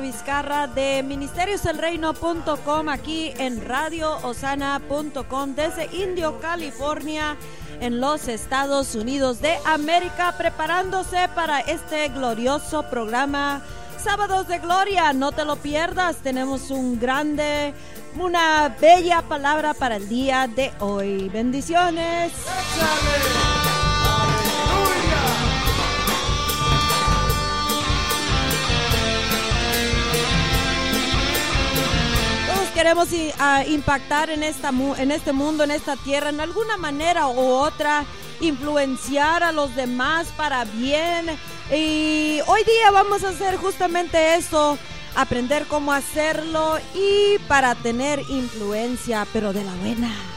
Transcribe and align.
Vizcarra 0.00 0.66
de 0.66 1.02
ministerioselreino.com 1.02 2.88
aquí 2.88 3.32
en 3.38 3.64
radioosana.com 3.64 5.54
desde 5.54 5.86
Indio, 5.94 6.40
California, 6.40 7.36
en 7.80 8.00
los 8.00 8.28
Estados 8.28 8.94
Unidos 8.94 9.40
de 9.40 9.56
América, 9.64 10.34
preparándose 10.38 11.28
para 11.34 11.60
este 11.60 12.08
glorioso 12.08 12.82
programa 12.84 13.62
Sábados 14.02 14.48
de 14.48 14.58
Gloria. 14.58 15.12
No 15.12 15.32
te 15.32 15.44
lo 15.44 15.56
pierdas, 15.56 16.16
tenemos 16.16 16.70
un 16.70 16.98
grande, 16.98 17.74
una 18.18 18.74
bella 18.80 19.22
palabra 19.22 19.74
para 19.74 19.96
el 19.96 20.08
día 20.08 20.46
de 20.46 20.72
hoy. 20.80 21.28
Bendiciones. 21.28 22.32
Queremos 32.82 33.10
impactar 33.68 34.28
en, 34.30 34.42
esta, 34.42 34.70
en 34.98 35.12
este 35.12 35.32
mundo, 35.32 35.62
en 35.62 35.70
esta 35.70 35.94
tierra, 35.94 36.30
en 36.30 36.40
alguna 36.40 36.76
manera 36.76 37.28
u 37.28 37.38
otra, 37.38 38.04
influenciar 38.40 39.44
a 39.44 39.52
los 39.52 39.76
demás 39.76 40.26
para 40.36 40.64
bien. 40.64 41.26
Y 41.72 42.40
hoy 42.44 42.64
día 42.64 42.90
vamos 42.90 43.22
a 43.22 43.28
hacer 43.28 43.56
justamente 43.56 44.34
eso, 44.34 44.76
aprender 45.14 45.66
cómo 45.68 45.92
hacerlo 45.92 46.76
y 46.92 47.38
para 47.46 47.76
tener 47.76 48.18
influencia, 48.28 49.28
pero 49.32 49.52
de 49.52 49.62
la 49.62 49.74
buena. 49.74 50.31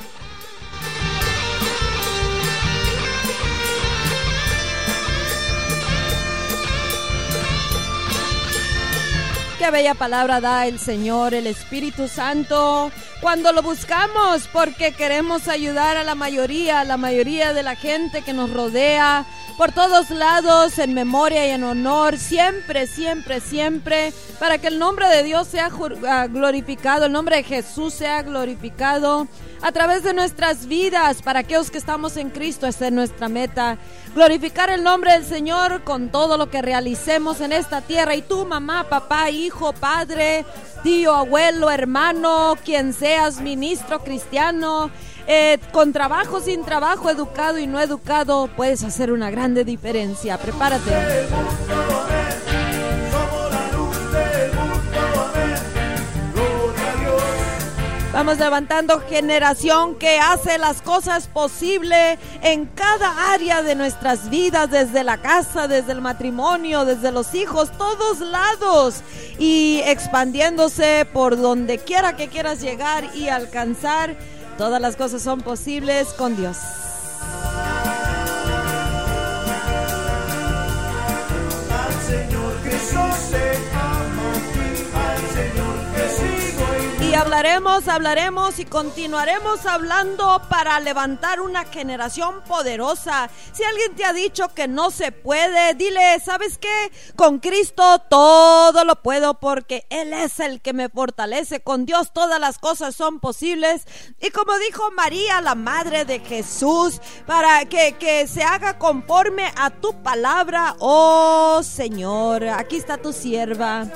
Qué 9.57 9.71
bella 9.71 9.93
palabra 9.93 10.41
da 10.41 10.67
el 10.67 10.79
Señor, 10.79 11.33
el 11.33 11.47
Espíritu 11.47 12.09
Santo, 12.09 12.91
cuando 13.21 13.53
lo 13.53 13.61
buscamos 13.61 14.49
porque 14.51 14.91
queremos 14.91 15.47
ayudar 15.47 15.95
a 15.95 16.03
la 16.03 16.13
mayoría, 16.13 16.81
a 16.81 16.83
la 16.83 16.97
mayoría 16.97 17.53
de 17.53 17.63
la 17.63 17.77
gente 17.77 18.21
que 18.21 18.33
nos 18.33 18.51
rodea, 18.51 19.25
por 19.57 19.71
todos 19.71 20.09
lados, 20.09 20.77
en 20.77 20.93
memoria 20.93 21.47
y 21.47 21.51
en 21.51 21.63
honor, 21.63 22.17
siempre, 22.17 22.85
siempre, 22.85 23.39
siempre, 23.39 24.11
para 24.39 24.57
que 24.57 24.67
el 24.67 24.77
nombre 24.77 25.07
de 25.07 25.23
Dios 25.23 25.47
sea 25.47 25.69
ah, 26.05 26.27
glorificado, 26.27 27.05
el 27.05 27.13
nombre 27.13 27.37
de 27.37 27.43
Jesús 27.43 27.93
sea 27.93 28.23
glorificado 28.23 29.29
a 29.61 29.71
través 29.71 30.03
de 30.03 30.13
nuestras 30.13 30.67
vidas, 30.67 31.21
para 31.21 31.39
aquellos 31.39 31.71
que 31.71 31.77
estamos 31.77 32.17
en 32.17 32.29
Cristo, 32.29 32.67
esa 32.67 32.87
es 32.87 32.91
nuestra 32.91 33.29
meta. 33.29 33.77
Glorificar 34.15 34.69
el 34.69 34.81
nombre 34.81 35.11
del 35.11 35.25
Señor 35.25 35.83
con 35.83 36.09
todo 36.09 36.37
lo 36.37 36.49
que 36.49 36.61
realicemos 36.61 37.41
en 37.41 37.51
esta 37.51 37.81
tierra. 37.81 38.15
Y 38.15 38.21
tú, 38.21 38.45
mamá, 38.45 38.85
papá, 38.87 39.29
hijo, 39.29 39.73
padre, 39.73 40.45
tío, 40.83 41.13
abuelo, 41.13 41.69
hermano, 41.69 42.55
quien 42.63 42.93
seas, 42.93 43.41
ministro, 43.41 44.05
cristiano, 44.05 44.89
eh, 45.27 45.59
con 45.73 45.91
trabajo, 45.91 46.39
sin 46.39 46.63
trabajo, 46.63 47.09
educado 47.09 47.59
y 47.59 47.67
no 47.67 47.81
educado, 47.81 48.47
puedes 48.55 48.85
hacer 48.85 49.11
una 49.11 49.29
grande 49.31 49.65
diferencia. 49.65 50.37
Prepárate. 50.37 50.91
Vamos 58.15 58.37
levantando 58.37 59.01
generación 59.01 59.95
que 59.95 60.19
hace 60.19 60.57
las 60.57 60.81
cosas 60.81 61.27
posibles 61.27 62.17
en 62.43 62.65
cada 62.65 63.33
área 63.33 63.61
de 63.61 63.75
nuestras 63.75 64.29
vidas, 64.29 64.71
desde 64.71 65.03
la 65.03 65.17
casa, 65.17 65.67
desde 65.67 65.91
el 65.91 65.99
matrimonio, 65.99 66.85
desde 66.85 67.11
los 67.11 67.35
hijos, 67.35 67.73
todos 67.77 68.21
lados 68.21 69.01
y 69.37 69.81
expandiéndose 69.83 71.05
por 71.11 71.35
donde 71.35 71.77
quiera 71.77 72.15
que 72.15 72.29
quieras 72.29 72.61
llegar 72.61 73.13
y 73.13 73.27
alcanzar. 73.27 74.15
Todas 74.57 74.79
las 74.79 74.95
cosas 74.95 75.21
son 75.21 75.41
posibles 75.41 76.07
con 76.13 76.37
Dios. 76.37 76.55
Hablaremos, 87.15 87.87
hablaremos 87.87 88.59
y 88.59 88.65
continuaremos 88.65 89.65
hablando 89.65 90.41
para 90.49 90.79
levantar 90.79 91.39
una 91.39 91.63
generación 91.63 92.41
poderosa. 92.47 93.29
Si 93.53 93.63
alguien 93.63 93.95
te 93.95 94.03
ha 94.03 94.11
dicho 94.11 94.53
que 94.53 94.67
no 94.67 94.91
se 94.91 95.11
puede, 95.11 95.73
dile, 95.75 96.19
¿sabes 96.19 96.57
qué? 96.57 96.91
Con 97.15 97.39
Cristo 97.39 97.99
todo 98.09 98.83
lo 98.83 99.01
puedo 99.01 99.39
porque 99.39 99.85
Él 99.89 100.13
es 100.13 100.39
el 100.39 100.61
que 100.61 100.73
me 100.73 100.89
fortalece. 100.89 101.61
Con 101.61 101.85
Dios 101.85 102.11
todas 102.11 102.39
las 102.39 102.59
cosas 102.59 102.95
son 102.95 103.19
posibles. 103.19 103.87
Y 104.21 104.31
como 104.31 104.57
dijo 104.57 104.91
María, 104.91 105.39
la 105.41 105.55
Madre 105.55 106.03
de 106.05 106.19
Jesús, 106.19 106.99
para 107.25 107.65
que, 107.65 107.93
que 107.97 108.27
se 108.27 108.43
haga 108.43 108.77
conforme 108.77 109.51
a 109.55 109.69
tu 109.69 109.93
palabra, 110.03 110.75
oh 110.79 111.61
Señor. 111.63 112.43
Aquí 112.49 112.75
está 112.75 112.97
tu 112.97 113.13
sierva. 113.13 113.87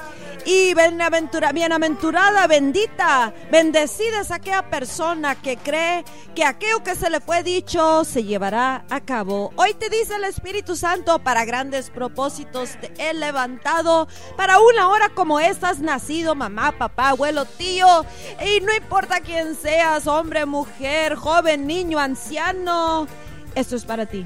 Y 0.45 0.73
bienaventurada, 0.73 2.47
bendita, 2.47 3.33
bendecida 3.51 4.21
es 4.21 4.31
aquella 4.31 4.69
persona 4.69 5.35
que 5.35 5.57
cree 5.57 6.03
que 6.33 6.43
aquello 6.43 6.83
que 6.83 6.95
se 6.95 7.09
le 7.09 7.19
fue 7.19 7.43
dicho 7.43 8.03
se 8.05 8.23
llevará 8.23 8.85
a 8.89 9.01
cabo. 9.01 9.51
Hoy 9.55 9.73
te 9.73 9.89
dice 9.89 10.15
el 10.15 10.23
Espíritu 10.23 10.75
Santo 10.75 11.19
para 11.19 11.45
grandes 11.45 11.89
propósitos 11.89 12.71
te 12.79 12.91
he 12.97 13.13
levantado. 13.13 14.07
Para 14.37 14.59
una 14.59 14.89
hora 14.89 15.09
como 15.09 15.39
esta 15.39 15.69
has 15.69 15.79
nacido, 15.79 16.35
mamá, 16.35 16.71
papá, 16.77 17.09
abuelo, 17.09 17.45
tío. 17.45 18.05
Y 18.43 18.61
no 18.61 18.73
importa 18.73 19.21
quién 19.21 19.55
seas, 19.55 20.07
hombre, 20.07 20.45
mujer, 20.45 21.15
joven, 21.15 21.67
niño, 21.67 21.99
anciano. 21.99 23.07
Esto 23.55 23.75
es 23.75 23.85
para 23.85 24.05
ti. 24.05 24.25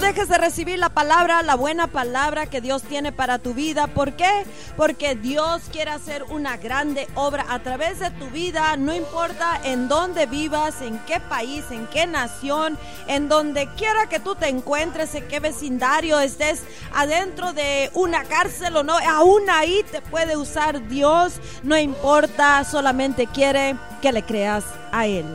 Dejes 0.00 0.28
de 0.28 0.38
recibir 0.38 0.78
la 0.78 0.88
palabra, 0.88 1.42
la 1.42 1.54
buena 1.54 1.86
palabra 1.86 2.46
que 2.46 2.60
Dios 2.60 2.82
tiene 2.82 3.12
para 3.12 3.38
tu 3.38 3.54
vida. 3.54 3.86
¿Por 3.86 4.12
qué? 4.12 4.44
Porque 4.76 5.14
Dios 5.14 5.62
quiere 5.70 5.90
hacer 5.90 6.24
una 6.24 6.56
grande 6.56 7.08
obra 7.14 7.46
a 7.48 7.60
través 7.60 8.00
de 8.00 8.10
tu 8.10 8.26
vida. 8.30 8.76
No 8.76 8.94
importa 8.94 9.60
en 9.64 9.88
dónde 9.88 10.26
vivas, 10.26 10.82
en 10.82 10.98
qué 11.06 11.20
país, 11.20 11.64
en 11.70 11.86
qué 11.86 12.06
nación, 12.06 12.78
en 13.06 13.28
donde 13.28 13.68
quiera 13.76 14.08
que 14.08 14.20
tú 14.20 14.34
te 14.34 14.48
encuentres, 14.48 15.14
en 15.14 15.28
qué 15.28 15.40
vecindario 15.40 16.18
estés, 16.20 16.62
adentro 16.94 17.52
de 17.52 17.90
una 17.94 18.24
cárcel 18.24 18.76
o 18.76 18.82
no, 18.82 18.98
aún 18.98 19.48
ahí 19.50 19.84
te 19.90 20.02
puede 20.02 20.36
usar 20.36 20.88
Dios. 20.88 21.34
No 21.62 21.76
importa, 21.76 22.64
solamente 22.64 23.26
quiere 23.26 23.76
que 24.02 24.12
le 24.12 24.22
creas 24.22 24.64
a 24.92 25.06
Él. 25.06 25.26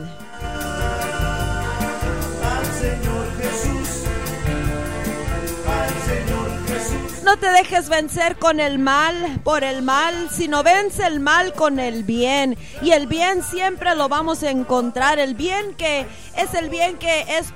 No 7.24 7.38
te 7.38 7.50
dejes 7.50 7.88
vencer 7.88 8.36
con 8.36 8.60
el 8.60 8.78
mal 8.78 9.40
por 9.44 9.64
el 9.64 9.82
mal, 9.82 10.28
sino 10.30 10.62
vence 10.62 11.06
el 11.06 11.20
mal 11.20 11.54
con 11.54 11.78
el 11.78 12.02
bien. 12.02 12.58
Y 12.82 12.90
el 12.90 13.06
bien 13.06 13.42
siempre 13.42 13.94
lo 13.94 14.08
vamos 14.08 14.42
a 14.42 14.50
encontrar. 14.50 15.18
El 15.18 15.34
bien 15.34 15.74
que 15.74 16.04
es 16.36 16.52
el 16.54 16.68
bien 16.68 16.98
que 16.98 17.22
es 17.38 17.52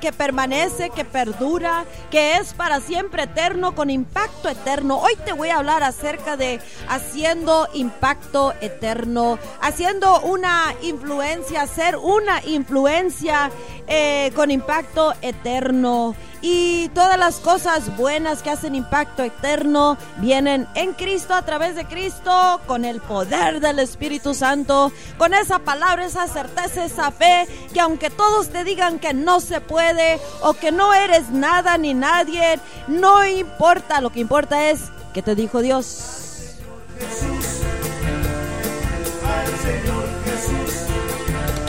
que 0.00 0.12
permanece, 0.12 0.90
que 0.90 1.04
perdura, 1.04 1.84
que 2.10 2.36
es 2.36 2.52
para 2.52 2.80
siempre 2.80 3.22
eterno, 3.22 3.74
con 3.74 3.90
impacto 3.90 4.48
eterno. 4.48 4.98
Hoy 4.98 5.12
te 5.24 5.32
voy 5.32 5.50
a 5.50 5.58
hablar 5.58 5.82
acerca 5.82 6.36
de 6.36 6.60
haciendo 6.88 7.68
impacto 7.74 8.52
eterno, 8.60 9.38
haciendo 9.62 10.20
una 10.20 10.74
influencia, 10.82 11.66
ser 11.66 11.96
una 11.96 12.44
influencia 12.44 13.50
eh, 13.90 14.30
con 14.36 14.50
impacto 14.50 15.12
eterno 15.20 16.14
y 16.42 16.88
todas 16.90 17.18
las 17.18 17.36
cosas 17.36 17.96
buenas 17.96 18.42
que 18.42 18.50
hacen 18.50 18.74
impacto 18.74 19.22
eterno 19.22 19.98
vienen 20.18 20.66
en 20.74 20.92
Cristo, 20.92 21.34
a 21.34 21.42
través 21.42 21.74
de 21.74 21.84
Cristo, 21.84 22.60
con 22.66 22.84
el 22.84 23.00
poder 23.00 23.60
del 23.60 23.78
Espíritu 23.80 24.32
Santo, 24.32 24.92
con 25.18 25.34
esa 25.34 25.58
palabra, 25.58 26.06
esa 26.06 26.28
certeza, 26.28 26.84
esa 26.84 27.10
fe, 27.10 27.46
que 27.74 27.80
aunque 27.80 28.10
todos 28.10 28.48
te 28.48 28.64
digan 28.64 28.98
que 28.98 29.12
no 29.12 29.40
se 29.40 29.60
puede 29.60 30.18
o 30.40 30.54
que 30.54 30.72
no 30.72 30.94
eres 30.94 31.30
nada 31.30 31.76
ni 31.76 31.92
nadie, 31.92 32.58
no 32.86 33.26
importa, 33.26 34.00
lo 34.00 34.10
que 34.10 34.20
importa 34.20 34.70
es 34.70 34.84
que 35.12 35.22
te 35.22 35.34
dijo 35.34 35.60
Dios. 35.60 36.56
Jesús, 36.98 37.44
Señor. 39.62 40.09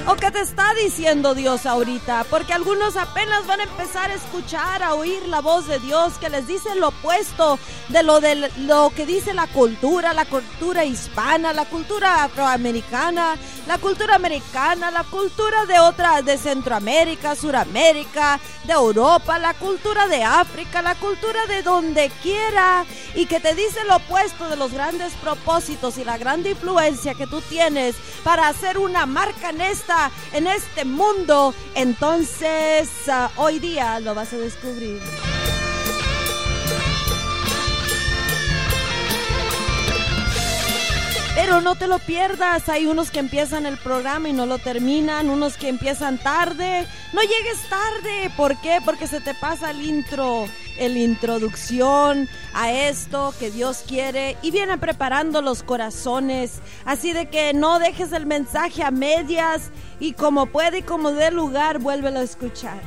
¿O 0.07 0.15
qué 0.15 0.31
te 0.31 0.41
está 0.41 0.73
diciendo 0.73 1.35
Dios 1.35 1.67
ahorita? 1.67 2.25
Porque 2.29 2.53
algunos 2.53 2.97
apenas 2.97 3.45
van 3.45 3.59
a 3.59 3.63
empezar 3.63 4.09
a 4.09 4.15
escuchar, 4.15 4.81
a 4.81 4.95
oír 4.95 5.27
la 5.27 5.41
voz 5.41 5.67
de 5.67 5.77
Dios 5.77 6.13
que 6.19 6.29
les 6.29 6.47
dice 6.47 6.73
lo 6.75 6.87
opuesto 6.87 7.59
de 7.89 8.01
lo, 8.01 8.19
de 8.19 8.49
lo 8.57 8.91
que 8.95 9.05
dice 9.05 9.33
la 9.33 9.45
cultura, 9.47 10.13
la 10.13 10.25
cultura 10.25 10.83
hispana, 10.83 11.53
la 11.53 11.65
cultura 11.65 12.23
afroamericana, 12.23 13.35
la 13.67 13.77
cultura 13.77 14.15
americana, 14.15 14.89
la 14.89 15.03
cultura 15.03 15.65
de 15.65 15.79
otra, 15.79 16.21
de 16.23 16.37
Centroamérica, 16.37 17.35
Suramérica, 17.35 18.39
de 18.63 18.73
Europa, 18.73 19.37
la 19.37 19.53
cultura 19.53 20.07
de 20.07 20.23
África, 20.23 20.81
la 20.81 20.95
cultura 20.95 21.45
de 21.45 21.61
donde 21.61 22.09
quiera 22.23 22.85
y 23.13 23.27
que 23.27 23.39
te 23.39 23.53
dice 23.53 23.83
lo 23.87 23.97
opuesto 23.97 24.49
de 24.49 24.55
los 24.55 24.71
grandes 24.71 25.13
propósitos 25.13 25.97
y 25.97 26.03
la 26.03 26.17
gran 26.17 26.45
influencia 26.45 27.13
que 27.13 27.27
tú 27.27 27.41
tienes 27.41 27.95
para 28.23 28.47
hacer 28.47 28.77
una 28.77 29.05
marca 29.05 29.49
en 29.49 29.61
esta, 29.61 29.90
en 30.33 30.47
este 30.47 30.85
mundo, 30.85 31.53
entonces 31.75 32.89
ah, 33.09 33.31
hoy 33.35 33.59
día 33.59 33.99
lo 33.99 34.15
vas 34.15 34.33
a 34.33 34.37
descubrir. 34.37 35.01
Pero 41.33 41.61
no 41.61 41.75
te 41.75 41.87
lo 41.87 41.99
pierdas, 41.99 42.67
hay 42.67 42.87
unos 42.87 43.09
que 43.09 43.19
empiezan 43.19 43.65
el 43.65 43.77
programa 43.77 44.27
y 44.27 44.33
no 44.33 44.45
lo 44.45 44.57
terminan, 44.57 45.29
unos 45.29 45.55
que 45.55 45.69
empiezan 45.69 46.17
tarde. 46.17 46.85
No 47.13 47.21
llegues 47.21 47.69
tarde, 47.69 48.29
¿por 48.35 48.59
qué? 48.59 48.79
Porque 48.83 49.07
se 49.07 49.21
te 49.21 49.33
pasa 49.33 49.71
el 49.71 49.81
intro, 49.81 50.45
el 50.77 50.97
introducción 50.97 52.27
a 52.53 52.73
esto 52.73 53.33
que 53.39 53.49
Dios 53.49 53.85
quiere 53.87 54.35
y 54.41 54.51
viene 54.51 54.77
preparando 54.77 55.41
los 55.41 55.63
corazones. 55.63 56.59
Así 56.83 57.13
de 57.13 57.29
que 57.29 57.53
no 57.53 57.79
dejes 57.79 58.11
el 58.11 58.25
mensaje 58.25 58.83
a 58.83 58.91
medias 58.91 59.71
y 60.01 60.11
como 60.11 60.47
puede 60.47 60.79
y 60.79 60.83
como 60.83 61.11
dé 61.11 61.31
lugar, 61.31 61.79
vuélvelo 61.79 62.19
a 62.19 62.23
escuchar. 62.23 62.81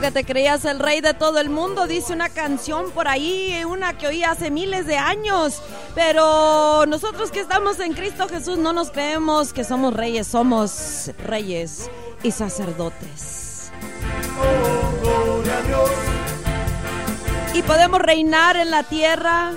Que 0.00 0.10
te 0.10 0.24
creías 0.24 0.64
el 0.64 0.78
rey 0.78 1.00
de 1.00 1.14
todo 1.14 1.40
el 1.40 1.50
mundo, 1.50 1.86
dice 1.86 2.12
una 2.12 2.28
canción 2.28 2.90
por 2.92 3.08
ahí, 3.08 3.64
una 3.64 3.98
que 3.98 4.06
oí 4.06 4.22
hace 4.22 4.50
miles 4.50 4.86
de 4.86 4.96
años. 4.96 5.60
Pero 5.94 6.86
nosotros 6.86 7.30
que 7.30 7.40
estamos 7.40 7.80
en 7.80 7.94
Cristo 7.94 8.28
Jesús 8.28 8.58
no 8.58 8.72
nos 8.72 8.90
creemos 8.90 9.52
que 9.52 9.64
somos 9.64 9.94
reyes, 9.94 10.26
somos 10.26 11.10
reyes 11.24 11.90
y 12.22 12.30
sacerdotes. 12.30 13.72
Y 17.54 17.62
podemos 17.62 18.00
reinar 18.00 18.56
en 18.56 18.70
la 18.70 18.84
tierra 18.84 19.52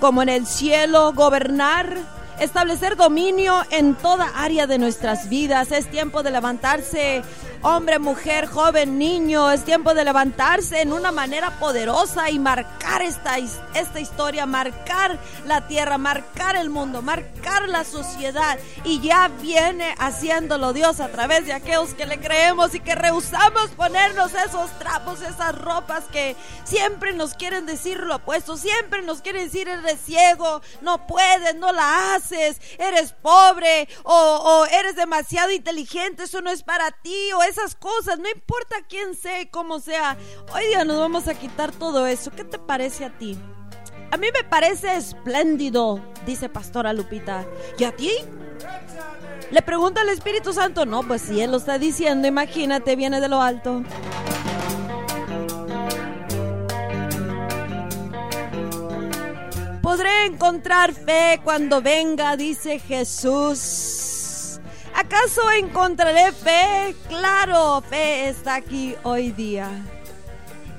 como 0.00 0.22
en 0.22 0.30
el 0.30 0.46
cielo, 0.46 1.12
gobernar 1.12 1.98
establecer 2.40 2.96
dominio 2.96 3.62
en 3.70 3.94
toda 3.94 4.32
área 4.34 4.66
de 4.66 4.78
nuestras 4.78 5.28
vidas. 5.28 5.70
Es 5.72 5.90
tiempo 5.90 6.22
de 6.22 6.30
levantarse 6.30 7.22
hombre, 7.62 7.98
mujer, 7.98 8.46
joven, 8.46 8.98
niño, 8.98 9.50
es 9.50 9.64
tiempo 9.64 9.94
de 9.94 10.04
levantarse 10.04 10.80
en 10.80 10.92
una 10.92 11.12
manera 11.12 11.58
poderosa 11.58 12.30
y 12.30 12.38
marcar 12.38 13.02
esta, 13.02 13.36
esta 13.74 14.00
historia, 14.00 14.46
marcar 14.46 15.18
la 15.46 15.66
tierra, 15.66 15.98
marcar 15.98 16.56
el 16.56 16.70
mundo, 16.70 17.02
marcar 17.02 17.68
la 17.68 17.84
sociedad. 17.84 18.58
Y 18.84 19.00
ya 19.00 19.28
viene 19.28 19.94
haciéndolo 19.98 20.72
Dios 20.72 21.00
a 21.00 21.08
través 21.08 21.46
de 21.46 21.52
aquellos 21.52 21.94
que 21.94 22.06
le 22.06 22.18
creemos 22.18 22.74
y 22.74 22.80
que 22.80 22.94
rehusamos 22.94 23.70
ponernos 23.76 24.32
esos 24.34 24.70
trapos, 24.78 25.20
esas 25.22 25.54
ropas 25.56 26.04
que 26.12 26.36
siempre 26.64 27.12
nos 27.12 27.34
quieren 27.34 27.66
decir 27.66 28.00
lo 28.00 28.16
opuesto, 28.16 28.56
siempre 28.56 29.02
nos 29.02 29.20
quieren 29.20 29.44
decir 29.44 29.68
eres 29.68 30.00
ciego, 30.00 30.62
no 30.80 31.06
puedes, 31.06 31.54
no 31.56 31.72
la 31.72 32.14
haces, 32.14 32.60
eres 32.78 33.12
pobre 33.12 33.88
o, 34.04 34.66
eres 34.72 34.96
demasiado 34.96 35.50
inteligente, 35.50 36.24
eso 36.24 36.40
no 36.40 36.50
es 36.50 36.62
para 36.62 36.90
ti 36.90 37.32
o 37.32 37.42
esas 37.50 37.74
cosas, 37.74 38.18
no 38.18 38.28
importa 38.28 38.76
quién 38.88 39.14
sea 39.14 39.40
y 39.42 39.46
cómo 39.46 39.80
sea. 39.80 40.16
Hoy 40.54 40.68
día 40.68 40.84
nos 40.84 40.98
vamos 40.98 41.28
a 41.28 41.34
quitar 41.34 41.72
todo 41.72 42.06
eso. 42.06 42.30
¿Qué 42.30 42.44
te 42.44 42.58
parece 42.58 43.04
a 43.04 43.10
ti? 43.18 43.36
A 44.12 44.16
mí 44.16 44.28
me 44.32 44.44
parece 44.44 44.96
espléndido, 44.96 46.00
dice 46.26 46.48
Pastora 46.48 46.92
Lupita. 46.92 47.46
¿Y 47.76 47.84
a 47.84 47.94
ti? 47.94 48.10
Le 49.50 49.62
pregunta 49.62 50.00
al 50.00 50.08
Espíritu 50.08 50.52
Santo. 50.52 50.86
No, 50.86 51.02
pues 51.02 51.22
si 51.22 51.40
Él 51.40 51.50
lo 51.50 51.56
está 51.56 51.78
diciendo, 51.78 52.28
imagínate, 52.28 52.96
viene 52.96 53.20
de 53.20 53.28
lo 53.28 53.42
alto. 53.42 53.82
Podré 59.82 60.26
encontrar 60.26 60.92
fe 60.92 61.40
cuando 61.42 61.82
venga, 61.82 62.36
dice 62.36 62.78
Jesús. 62.78 64.19
¿Acaso 64.94 65.50
encontraré 65.50 66.32
fe? 66.32 66.94
Claro, 67.08 67.82
fe 67.88 68.28
está 68.28 68.56
aquí 68.56 68.94
hoy 69.02 69.32
día. 69.32 69.68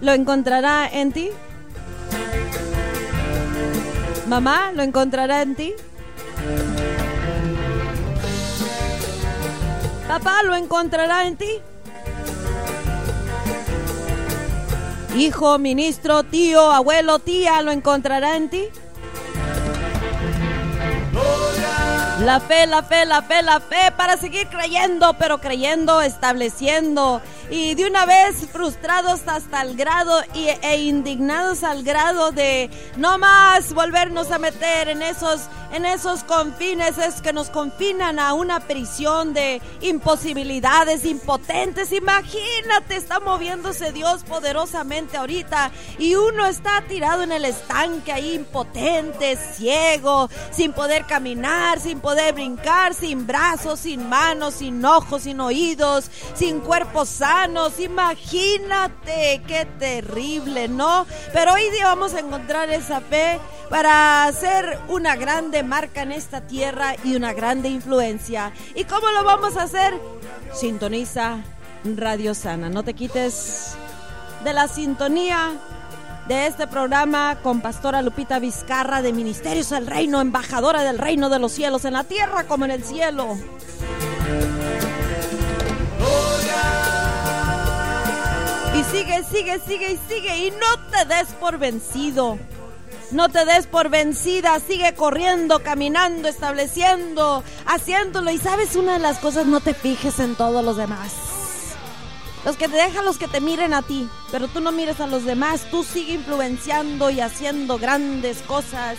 ¿Lo 0.02 0.14
encontrará 0.14 0.90
en 0.92 1.12
ti? 1.12 1.30
Mamá, 4.28 4.72
¿lo 4.74 4.84
encontrará 4.84 5.42
en 5.42 5.56
ti? 5.56 5.74
Papá, 10.08 10.44
¿lo 10.44 10.56
encontrará 10.56 11.26
en 11.26 11.38
ti? 11.38 11.60
Hijo, 15.16 15.58
ministro, 15.60 16.24
tío, 16.24 16.72
abuelo, 16.72 17.20
tía, 17.20 17.62
¿lo 17.62 17.72
encontrará 17.72 18.38
en 18.38 18.50
ti? 18.50 18.70
La 22.24 22.40
fe, 22.40 22.68
la 22.68 22.84
fe, 22.84 23.04
la 23.06 23.24
fe, 23.24 23.42
la 23.42 23.60
fe 23.60 23.92
para 23.98 24.16
seguir 24.16 24.48
creyendo, 24.48 25.16
pero 25.18 25.40
creyendo, 25.40 26.02
estableciendo. 26.02 27.20
Y 27.50 27.74
de 27.74 27.88
una 27.88 28.06
vez 28.06 28.48
frustrados 28.52 29.22
hasta 29.26 29.64
el 29.64 29.76
grado 29.76 30.22
y, 30.36 30.50
e 30.62 30.82
indignados 30.84 31.64
al 31.64 31.82
grado 31.82 32.32
de 32.32 32.70
no 32.96 33.18
más 33.18 33.74
volvernos 33.74 34.32
a 34.32 34.38
meter 34.38 34.90
en 34.90 35.02
esos 35.02 35.50
en 35.74 35.86
esos 35.86 36.26
confines 36.26 36.98
es 36.98 37.22
que 37.22 37.32
nos 37.32 37.50
confinan 37.50 38.20
a 38.20 38.34
una 38.34 38.60
prisión 38.60 39.34
de 39.34 39.62
imposibilidades 39.80 41.06
impotentes. 41.06 41.94
Imagínate, 41.94 42.98
está 42.98 43.22
moviéndose 43.22 43.94
Dios 43.94 44.24
poderosamente 44.24 45.16
ahorita 45.16 45.72
y 45.98 46.16
uno 46.16 46.46
está 46.46 46.84
tirado 46.90 47.24
en 47.24 47.32
el 47.32 47.46
estanque 47.46 48.12
ahí 48.12 48.34
impotente, 48.34 49.38
ciego, 49.38 50.30
sin 50.52 50.74
poder 50.74 51.06
caminar, 51.06 51.80
sin 51.80 52.02
poder 52.02 52.11
brincar, 52.34 52.94
sin 52.94 53.28
brazos, 53.28 53.82
sin 53.82 54.08
manos, 54.08 54.56
sin 54.56 54.84
ojos, 54.86 55.24
sin 55.24 55.40
oídos, 55.40 56.10
sin 56.34 56.60
cuerpos 56.60 57.10
sanos. 57.10 57.80
Imagínate, 57.80 59.42
qué 59.48 59.68
terrible, 59.80 60.68
¿no? 60.68 61.06
Pero 61.34 61.54
hoy 61.54 61.70
día 61.72 61.88
vamos 61.88 62.14
a 62.14 62.20
encontrar 62.20 62.70
esa 62.70 63.02
fe 63.02 63.40
para 63.70 64.26
hacer 64.26 64.80
una 64.90 65.16
grande 65.16 65.64
marca 65.64 66.02
en 66.02 66.12
esta 66.12 66.42
tierra 66.42 66.96
y 67.04 67.16
una 67.16 67.34
grande 67.34 67.70
influencia. 67.70 68.52
¿Y 68.76 68.84
cómo 68.84 69.10
lo 69.12 69.24
vamos 69.24 69.58
a 69.58 69.64
hacer? 69.64 69.94
Sintoniza 70.54 71.38
Radio 71.84 72.34
Sana. 72.34 72.70
No 72.70 72.84
te 72.84 72.94
quites 72.94 73.76
de 74.44 74.54
la 74.54 74.68
sintonía 74.68 75.54
de 76.32 76.48
este 76.48 76.66
programa 76.66 77.40
con 77.44 77.60
Pastora 77.60 78.02
Lupita 78.02 78.40
Vizcarra 78.40 79.02
de 79.02 79.12
Ministerios 79.12 79.72
del 79.72 79.86
Reino, 79.86 80.22
embajadora 80.22 80.82
del 80.82 80.98
Reino 80.98 81.28
de 81.28 81.40
los 81.40 81.52
Cielos 81.52 81.84
en 81.84 81.92
la 81.92 82.06
tierra 82.06 82.46
como 82.46 82.64
en 82.64 82.72
el 82.72 82.86
cielo. 82.86 83.38
Y 88.74 88.84
sigue, 88.96 89.24
sigue, 89.30 89.60
sigue 89.68 89.92
y 89.92 90.00
sigue 90.08 90.48
y 90.48 90.52
no 90.52 90.80
te 90.90 91.04
des 91.14 91.28
por 91.34 91.58
vencido. 91.58 92.40
No 93.12 93.28
te 93.28 93.44
des 93.44 93.68
por 93.68 93.90
vencida, 93.90 94.58
sigue 94.66 94.96
corriendo, 94.96 95.62
caminando, 95.62 96.30
estableciendo, 96.30 97.44
haciéndolo. 97.66 98.32
Y 98.32 98.38
sabes 98.38 98.78
una 98.78 98.94
de 98.94 99.00
las 99.00 99.18
cosas, 99.18 99.48
no 99.48 99.60
te 99.60 99.74
fijes 99.74 100.18
en 100.20 100.36
todos 100.36 100.64
los 100.64 100.78
demás. 100.78 101.41
Los 102.44 102.58
que 102.58 102.68
te 102.68 102.76
dejan 102.76 103.06
los 103.06 103.18
que 103.18 103.28
te 103.28 103.40
miren 103.40 103.74
a 103.74 103.84
ti, 103.84 104.10
pero 104.32 104.48
tú 104.48 104.62
no 104.62 104.72
mires 104.72 105.00
a 105.00 105.08
los 105.08 105.26
demás, 105.26 105.68
tú 105.70 105.84
sigue 105.84 106.14
influenciando 106.14 107.12
y 107.12 107.20
haciendo 107.20 107.78
grandes 107.78 108.42
cosas 108.42 108.98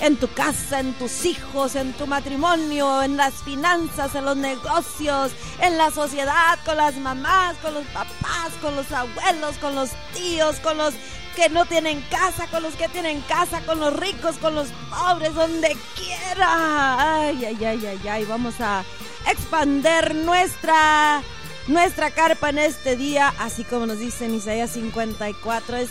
en 0.00 0.16
tu 0.16 0.28
casa, 0.28 0.80
en 0.80 0.92
tus 0.94 1.24
hijos, 1.24 1.76
en 1.76 1.94
tu 1.94 2.06
matrimonio, 2.06 3.02
en 3.02 3.16
las 3.16 3.34
finanzas, 3.42 4.14
en 4.14 4.26
los 4.26 4.36
negocios, 4.36 5.32
en 5.60 5.78
la 5.78 5.90
sociedad, 5.90 6.58
con 6.66 6.76
las 6.76 6.96
mamás, 6.96 7.56
con 7.62 7.72
los 7.72 7.86
papás, 7.86 8.52
con 8.60 8.76
los 8.76 8.90
abuelos, 8.92 9.56
con 9.58 9.74
los 9.74 9.90
tíos, 10.12 10.56
con 10.60 10.76
los 10.76 10.92
que 11.36 11.48
no 11.48 11.64
tienen 11.64 12.02
casa, 12.10 12.46
con 12.48 12.62
los 12.62 12.74
que 12.74 12.88
tienen 12.88 13.20
casa, 13.22 13.60
con 13.62 13.80
los 13.80 13.96
ricos, 13.98 14.36
con 14.36 14.54
los 14.54 14.68
pobres, 14.90 15.34
donde 15.34 15.76
quiera. 15.96 17.22
Ay, 17.22 17.44
ay, 17.44 17.64
ay, 17.64 17.86
ay, 17.86 18.08
ay. 18.08 18.24
Vamos 18.26 18.60
a 18.60 18.84
expander 19.26 20.14
nuestra 20.14 21.22
nuestra 21.66 22.10
carpa 22.10 22.50
en 22.50 22.58
este 22.58 22.96
día, 22.96 23.32
así 23.38 23.64
como 23.64 23.86
nos 23.86 23.98
dice 23.98 24.26
en 24.26 24.34
Isaías 24.34 24.70
54, 24.70 25.76
es, 25.76 25.90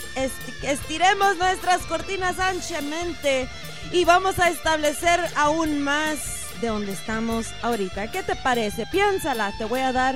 estiremos 0.61 1.37
nuestras 1.37 1.81
cortinas 1.83 2.39
anchamente 2.39 3.47
y 3.91 4.05
vamos 4.05 4.39
a 4.39 4.49
establecer 4.49 5.19
aún 5.35 5.81
más 5.81 6.19
de 6.61 6.67
donde 6.67 6.91
estamos 6.93 7.47
ahorita. 7.61 8.11
¿Qué 8.11 8.23
te 8.23 8.35
parece? 8.35 8.85
Piénsala, 8.87 9.51
te 9.57 9.65
voy 9.65 9.81
a 9.81 9.91
dar 9.91 10.15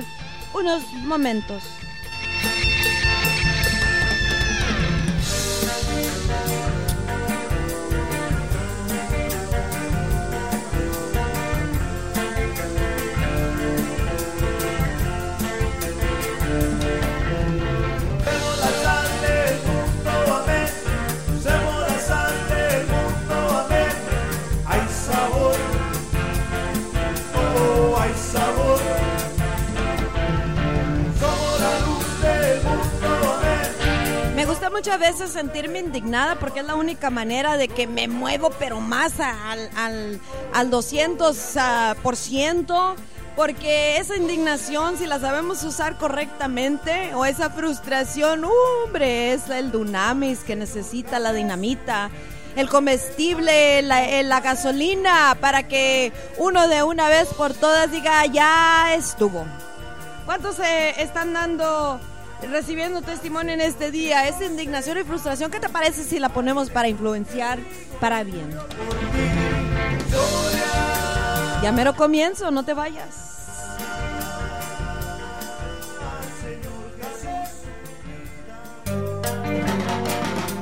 unos 0.54 0.82
momentos. 0.92 1.62
Muchas 34.78 35.00
veces 35.00 35.32
sentirme 35.32 35.80
indignada 35.80 36.36
porque 36.36 36.60
es 36.60 36.64
la 36.66 36.76
única 36.76 37.10
manera 37.10 37.56
de 37.56 37.66
que 37.66 37.88
me 37.88 38.06
muevo, 38.06 38.50
pero 38.60 38.80
más 38.80 39.18
al, 39.18 39.68
al, 39.74 40.20
al 40.54 40.70
200%. 40.70 42.66
Ah, 42.70 42.94
porque 43.34 43.96
esa 43.96 44.16
indignación, 44.16 44.96
si 44.96 45.06
la 45.06 45.18
sabemos 45.18 45.64
usar 45.64 45.98
correctamente, 45.98 47.12
o 47.16 47.24
esa 47.24 47.50
frustración, 47.50 48.44
hombre, 48.44 49.32
es 49.32 49.50
el 49.50 49.72
dunamis 49.72 50.44
que 50.44 50.54
necesita 50.54 51.18
la 51.18 51.32
dinamita, 51.32 52.10
el 52.54 52.68
comestible, 52.68 53.82
la, 53.82 54.08
eh, 54.08 54.22
la 54.22 54.40
gasolina, 54.40 55.36
para 55.40 55.66
que 55.66 56.12
uno 56.36 56.68
de 56.68 56.84
una 56.84 57.08
vez 57.08 57.26
por 57.34 57.52
todas 57.52 57.90
diga, 57.90 58.24
ya 58.26 58.94
estuvo. 58.94 59.44
¿Cuántos 60.24 60.54
se 60.54 61.02
están 61.02 61.32
dando 61.32 61.98
recibiendo 62.46 63.02
testimonio 63.02 63.54
en 63.54 63.60
este 63.60 63.90
día, 63.90 64.28
esa 64.28 64.44
indignación 64.44 64.98
y 64.98 65.04
frustración, 65.04 65.50
¿qué 65.50 65.60
te 65.60 65.68
parece 65.68 66.04
si 66.04 66.18
la 66.18 66.28
ponemos 66.28 66.70
para 66.70 66.88
influenciar 66.88 67.58
para 68.00 68.22
bien? 68.24 68.56
Ya 71.62 71.72
mero 71.72 71.94
comienzo, 71.96 72.50
no 72.50 72.64
te 72.64 72.74
vayas. 72.74 73.24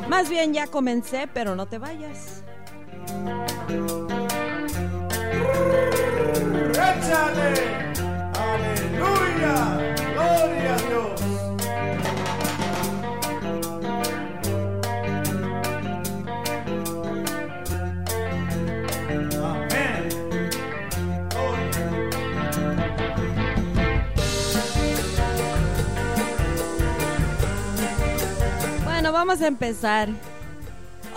Más 0.08 0.30
bien 0.30 0.54
ya 0.54 0.66
comencé, 0.66 1.28
pero 1.32 1.54
no 1.54 1.66
te 1.66 1.78
vayas. 1.78 2.42
¡Aleluya! 8.34 9.54
¡Gloria 10.14 10.74
a 10.74 10.78
Dios! 10.78 11.25
Empezar. 29.40 30.08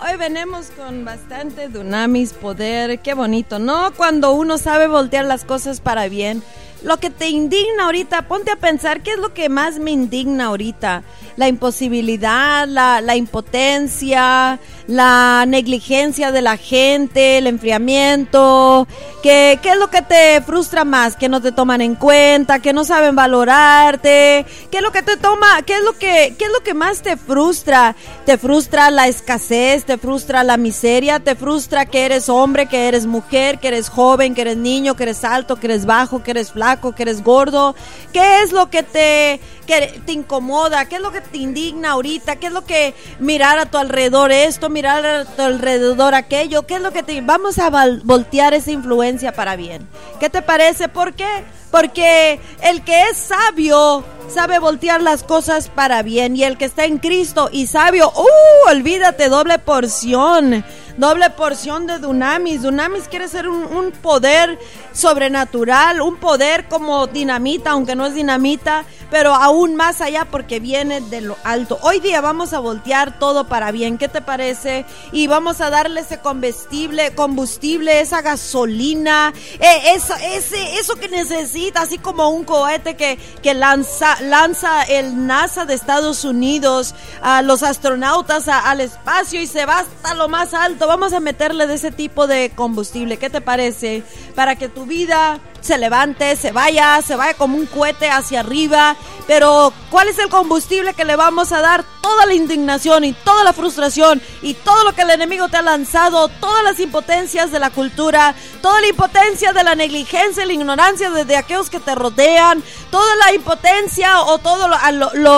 Hoy 0.02 0.16
venimos 0.16 0.70
con 0.70 1.04
bastante 1.04 1.68
dunamis, 1.68 2.32
poder, 2.32 3.00
qué 3.00 3.12
bonito, 3.14 3.58
¿no? 3.58 3.92
Cuando 3.96 4.32
uno 4.32 4.56
sabe 4.56 4.86
voltear 4.86 5.26
las 5.26 5.44
cosas 5.44 5.80
para 5.80 6.08
bien. 6.08 6.42
Lo 6.82 6.96
que 6.96 7.10
te 7.10 7.28
indigna 7.28 7.84
ahorita, 7.84 8.22
ponte 8.22 8.50
a 8.50 8.56
pensar 8.56 9.02
qué 9.02 9.12
es 9.12 9.18
lo 9.18 9.34
que 9.34 9.50
más 9.50 9.78
me 9.78 9.90
indigna 9.90 10.46
ahorita. 10.46 11.02
La 11.40 11.48
imposibilidad, 11.48 12.68
la, 12.68 13.16
impotencia, 13.16 14.60
la 14.86 15.46
negligencia 15.48 16.32
de 16.32 16.42
la 16.42 16.58
gente, 16.58 17.38
el 17.38 17.46
enfriamiento, 17.46 18.86
¿qué, 19.22 19.58
¿qué 19.62 19.70
es 19.70 19.78
lo 19.78 19.88
que 19.88 20.02
te 20.02 20.42
frustra 20.42 20.84
más? 20.84 21.16
Que 21.16 21.30
no 21.30 21.40
te 21.40 21.50
toman 21.50 21.80
en 21.80 21.94
cuenta, 21.94 22.58
que 22.58 22.74
no 22.74 22.84
saben 22.84 23.16
valorarte, 23.16 24.44
¿qué 24.70 24.76
es 24.76 24.82
lo 24.82 24.92
que 24.92 25.00
te 25.00 25.16
toma, 25.16 25.62
qué 25.62 25.76
es 25.76 25.82
lo 25.82 25.94
que, 25.94 26.34
qué 26.38 26.44
es 26.44 26.52
lo 26.52 26.60
que 26.60 26.74
más 26.74 27.00
te 27.00 27.16
frustra? 27.16 27.96
Te 28.26 28.36
frustra 28.36 28.90
la 28.90 29.08
escasez, 29.08 29.86
te 29.86 29.96
frustra 29.96 30.44
la 30.44 30.58
miseria, 30.58 31.20
te 31.20 31.36
frustra 31.36 31.86
que 31.86 32.04
eres 32.04 32.28
hombre, 32.28 32.66
que 32.66 32.86
eres 32.86 33.06
mujer, 33.06 33.60
que 33.60 33.68
eres 33.68 33.88
joven, 33.88 34.34
que 34.34 34.42
eres 34.42 34.58
niño, 34.58 34.94
que 34.94 35.04
eres 35.04 35.24
alto, 35.24 35.56
que 35.56 35.68
eres 35.68 35.86
bajo, 35.86 36.22
que 36.22 36.32
eres 36.32 36.52
flaco, 36.52 36.94
que 36.94 37.04
eres 37.04 37.24
gordo, 37.24 37.74
¿qué 38.12 38.42
es 38.42 38.52
lo 38.52 38.68
que 38.68 38.82
te, 38.82 39.40
que 39.70 40.00
te 40.04 40.12
incomoda? 40.12 40.86
¿Qué 40.86 40.96
es 40.96 41.00
lo 41.00 41.12
que 41.12 41.20
te 41.20 41.38
indigna 41.38 41.92
ahorita? 41.92 42.36
¿Qué 42.36 42.48
es 42.48 42.52
lo 42.52 42.64
que 42.64 42.92
mirar 43.20 43.58
a 43.58 43.66
tu 43.66 43.78
alrededor 43.78 44.32
esto? 44.32 44.68
mirar 44.68 45.06
a 45.06 45.24
tu 45.24 45.42
alrededor 45.42 46.14
aquello, 46.14 46.66
¿qué 46.66 46.74
es 46.74 46.80
lo 46.80 46.92
que 46.92 47.02
te... 47.02 47.20
Vamos 47.20 47.58
a 47.58 47.70
voltear 48.02 48.52
esa 48.52 48.72
influencia 48.72 49.32
para 49.32 49.54
bien. 49.54 49.86
¿Qué 50.18 50.28
te 50.28 50.42
parece? 50.42 50.88
¿Por 50.88 51.14
qué? 51.14 51.44
Porque 51.70 52.40
el 52.62 52.82
que 52.82 53.02
es 53.04 53.16
sabio 53.16 54.04
sabe 54.30 54.58
voltear 54.58 55.02
las 55.02 55.22
cosas 55.22 55.68
para 55.68 56.02
bien 56.02 56.36
y 56.36 56.44
el 56.44 56.56
que 56.56 56.64
está 56.64 56.84
en 56.84 56.98
Cristo 56.98 57.48
y 57.52 57.66
sabio, 57.66 58.10
¡uh! 58.14 58.70
Olvídate, 58.70 59.28
doble 59.28 59.58
porción 59.58 60.64
doble 61.00 61.30
porción 61.30 61.86
de 61.86 61.98
Dunamis. 61.98 62.62
Dunamis 62.62 63.08
quiere 63.08 63.26
ser 63.26 63.48
un, 63.48 63.90
poder 64.02 64.58
sobrenatural, 64.92 66.00
un 66.00 66.16
poder 66.16 66.68
como 66.68 67.06
dinamita, 67.06 67.70
aunque 67.70 67.96
no 67.96 68.06
es 68.06 68.14
dinamita, 68.14 68.84
pero 69.10 69.34
aún 69.34 69.76
más 69.76 70.00
allá 70.00 70.26
porque 70.30 70.60
viene 70.60 71.00
de 71.00 71.22
lo 71.22 71.36
alto. 71.42 71.78
Hoy 71.82 72.00
día 72.00 72.20
vamos 72.20 72.52
a 72.52 72.58
voltear 72.58 73.18
todo 73.18 73.48
para 73.48 73.72
bien, 73.72 73.98
¿qué 73.98 74.08
te 74.08 74.20
parece? 74.20 74.84
Y 75.10 75.26
vamos 75.26 75.60
a 75.60 75.70
darle 75.70 76.00
ese 76.00 76.18
combustible, 76.18 77.14
combustible, 77.14 78.00
esa 78.00 78.20
gasolina, 78.20 79.32
eh, 79.58 79.94
eso, 79.94 80.14
ese, 80.22 80.78
eso 80.78 80.96
que 80.96 81.08
necesita, 81.08 81.82
así 81.82 81.98
como 81.98 82.28
un 82.28 82.44
cohete 82.44 82.94
que, 82.94 83.18
que 83.42 83.54
lanza, 83.54 84.19
lanza 84.20 84.82
el 84.82 85.26
NASA 85.26 85.64
de 85.64 85.74
Estados 85.74 86.24
Unidos 86.24 86.94
a 87.22 87.42
los 87.42 87.62
astronautas 87.62 88.48
al 88.48 88.80
espacio 88.80 89.40
y 89.40 89.46
se 89.46 89.66
va 89.66 89.80
hasta 89.80 90.14
lo 90.14 90.28
más 90.28 90.54
alto 90.54 90.86
vamos 90.86 91.12
a 91.12 91.20
meterle 91.20 91.66
de 91.66 91.74
ese 91.74 91.90
tipo 91.90 92.26
de 92.26 92.50
combustible. 92.54 93.16
¿Qué 93.16 93.30
te 93.30 93.40
parece? 93.40 94.02
Para 94.34 94.56
que 94.56 94.68
tu 94.68 94.86
vida 94.86 95.38
se 95.60 95.78
levante, 95.78 96.36
se 96.36 96.52
vaya, 96.52 97.00
se 97.02 97.16
vaya 97.16 97.34
como 97.34 97.56
un 97.56 97.66
cohete 97.66 98.10
hacia 98.10 98.40
arriba. 98.40 98.96
Pero, 99.26 99.72
¿cuál 99.90 100.08
es 100.08 100.18
el 100.18 100.28
combustible 100.28 100.94
que 100.94 101.04
le 101.04 101.14
vamos 101.14 101.52
a 101.52 101.60
dar? 101.60 101.84
Toda 102.00 102.26
la 102.26 102.34
indignación 102.34 103.04
y 103.04 103.12
toda 103.12 103.44
la 103.44 103.52
frustración 103.52 104.20
y 104.42 104.54
todo 104.54 104.82
lo 104.82 104.92
que 104.92 105.02
el 105.02 105.10
enemigo 105.10 105.48
te 105.48 105.58
ha 105.58 105.62
lanzado, 105.62 106.28
todas 106.28 106.64
las 106.64 106.80
impotencias 106.80 107.52
de 107.52 107.60
la 107.60 107.70
cultura, 107.70 108.34
toda 108.62 108.80
la 108.80 108.88
impotencia 108.88 109.52
de 109.52 109.62
la 109.62 109.74
negligencia 109.74 110.42
y 110.42 110.46
la 110.46 110.52
ignorancia 110.52 111.10
de, 111.10 111.36
aquellos 111.36 111.70
que 111.70 111.78
te 111.78 111.94
rodean, 111.94 112.62
toda 112.90 113.14
la 113.16 113.34
impotencia 113.34 114.22
o 114.22 114.38
todas 114.38 114.68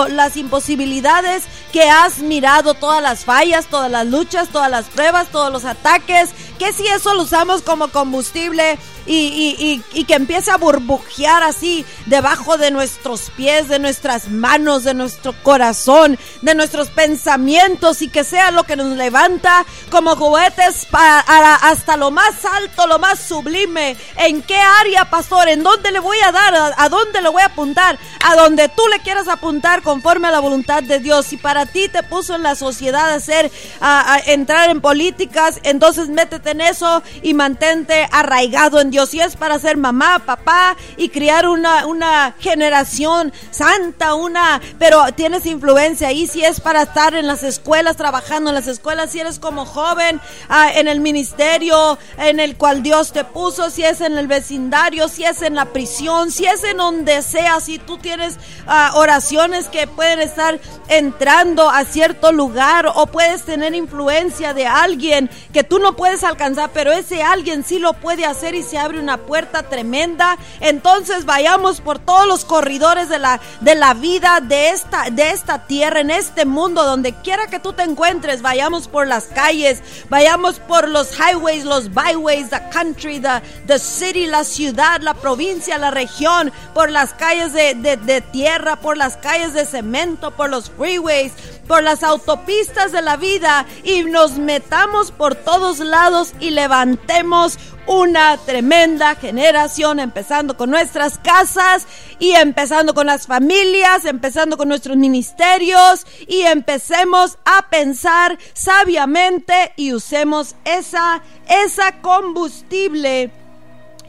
las 0.09 0.37
imposibilidades 0.37 1.43
que 1.71 1.89
has 1.89 2.19
mirado, 2.19 2.73
todas 2.73 3.01
las 3.01 3.25
fallas, 3.25 3.67
todas 3.67 3.91
las 3.91 4.07
luchas, 4.07 4.49
todas 4.49 4.71
las 4.71 4.85
pruebas, 4.85 5.27
todos 5.27 5.51
los 5.51 5.65
ataques, 5.65 6.29
que 6.57 6.71
si 6.73 6.87
eso 6.87 7.13
lo 7.13 7.23
usamos 7.23 7.61
como 7.61 7.89
combustible 7.89 8.79
y, 9.05 9.83
y, 9.93 10.03
que 10.05 10.13
empiece 10.13 10.51
a 10.51 10.57
burbujear 10.57 11.43
así 11.43 11.85
debajo 12.05 12.57
de 12.57 12.71
nuestros 12.71 13.31
pies, 13.35 13.67
de 13.67 13.79
nuestras 13.79 14.29
manos, 14.29 14.83
de 14.83 14.93
nuestro 14.93 15.33
corazón, 15.43 16.17
de 16.41 16.55
nuestros 16.55 16.89
pensamientos 16.89 18.01
y 18.01 18.09
que 18.09 18.23
sea 18.23 18.51
lo 18.51 18.63
que 18.63 18.75
nos 18.75 18.95
levanta 18.95 19.65
como 19.89 20.15
juguetes 20.15 20.85
para, 20.85 21.19
hasta 21.55 21.97
lo 21.97 22.11
más 22.11 22.45
alto, 22.45 22.87
lo 22.87 22.99
más 22.99 23.19
sublime. 23.19 23.97
¿En 24.17 24.41
qué 24.41 24.57
área, 24.57 25.09
pastor? 25.09 25.49
¿En 25.49 25.63
dónde 25.63 25.91
le 25.91 25.99
voy 25.99 26.17
a 26.25 26.31
dar? 26.31 26.73
¿A, 26.77 26.89
dónde 26.89 27.21
le 27.21 27.29
voy 27.29 27.41
a 27.41 27.47
apuntar? 27.47 27.97
A 28.23 28.35
donde 28.35 28.69
tú 28.69 28.83
le 28.87 28.99
quieras 28.99 29.27
apuntar 29.27 29.81
conforme 29.81 30.27
a 30.27 30.31
la 30.31 30.39
voluntad 30.39 30.83
de 30.83 30.99
Dios. 30.99 31.25
Si 31.25 31.37
para 31.37 31.65
ti 31.65 31.89
te 31.89 32.03
puso 32.03 32.35
en 32.35 32.43
la 32.43 32.55
sociedad 32.55 33.11
a 33.11 33.15
hacer, 33.15 33.51
a, 33.81 34.19
entrar 34.27 34.69
en 34.69 34.81
políticas, 34.81 35.59
entonces 35.63 36.09
métete 36.09 36.51
en 36.51 36.61
eso 36.61 37.03
y 37.21 37.33
mantente 37.33 38.07
arraigado 38.11 38.79
en 38.79 38.92
Dios, 38.93 39.09
si 39.09 39.19
es 39.19 39.35
para 39.35 39.57
ser 39.57 39.75
mamá, 39.75 40.19
papá 40.19 40.77
y 40.97 41.09
criar 41.09 41.47
una, 41.47 41.87
una 41.87 42.35
generación 42.37 43.33
santa, 43.49 44.13
una, 44.13 44.61
pero 44.77 45.03
tienes 45.15 45.47
influencia 45.47 46.09
ahí, 46.09 46.27
si 46.27 46.45
es 46.45 46.61
para 46.61 46.83
estar 46.83 47.15
en 47.15 47.25
las 47.25 47.41
escuelas, 47.41 47.97
trabajando 47.97 48.51
en 48.51 48.55
las 48.55 48.67
escuelas, 48.67 49.09
si 49.09 49.19
eres 49.19 49.39
como 49.39 49.65
joven, 49.65 50.21
ah, 50.47 50.69
en 50.75 50.87
el 50.87 50.99
ministerio 50.99 51.97
en 52.19 52.39
el 52.39 52.55
cual 52.55 52.83
Dios 52.83 53.13
te 53.13 53.23
puso, 53.23 53.71
si 53.71 53.83
es 53.83 53.99
en 53.99 54.15
el 54.15 54.27
vecindario, 54.27 55.07
si 55.07 55.23
es 55.23 55.41
en 55.41 55.55
la 55.55 55.65
prisión, 55.65 56.29
si 56.29 56.45
es 56.45 56.63
en 56.63 56.77
donde 56.77 57.23
sea, 57.23 57.61
si 57.61 57.79
tú 57.79 57.97
tienes 57.97 58.37
ah, 58.67 58.91
oraciones 58.93 59.69
que 59.69 59.87
pueden 59.87 60.19
estar 60.19 60.59
entrando 60.87 61.67
a 61.67 61.83
cierto 61.83 62.31
lugar 62.31 62.91
o 62.93 63.07
puedes 63.07 63.41
tener 63.41 63.73
influencia 63.73 64.53
de 64.53 64.67
alguien 64.67 65.31
que 65.51 65.63
tú 65.63 65.79
no 65.79 65.95
puedes 65.95 66.23
alcanzar, 66.23 66.69
pero 66.75 66.91
ese 66.91 67.23
alguien 67.23 67.63
sí 67.63 67.79
lo 67.79 67.93
puede 67.93 68.27
hacer 68.27 68.53
y 68.53 68.61
se 68.61 68.82
abre 68.83 68.99
una 68.99 69.17
puerta 69.17 69.63
tremenda. 69.63 70.37
Entonces 70.59 71.25
vayamos 71.25 71.81
por 71.81 71.99
todos 71.99 72.27
los 72.27 72.45
corredores 72.45 73.09
de 73.09 73.19
la, 73.19 73.39
de 73.61 73.75
la 73.75 73.93
vida 73.93 74.39
de 74.41 74.69
esta, 74.69 75.09
de 75.09 75.31
esta 75.31 75.65
tierra, 75.65 76.01
en 76.01 76.11
este 76.11 76.45
mundo, 76.45 76.83
donde 76.83 77.13
quiera 77.13 77.47
que 77.47 77.59
tú 77.59 77.73
te 77.73 77.83
encuentres, 77.83 78.41
vayamos 78.41 78.87
por 78.87 79.07
las 79.07 79.25
calles, 79.25 79.81
vayamos 80.09 80.59
por 80.59 80.87
los 80.87 81.17
highways, 81.17 81.65
los 81.65 81.93
byways, 81.93 82.49
the 82.49 82.61
country, 82.71 83.19
the, 83.19 83.41
the 83.67 83.79
city, 83.79 84.27
la 84.27 84.43
ciudad, 84.43 85.01
la 85.01 85.13
provincia, 85.13 85.77
la 85.77 85.91
región, 85.91 86.51
por 86.73 86.89
las 86.89 87.13
calles 87.13 87.53
de, 87.53 87.75
de 87.75 88.21
tierra, 88.21 88.75
por 88.75 88.97
las 88.97 89.17
calles 89.17 89.53
de 89.53 89.65
cemento, 89.65 90.31
por 90.31 90.49
los 90.49 90.69
freeways, 90.69 91.31
por 91.67 91.83
las 91.83 92.03
autopistas 92.03 92.91
de 92.91 93.01
la 93.01 93.17
vida 93.17 93.65
y 93.83 94.03
nos 94.03 94.37
metamos 94.37 95.11
por 95.11 95.35
todos 95.35 95.79
lados 95.79 96.33
y 96.39 96.51
levantemos 96.51 97.57
una 97.87 98.37
tremenda 98.37 99.15
generación, 99.15 99.99
empezando 99.99 100.55
con 100.55 100.69
nuestras 100.69 101.17
casas 101.17 101.85
y 102.19 102.31
empezando 102.31 102.93
con 102.93 103.07
las 103.07 103.27
familias, 103.27 104.05
empezando 104.05 104.57
con 104.57 104.69
nuestros 104.69 104.97
ministerios 104.97 106.05
y 106.27 106.41
empecemos 106.41 107.37
a 107.45 107.69
pensar 107.69 108.37
sabiamente 108.53 109.73
y 109.75 109.93
usemos 109.93 110.55
esa, 110.65 111.21
esa 111.47 112.01
combustible 112.01 113.31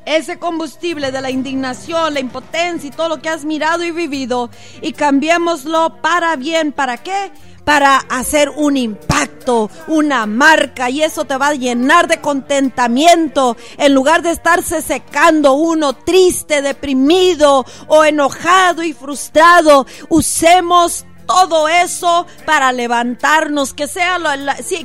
ese 0.06 0.38
combustible 0.38 1.10
de 1.10 1.20
la 1.20 1.30
indignación, 1.30 2.14
la 2.14 2.20
impotencia 2.20 2.88
y 2.88 2.92
todo 2.92 3.08
lo 3.08 3.22
que 3.22 3.28
has 3.28 3.44
mirado 3.44 3.84
y 3.84 3.90
vivido 3.90 4.50
y 4.82 4.92
cambiémoslo 4.92 6.00
para 6.02 6.36
bien. 6.36 6.72
¿Para 6.72 6.98
qué? 6.98 7.32
Para 7.64 7.96
hacer 7.96 8.50
un 8.50 8.76
impacto, 8.76 9.70
una 9.88 10.26
marca 10.26 10.90
y 10.90 11.02
eso 11.02 11.24
te 11.24 11.36
va 11.36 11.48
a 11.48 11.54
llenar 11.54 12.08
de 12.08 12.20
contentamiento 12.20 13.56
en 13.78 13.94
lugar 13.94 14.22
de 14.22 14.32
estarse 14.32 14.82
secando 14.82 15.54
uno 15.54 15.94
triste, 15.94 16.60
deprimido 16.60 17.64
o 17.86 18.04
enojado 18.04 18.82
y 18.82 18.92
frustrado. 18.92 19.86
Usemos 20.10 21.06
todo 21.26 21.68
eso 21.68 22.26
para 22.44 22.72
levantarnos, 22.72 23.74
que 23.74 23.88
sea 23.88 24.18
lo, 24.18 24.30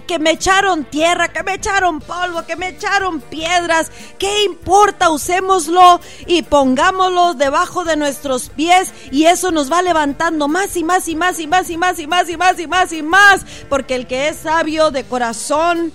que 0.07 0.19
me 0.19 0.31
echaron 0.31 0.85
tierra, 0.85 1.29
que 1.29 1.43
me 1.43 1.55
echaron 1.55 1.99
polvo, 1.99 2.45
que 2.45 2.55
me 2.55 2.69
echaron 2.69 3.21
piedras, 3.21 3.91
¿qué 4.17 4.43
importa? 4.43 5.09
Usémoslo 5.09 5.99
y 6.25 6.43
pongámoslo 6.43 7.33
debajo 7.33 7.83
de 7.83 7.95
nuestros 7.95 8.49
pies 8.49 8.93
y 9.11 9.25
eso 9.25 9.51
nos 9.51 9.71
va 9.71 9.81
levantando 9.81 10.47
más 10.47 10.75
y 10.75 10.83
más 10.83 11.07
y 11.07 11.15
más 11.15 11.39
y 11.39 11.47
más 11.47 11.69
y 11.69 11.77
más 11.77 11.99
y 11.99 12.07
más 12.07 12.29
y 12.29 12.37
más 12.37 12.59
y 12.59 12.67
más 12.67 12.93
y 12.93 13.03
más, 13.03 13.45
porque 13.69 13.95
el 13.95 14.07
que 14.07 14.29
es 14.29 14.37
sabio 14.37 14.91
de 14.91 15.03
corazón 15.03 15.91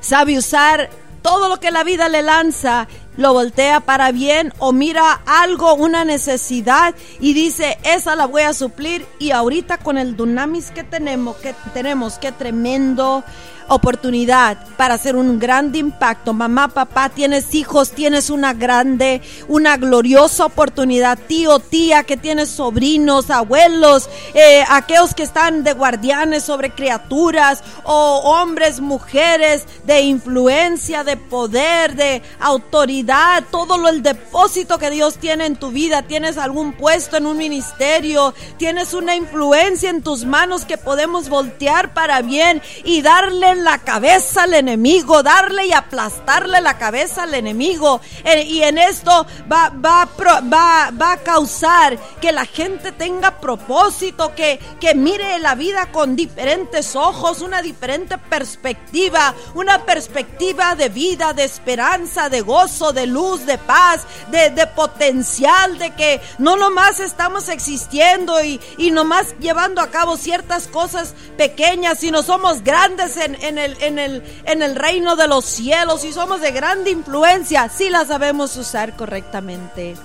sabe 0.00 0.38
usar 0.38 0.90
todo 1.22 1.48
lo 1.48 1.58
que 1.58 1.70
la 1.70 1.84
vida 1.84 2.08
le 2.08 2.22
lanza 2.22 2.88
lo 3.16 3.32
voltea 3.32 3.80
para 3.80 4.12
bien 4.12 4.52
o 4.58 4.72
mira 4.72 5.20
algo, 5.26 5.74
una 5.74 6.04
necesidad 6.04 6.94
y 7.20 7.34
dice, 7.34 7.78
esa 7.84 8.16
la 8.16 8.26
voy 8.26 8.42
a 8.42 8.54
suplir 8.54 9.06
y 9.18 9.32
ahorita 9.32 9.78
con 9.78 9.98
el 9.98 10.16
dunamis 10.16 10.70
que 10.70 10.84
tenemos, 10.84 11.36
que 11.36 11.54
tenemos, 11.74 12.18
qué 12.18 12.32
tremendo 12.32 13.22
oportunidad 13.70 14.58
para 14.76 14.94
hacer 14.94 15.16
un 15.16 15.38
gran 15.38 15.74
impacto. 15.74 16.32
Mamá, 16.32 16.68
papá, 16.68 17.08
tienes 17.08 17.54
hijos, 17.54 17.92
tienes 17.92 18.28
una 18.28 18.52
grande, 18.52 19.22
una 19.48 19.76
gloriosa 19.76 20.44
oportunidad. 20.46 21.18
Tío, 21.26 21.60
tía, 21.60 22.02
que 22.02 22.16
tienes 22.16 22.50
sobrinos, 22.50 23.30
abuelos, 23.30 24.10
eh, 24.34 24.64
aquellos 24.68 25.14
que 25.14 25.22
están 25.22 25.62
de 25.62 25.72
guardianes 25.72 26.42
sobre 26.42 26.70
criaturas, 26.70 27.62
o 27.84 28.20
hombres, 28.24 28.80
mujeres, 28.80 29.64
de 29.84 30.00
influencia, 30.02 31.04
de 31.04 31.16
poder, 31.16 31.94
de 31.94 32.22
autoridad, 32.40 33.44
todo 33.50 33.78
lo 33.78 33.88
el 33.88 34.02
depósito 34.02 34.78
que 34.78 34.90
Dios 34.90 35.18
tiene 35.18 35.46
en 35.46 35.56
tu 35.56 35.70
vida. 35.70 36.02
Tienes 36.02 36.38
algún 36.38 36.72
puesto 36.72 37.16
en 37.16 37.26
un 37.26 37.36
ministerio, 37.36 38.34
tienes 38.56 38.94
una 38.94 39.14
influencia 39.14 39.90
en 39.90 40.02
tus 40.02 40.24
manos 40.24 40.64
que 40.64 40.78
podemos 40.78 41.28
voltear 41.28 41.94
para 41.94 42.22
bien 42.22 42.62
y 42.84 43.02
darle 43.02 43.59
la 43.60 43.78
cabeza 43.78 44.44
al 44.44 44.54
enemigo, 44.54 45.22
darle 45.22 45.66
y 45.66 45.72
aplastarle 45.72 46.60
la 46.60 46.78
cabeza 46.78 47.24
al 47.24 47.34
enemigo. 47.34 48.00
Eh, 48.24 48.44
y 48.44 48.62
en 48.62 48.78
esto 48.78 49.26
va, 49.50 49.70
va, 49.70 50.08
va, 50.16 50.90
va 50.90 51.12
a 51.12 51.16
causar 51.18 51.98
que 52.20 52.32
la 52.32 52.46
gente 52.46 52.92
tenga 52.92 53.40
propósito, 53.40 54.34
que, 54.34 54.58
que 54.80 54.94
mire 54.94 55.38
la 55.38 55.54
vida 55.54 55.92
con 55.92 56.16
diferentes 56.16 56.96
ojos, 56.96 57.40
una 57.40 57.62
diferente 57.62 58.18
perspectiva, 58.18 59.34
una 59.54 59.84
perspectiva 59.84 60.74
de 60.74 60.88
vida, 60.88 61.32
de 61.32 61.44
esperanza, 61.44 62.28
de 62.28 62.40
gozo, 62.40 62.92
de 62.92 63.06
luz, 63.06 63.46
de 63.46 63.58
paz, 63.58 64.06
de, 64.30 64.50
de 64.50 64.66
potencial, 64.68 65.78
de 65.78 65.94
que 65.94 66.20
no 66.38 66.56
nomás 66.56 67.00
estamos 67.00 67.48
existiendo 67.48 68.42
y, 68.42 68.60
y 68.78 68.90
nomás 68.90 69.34
llevando 69.40 69.80
a 69.80 69.90
cabo 69.90 70.16
ciertas 70.16 70.66
cosas 70.66 71.14
pequeñas, 71.36 71.98
sino 71.98 72.22
somos 72.22 72.62
grandes 72.62 73.16
en 73.16 73.49
en 73.49 73.49
el, 73.58 73.76
en 73.82 73.98
el, 73.98 74.22
en 74.44 74.62
el 74.62 74.76
reino 74.76 75.16
de 75.16 75.28
los 75.28 75.44
cielos 75.44 76.04
y 76.04 76.12
somos 76.12 76.40
de 76.40 76.50
grande 76.50 76.90
influencia 76.90 77.68
si 77.68 77.90
la 77.90 78.04
sabemos 78.04 78.56
usar 78.56 78.96
correctamente. 78.96 79.96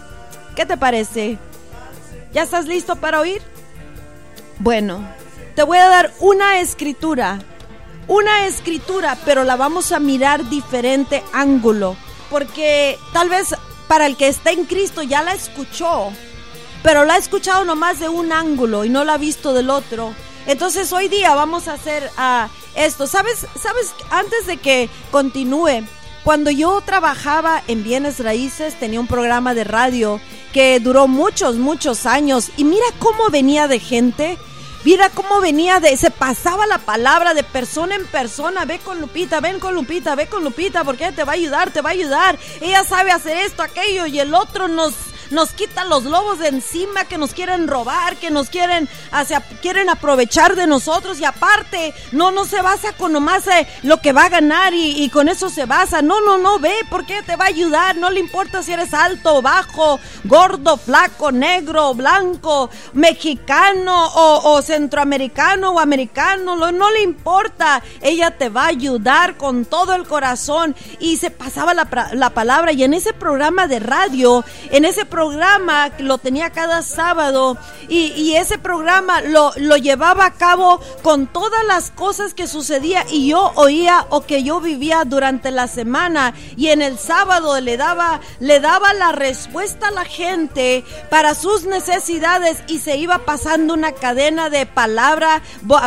¿Qué 0.56 0.66
te 0.66 0.78
parece? 0.78 1.38
¿Ya 2.34 2.44
estás 2.44 2.66
listo 2.66 2.96
para 2.96 3.20
oír? 3.20 3.42
Bueno, 4.60 5.06
te 5.56 5.64
voy 5.64 5.78
a 5.78 5.90
dar 5.90 6.14
una 6.20 6.60
escritura, 6.60 7.40
una 8.08 8.46
escritura, 8.46 9.18
pero 9.26 9.44
la 9.44 9.56
vamos 9.56 9.92
a 9.92 10.00
mirar 10.00 10.50
diferente 10.50 11.24
ángulo, 11.34 11.96
porque 12.30 12.98
tal 13.14 13.30
vez 13.30 13.56
para 13.88 14.06
el 14.06 14.18
que 14.18 14.28
está 14.28 14.52
en 14.52 14.66
Cristo 14.66 15.02
ya 15.02 15.22
la 15.24 15.34
escuchó, 15.34 16.12
pero 16.84 17.04
la 17.06 17.16
ha 17.16 17.18
escuchado 17.18 17.66
nomás 17.66 18.00
de 18.00 18.10
un 18.10 18.32
ángulo 18.32 18.86
y 18.86 18.90
no 18.90 19.04
la 19.04 19.14
ha 19.14 19.18
visto 19.18 19.54
del 19.54 19.70
otro. 19.70 20.14
Entonces 20.46 20.94
hoy 20.94 21.08
día 21.08 21.34
vamos 21.36 21.68
a 21.68 21.74
hacer 21.74 22.10
uh, 22.18 22.48
esto. 22.76 23.08
¿Sabes? 23.08 23.46
¿Sabes? 23.62 23.94
Antes 24.10 24.46
de 24.46 24.58
que 24.58 24.90
continúe, 25.12 25.86
cuando 26.24 26.50
yo 26.50 26.82
trabajaba 26.82 27.62
en 27.68 27.84
bienes 27.84 28.20
raíces 28.20 28.80
tenía 28.80 29.00
un 29.00 29.08
programa 29.08 29.54
de 29.54 29.64
radio 29.64 30.20
que 30.54 30.80
duró 30.80 31.08
muchos, 31.08 31.58
muchos 31.58 32.06
años 32.06 32.50
y 32.58 32.64
mira 32.64 32.86
cómo 33.00 33.30
venía 33.30 33.68
de 33.68 33.80
gente. 33.80 34.38
Mira 34.84 35.10
cómo 35.10 35.42
venía 35.42 35.80
de, 35.80 35.98
se 35.98 36.12
pasaba 36.12 36.68
la 36.68 36.78
palabra 36.78 37.34
de 37.34 37.44
persona 37.44 37.96
en 37.96 38.06
persona, 38.06 38.66
ve 38.66 38.78
con 38.78 39.02
Lupita, 39.02 39.40
ven 39.40 39.60
con 39.60 39.74
Lupita, 39.74 40.14
ve 40.14 40.28
con 40.28 40.44
Lupita, 40.44 40.84
porque 40.84 41.12
te 41.12 41.24
va 41.24 41.32
a 41.32 41.36
ayudar, 41.36 41.72
te 41.72 41.82
va 41.82 41.90
a 41.90 41.94
ayudar. 41.94 42.38
Ella 42.62 42.84
sabe 42.84 43.10
hacer 43.10 43.36
esto, 43.38 43.64
aquello, 43.64 44.06
y 44.06 44.20
el 44.20 44.36
otro 44.36 44.68
nos 44.68 44.94
nos 45.32 45.52
quitan 45.52 45.90
los 45.90 46.04
lobos 46.04 46.40
de 46.40 46.50
encima 46.50 47.06
que 47.06 47.18
nos 47.18 47.34
quieren 47.34 47.68
robar, 47.68 48.18
que 48.18 48.32
nos 48.32 48.50
quieren, 48.50 48.88
hacia, 49.12 49.42
quieren 49.62 49.90
aprovechar 49.90 50.56
de 50.56 50.68
nosotros 50.68 51.20
y 51.20 51.26
aparte, 51.26 51.94
no, 52.12 52.32
no 52.32 52.46
se 52.46 52.62
basa 52.62 52.94
con 52.94 53.14
nomás 53.14 53.48
eh, 53.48 53.68
lo 53.84 54.02
que 54.02 54.14
va 54.14 54.26
a 54.26 54.30
ganar 54.30 54.74
y, 54.74 55.10
con 55.10 55.30
eso 55.30 55.50
se 55.50 55.66
basa. 55.66 56.02
No, 56.02 56.22
no, 56.22 56.38
no, 56.38 56.60
ve, 56.60 56.74
porque 56.90 57.22
te 57.24 57.36
va 57.36 57.46
a 57.46 57.50
ayudar, 57.50 57.96
no 57.96 58.10
le 58.10 58.20
importa 58.20 58.64
si 58.64 58.74
eres 58.74 58.94
alto 58.94 59.42
bajo, 59.42 60.00
gordo, 60.24 60.78
flaco, 60.78 61.32
negro, 61.32 61.94
blanco, 61.94 62.70
mexicano 62.94 64.10
o, 64.16 64.62
centroamericano 64.62 65.72
o 65.72 65.80
americano, 65.80 66.56
no, 66.56 66.72
no 66.72 66.92
le 66.92 67.02
importa, 67.02 67.82
ella 68.02 68.32
te 68.32 68.50
va 68.50 68.64
a 68.64 68.68
ayudar 68.68 69.38
con 69.38 69.66
todo 69.66 69.94
el 69.94 70.06
corazón. 70.06 70.76
Y 71.00 71.18
se 71.18 71.32
pasaba 71.32 71.74
la, 71.74 72.10
la 72.14 72.30
palabra 72.32 72.72
y 72.72 72.84
en 72.84 72.94
ese 72.94 73.14
programa 73.14 73.68
de 73.68 73.80
radio, 73.80 74.44
en 74.72 74.86
ese 74.86 75.06
programa 75.06 75.25
programa 75.26 75.90
lo 75.98 76.20
tenía 76.20 76.52
cada 76.52 76.84
sábado 76.84 77.58
y, 77.88 78.36
ese 78.36 78.58
programa 78.58 79.22
lo, 79.22 79.54
lo 79.56 79.78
llevaba 79.78 80.26
a 80.26 80.34
cabo 80.34 80.80
con 81.02 81.26
todas 81.26 81.64
las 81.66 81.90
cosas 81.90 82.34
que 82.34 82.48
sucedía 82.48 83.06
y 83.10 83.30
yo 83.30 83.52
oía 83.56 84.06
o 84.10 84.22
que 84.22 84.44
yo 84.44 84.60
vivía 84.60 85.04
durante 85.06 85.52
la 85.52 85.68
semana. 85.68 86.34
Y 86.58 86.68
en 86.68 86.82
el 86.82 87.00
sábado 87.00 87.60
le 87.62 87.78
daba, 87.78 88.20
le 88.40 88.60
daba 88.60 88.94
la 88.94 89.14
respuesta 89.14 89.88
a 89.88 89.92
la 89.92 90.06
gente 90.06 90.84
para 91.10 91.34
sus 91.34 91.66
necesidades 91.66 92.58
y 92.68 92.80
se 92.80 92.98
iba 92.98 93.20
pasando 93.20 93.74
una 93.74 93.94
cadena 93.94 94.50
de 94.50 94.66
palabra, 94.66 95.42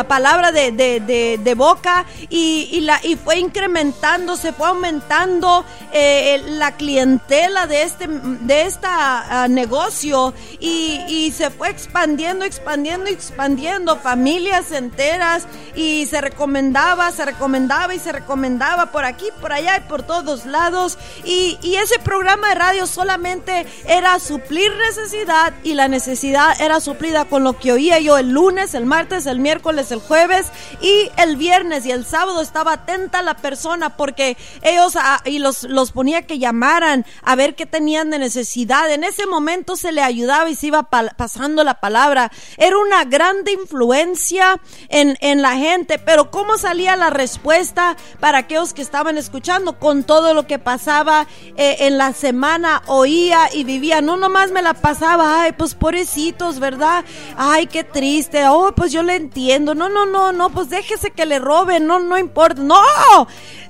palabra 0.07 0.51
de, 0.51 0.71
de, 0.71 1.37
de, 1.37 1.53
boca 1.55 2.05
y, 2.29 2.67
y, 2.71 2.81
la, 2.81 2.99
y 3.03 3.15
fue 3.15 3.37
incrementando, 3.37 4.35
se 4.35 4.53
fue 4.53 4.67
aumentando 4.67 5.63
eh, 5.93 6.41
la 6.47 6.75
clientela 6.75 7.67
de 7.67 7.83
este 7.83 8.07
de 8.07 8.63
esta 8.63 9.18
negocio 9.49 10.33
y, 10.59 11.31
se 11.35 11.51
fue 11.51 11.69
expandiendo, 11.69 12.43
expandiendo, 12.43 13.09
expandiendo 13.09 13.97
familias 13.97 14.71
enteras 14.71 15.45
y 15.75 16.05
se 16.07 16.21
recomendaba, 16.21 17.11
se 17.11 17.25
recomendaba 17.25 17.93
y 17.93 17.99
se 17.99 18.11
recomendaba 18.11 18.87
por 18.91 19.05
aquí, 19.05 19.27
por 19.39 19.53
allá 19.53 19.77
y 19.77 19.81
por 19.81 20.03
todos 20.03 20.45
lados 20.45 20.97
y, 21.23 21.57
y 21.61 21.75
ese 21.75 21.99
programa 21.99 22.49
de 22.49 22.55
radio 22.55 22.87
solamente 22.87 23.67
era 23.85 24.19
suplir 24.19 24.71
necesidad 24.75 25.53
y 25.63 25.75
la 25.75 25.87
necesidad 25.87 26.59
era 26.59 26.79
suplida 26.79 27.25
con 27.25 27.43
lo 27.43 27.57
que 27.57 27.71
oía 27.71 27.99
yo 27.99 28.17
el 28.17 28.31
lunes, 28.31 28.73
el 28.73 28.85
martes, 28.85 29.25
el 29.25 29.39
miércoles, 29.39 29.91
el 29.91 29.99
jueves 29.99 30.47
y 30.81 31.09
el 31.17 31.37
viernes 31.37 31.85
y 31.85 31.91
el 31.91 32.05
sábado 32.05 32.41
estaba 32.41 32.73
atenta 32.73 33.21
la 33.21 33.35
persona 33.35 33.95
porque 33.95 34.37
ellos 34.61 34.95
ah, 34.95 35.21
y 35.25 35.39
los, 35.39 35.63
los 35.63 35.91
ponía 35.91 36.23
que 36.23 36.39
llamaran 36.39 37.05
a 37.23 37.35
ver 37.35 37.55
qué 37.55 37.65
tenían 37.65 38.09
de 38.09 38.19
necesidad. 38.19 38.91
En 38.91 39.03
ese 39.09 39.25
momento 39.25 39.75
se 39.75 39.91
le 39.91 40.01
ayudaba 40.01 40.49
y 40.49 40.55
se 40.55 40.67
iba 40.67 40.83
pasando 40.83 41.63
la 41.63 41.79
palabra. 41.79 42.31
Era 42.57 42.77
una 42.77 43.05
grande 43.05 43.51
influencia 43.51 44.59
en, 44.89 45.17
en 45.21 45.41
la 45.41 45.55
gente, 45.55 45.99
pero 45.99 46.31
¿cómo 46.31 46.57
salía 46.57 46.95
la 46.95 47.09
respuesta 47.09 47.97
para 48.19 48.39
aquellos 48.39 48.73
que 48.73 48.81
estaban 48.81 49.17
escuchando 49.17 49.77
con 49.79 50.03
todo 50.03 50.33
lo 50.33 50.47
que 50.47 50.59
pasaba 50.59 51.27
eh, 51.57 51.77
en 51.81 51.97
la 51.97 52.13
semana? 52.13 52.83
Oía 52.87 53.49
y 53.53 53.63
vivía, 53.63 54.01
no 54.01 54.17
nomás 54.17 54.51
me 54.51 54.61
la 54.61 54.73
pasaba, 54.73 55.43
ay, 55.43 55.51
pues 55.53 55.75
pobrecitos, 55.75 56.59
¿verdad? 56.59 57.03
Ay, 57.37 57.67
qué 57.67 57.83
triste, 57.83 58.47
oh, 58.47 58.73
pues 58.75 58.91
yo 58.91 59.03
le 59.03 59.15
entiendo, 59.15 59.75
no, 59.75 59.89
no, 59.89 60.05
no, 60.05 60.31
no, 60.31 60.49
pues 60.49 60.69
déjese 60.69 61.11
que 61.11 61.25
le 61.25 61.39
roben, 61.39 61.85
no, 61.85 61.99
no 61.99 62.17
importa, 62.17 62.61
no, 62.61 63.27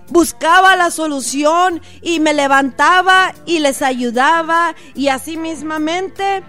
buscaba 0.10 0.76
la 0.76 0.92
solución 0.92 1.82
y 2.02 2.20
me 2.20 2.34
levantaba 2.34 3.34
y 3.46 3.60
les 3.60 3.82
ayudaba 3.82 4.76
y 4.96 5.10
así 5.10 5.38
mismamente 5.38 6.44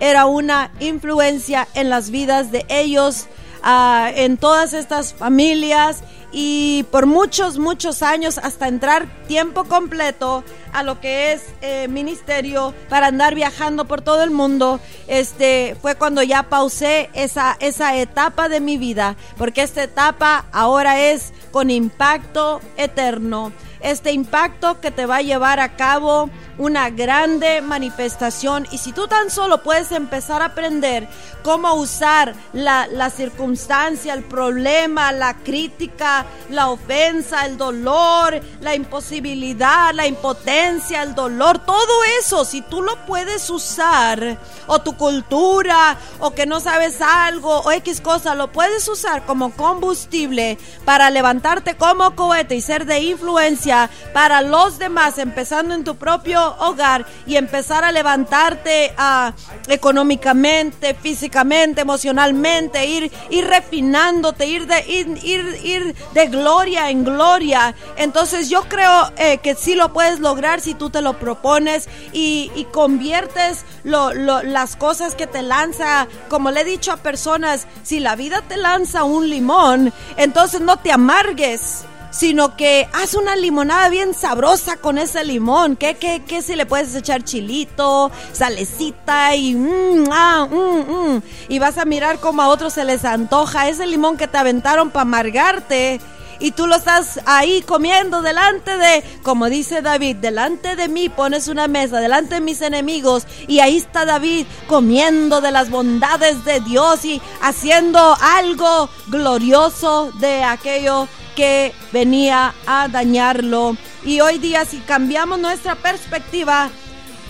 era 0.00 0.26
una 0.26 0.72
influencia 0.80 1.68
en 1.74 1.88
las 1.88 2.10
vidas 2.10 2.50
de 2.50 2.66
ellos, 2.68 3.26
uh, 3.64 4.08
en 4.14 4.36
todas 4.36 4.72
estas 4.72 5.14
familias 5.14 6.02
y 6.36 6.82
por 6.90 7.06
muchos, 7.06 7.58
muchos 7.58 8.02
años 8.02 8.38
hasta 8.38 8.66
entrar 8.66 9.06
tiempo 9.28 9.64
completo 9.64 10.42
a 10.72 10.82
lo 10.82 11.00
que 11.00 11.32
es 11.32 11.44
eh, 11.60 11.86
ministerio 11.86 12.74
para 12.88 13.06
andar 13.06 13.36
viajando 13.36 13.84
por 13.84 14.02
todo 14.02 14.24
el 14.24 14.32
mundo, 14.32 14.80
este 15.06 15.76
fue 15.80 15.94
cuando 15.94 16.24
ya 16.24 16.42
pausé 16.42 17.08
esa, 17.14 17.56
esa 17.60 17.96
etapa 17.96 18.48
de 18.48 18.58
mi 18.58 18.78
vida, 18.78 19.14
porque 19.38 19.62
esta 19.62 19.84
etapa 19.84 20.46
ahora 20.50 21.00
es 21.00 21.32
con 21.52 21.70
impacto 21.70 22.60
eterno 22.76 23.52
este 23.84 24.12
impacto 24.12 24.80
que 24.80 24.90
te 24.90 25.04
va 25.04 25.16
a 25.16 25.22
llevar 25.22 25.60
a 25.60 25.76
cabo 25.76 26.30
una 26.56 26.88
grande 26.88 27.60
manifestación. 27.60 28.66
Y 28.70 28.78
si 28.78 28.92
tú 28.92 29.06
tan 29.08 29.30
solo 29.30 29.62
puedes 29.62 29.92
empezar 29.92 30.40
a 30.40 30.46
aprender 30.46 31.06
cómo 31.42 31.74
usar 31.74 32.34
la, 32.54 32.86
la, 32.86 33.10
circunstancia, 33.10 34.14
el 34.14 34.24
problema, 34.24 35.12
la 35.12 35.34
crítica, 35.34 36.24
la 36.48 36.70
ofensa, 36.70 37.44
el 37.44 37.58
dolor, 37.58 38.40
la 38.60 38.74
imposibilidad, 38.74 39.92
la 39.92 40.06
impotencia, 40.06 41.02
el 41.02 41.14
dolor, 41.14 41.58
todo 41.58 42.04
eso, 42.20 42.46
si 42.46 42.62
tú 42.62 42.80
lo 42.80 43.04
puedes 43.04 43.50
usar, 43.50 44.38
o 44.66 44.80
tu 44.80 44.96
cultura, 44.96 45.98
o 46.20 46.30
que 46.30 46.46
no 46.46 46.60
sabes 46.60 47.02
algo, 47.02 47.60
o 47.60 47.70
X 47.72 48.00
cosa, 48.00 48.34
lo 48.34 48.50
puedes 48.50 48.88
usar 48.88 49.26
como 49.26 49.50
combustible 49.50 50.56
para 50.86 51.10
levantarte 51.10 51.76
como 51.76 52.16
cohete 52.16 52.54
y 52.54 52.62
ser 52.62 52.86
de 52.86 53.00
influencia 53.00 53.73
para 54.12 54.42
los 54.42 54.78
demás, 54.78 55.18
empezando 55.18 55.74
en 55.74 55.84
tu 55.84 55.96
propio 55.96 56.56
hogar 56.58 57.06
y 57.26 57.36
empezar 57.36 57.84
a 57.84 57.92
levantarte 57.92 58.94
uh, 58.98 59.32
económicamente, 59.70 60.94
físicamente, 60.94 61.82
emocionalmente, 61.82 62.86
ir, 62.86 63.10
ir 63.30 63.46
refinándote, 63.46 64.46
ir 64.46 64.66
de, 64.66 64.80
ir, 64.88 65.18
ir, 65.22 65.60
ir 65.64 65.94
de 66.12 66.26
gloria 66.26 66.90
en 66.90 67.04
gloria. 67.04 67.74
Entonces 67.96 68.48
yo 68.48 68.62
creo 68.68 69.12
eh, 69.16 69.38
que 69.38 69.54
sí 69.54 69.74
lo 69.74 69.92
puedes 69.92 70.20
lograr 70.20 70.60
si 70.60 70.74
tú 70.74 70.90
te 70.90 71.02
lo 71.02 71.18
propones 71.18 71.88
y, 72.12 72.50
conviertes 72.72 73.64
las 73.84 74.76
cosas 74.76 75.14
que 75.14 75.26
te 75.26 75.42
lanza, 75.42 76.08
como 76.28 76.50
le 76.50 76.62
he 76.62 76.64
dicho 76.64 76.92
a 76.92 76.96
personas, 76.96 77.66
si 77.82 78.00
la 78.00 78.16
vida 78.16 78.42
te 78.42 78.56
lanza 78.56 79.04
un 79.04 79.28
limón, 79.28 79.92
entonces 80.16 80.60
no 80.60 80.78
te 80.78 80.90
amargues 80.90 81.84
sino 82.14 82.56
que 82.56 82.88
haz 82.92 83.14
una 83.14 83.34
limonada 83.34 83.88
bien 83.88 84.14
sabrosa 84.14 84.76
con 84.76 84.98
ese 84.98 85.24
limón. 85.24 85.76
¿Qué, 85.76 85.96
qué, 85.96 86.42
si 86.42 86.54
le 86.54 86.64
puedes 86.64 86.94
echar 86.94 87.24
chilito, 87.24 88.10
salecita 88.32 89.34
y 89.34 89.54
mm, 89.54 90.04
ah, 90.12 90.46
mm, 90.48 90.92
mm. 90.92 91.22
y 91.48 91.58
vas 91.58 91.76
a 91.76 91.84
mirar 91.84 92.20
como 92.20 92.42
a 92.42 92.48
otros 92.48 92.74
se 92.74 92.84
les 92.84 93.04
antoja 93.04 93.68
ese 93.68 93.86
limón 93.86 94.16
que 94.16 94.28
te 94.28 94.38
aventaron 94.38 94.90
para 94.90 95.02
amargarte? 95.02 96.00
y 96.40 96.50
tú 96.50 96.66
lo 96.66 96.74
estás 96.74 97.20
ahí 97.26 97.62
comiendo 97.62 98.20
delante 98.20 98.76
de, 98.76 99.04
como 99.22 99.48
dice 99.48 99.82
David, 99.82 100.16
delante 100.16 100.76
de 100.76 100.88
mí 100.88 101.08
pones 101.08 101.48
una 101.48 101.68
mesa, 101.68 102.00
delante 102.00 102.34
de 102.34 102.40
mis 102.40 102.60
enemigos, 102.60 103.26
y 103.46 103.60
ahí 103.60 103.76
está 103.76 104.04
David 104.04 104.46
comiendo 104.66 105.40
de 105.40 105.52
las 105.52 105.70
bondades 105.70 106.44
de 106.44 106.60
Dios 106.60 107.04
y 107.04 107.22
haciendo 107.40 108.16
algo 108.20 108.90
glorioso 109.06 110.10
de 110.18 110.42
aquello 110.42 111.08
que 111.34 111.72
venía 111.92 112.54
a 112.66 112.88
dañarlo. 112.88 113.76
Y 114.04 114.20
hoy 114.20 114.38
día 114.38 114.64
si 114.64 114.78
cambiamos 114.78 115.38
nuestra 115.38 115.74
perspectiva, 115.74 116.70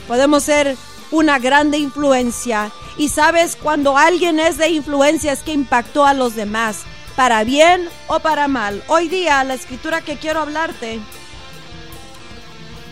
podemos 0.07 0.43
ser 0.43 0.77
una 1.11 1.39
grande 1.39 1.79
influencia. 1.79 2.71
Y 2.97 3.09
sabes, 3.09 3.57
cuando 3.57 3.97
alguien 3.97 4.39
es 4.39 4.57
de 4.57 4.69
influencia 4.69 5.33
es 5.33 5.43
que 5.43 5.53
impactó 5.53 6.05
a 6.05 6.15
los 6.15 6.35
demás, 6.35 6.83
para 7.17 7.45
bien 7.45 7.89
o 8.07 8.21
para 8.21 8.49
mal. 8.49 8.83
Hoy 8.89 9.09
día 9.09 9.43
la 9.45 9.55
escritura 9.55 10.01
que 10.01 10.17
quiero 10.17 10.41
hablarte, 10.41 11.01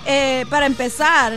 eh, 0.07 0.47
para 0.51 0.67
empezar, 0.67 1.33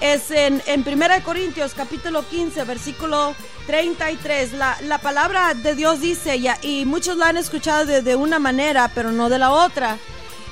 es 0.00 0.30
en, 0.30 0.62
en 0.66 0.80
1 0.86 1.22
Corintios 1.24 1.74
capítulo 1.74 2.26
15, 2.28 2.64
versículo 2.64 3.34
33. 3.66 4.52
La, 4.54 4.76
la 4.82 4.98
palabra 4.98 5.54
de 5.54 5.74
Dios 5.74 6.00
dice, 6.00 6.36
y, 6.36 6.48
y 6.62 6.84
muchos 6.84 7.16
la 7.16 7.28
han 7.28 7.36
escuchado 7.36 7.86
de, 7.86 8.02
de 8.02 8.16
una 8.16 8.38
manera, 8.38 8.90
pero 8.94 9.12
no 9.12 9.28
de 9.28 9.38
la 9.38 9.50
otra. 9.50 9.98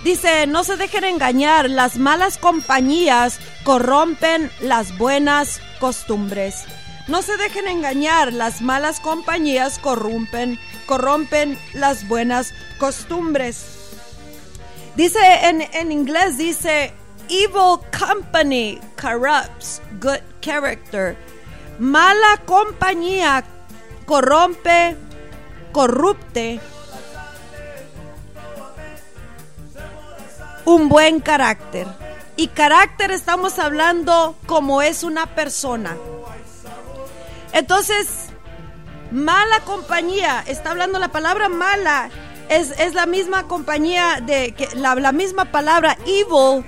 Dice, 0.04 0.46
no 0.46 0.64
se 0.64 0.76
dejen 0.76 1.04
engañar, 1.04 1.68
las 1.68 1.96
malas 1.96 2.38
compañías 2.38 3.38
corrompen 3.64 4.50
las 4.60 4.96
buenas 4.96 5.60
costumbres. 5.78 6.64
No 7.06 7.22
se 7.22 7.36
dejen 7.36 7.66
engañar, 7.66 8.32
las 8.32 8.62
malas 8.62 9.00
compañías 9.00 9.78
corrompen, 9.78 10.58
corrompen 10.86 11.58
las 11.74 12.08
buenas 12.08 12.54
costumbres. 12.78 13.64
Dice 14.96 15.18
en, 15.42 15.62
en 15.72 15.92
inglés, 15.92 16.38
dice, 16.38 16.94
evil 17.28 17.78
company 17.96 18.80
corrupts 19.00 19.80
good 20.00 20.20
character 20.40 21.16
mala 21.80 22.36
compañía 22.44 23.42
corrompe, 24.04 24.96
corrupte 25.72 26.60
un 30.66 30.88
buen 30.88 31.20
carácter. 31.20 31.86
Y 32.36 32.48
carácter 32.48 33.10
estamos 33.10 33.58
hablando 33.58 34.36
como 34.46 34.82
es 34.82 35.02
una 35.02 35.26
persona. 35.34 35.96
Entonces, 37.52 38.26
mala 39.10 39.60
compañía, 39.60 40.44
está 40.46 40.70
hablando 40.70 40.98
la 40.98 41.08
palabra 41.08 41.48
mala, 41.48 42.10
es, 42.48 42.78
es 42.78 42.94
la 42.94 43.06
misma 43.06 43.48
compañía 43.48 44.20
de 44.20 44.52
que 44.52 44.68
la, 44.74 44.94
la 44.96 45.12
misma 45.12 45.46
palabra 45.46 45.96
evil 46.06 46.64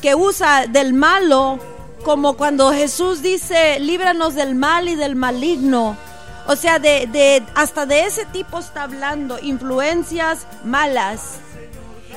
que 0.00 0.14
usa 0.14 0.66
del 0.66 0.92
malo 0.94 1.58
como 2.06 2.36
cuando 2.36 2.72
Jesús 2.72 3.20
dice, 3.20 3.80
líbranos 3.80 4.36
del 4.36 4.54
mal 4.54 4.86
y 4.88 4.94
del 4.94 5.16
maligno. 5.16 5.96
O 6.46 6.54
sea, 6.54 6.78
de, 6.78 7.08
de, 7.08 7.42
hasta 7.56 7.84
de 7.84 8.04
ese 8.06 8.24
tipo 8.26 8.60
está 8.60 8.84
hablando, 8.84 9.40
influencias 9.42 10.46
malas. 10.62 11.38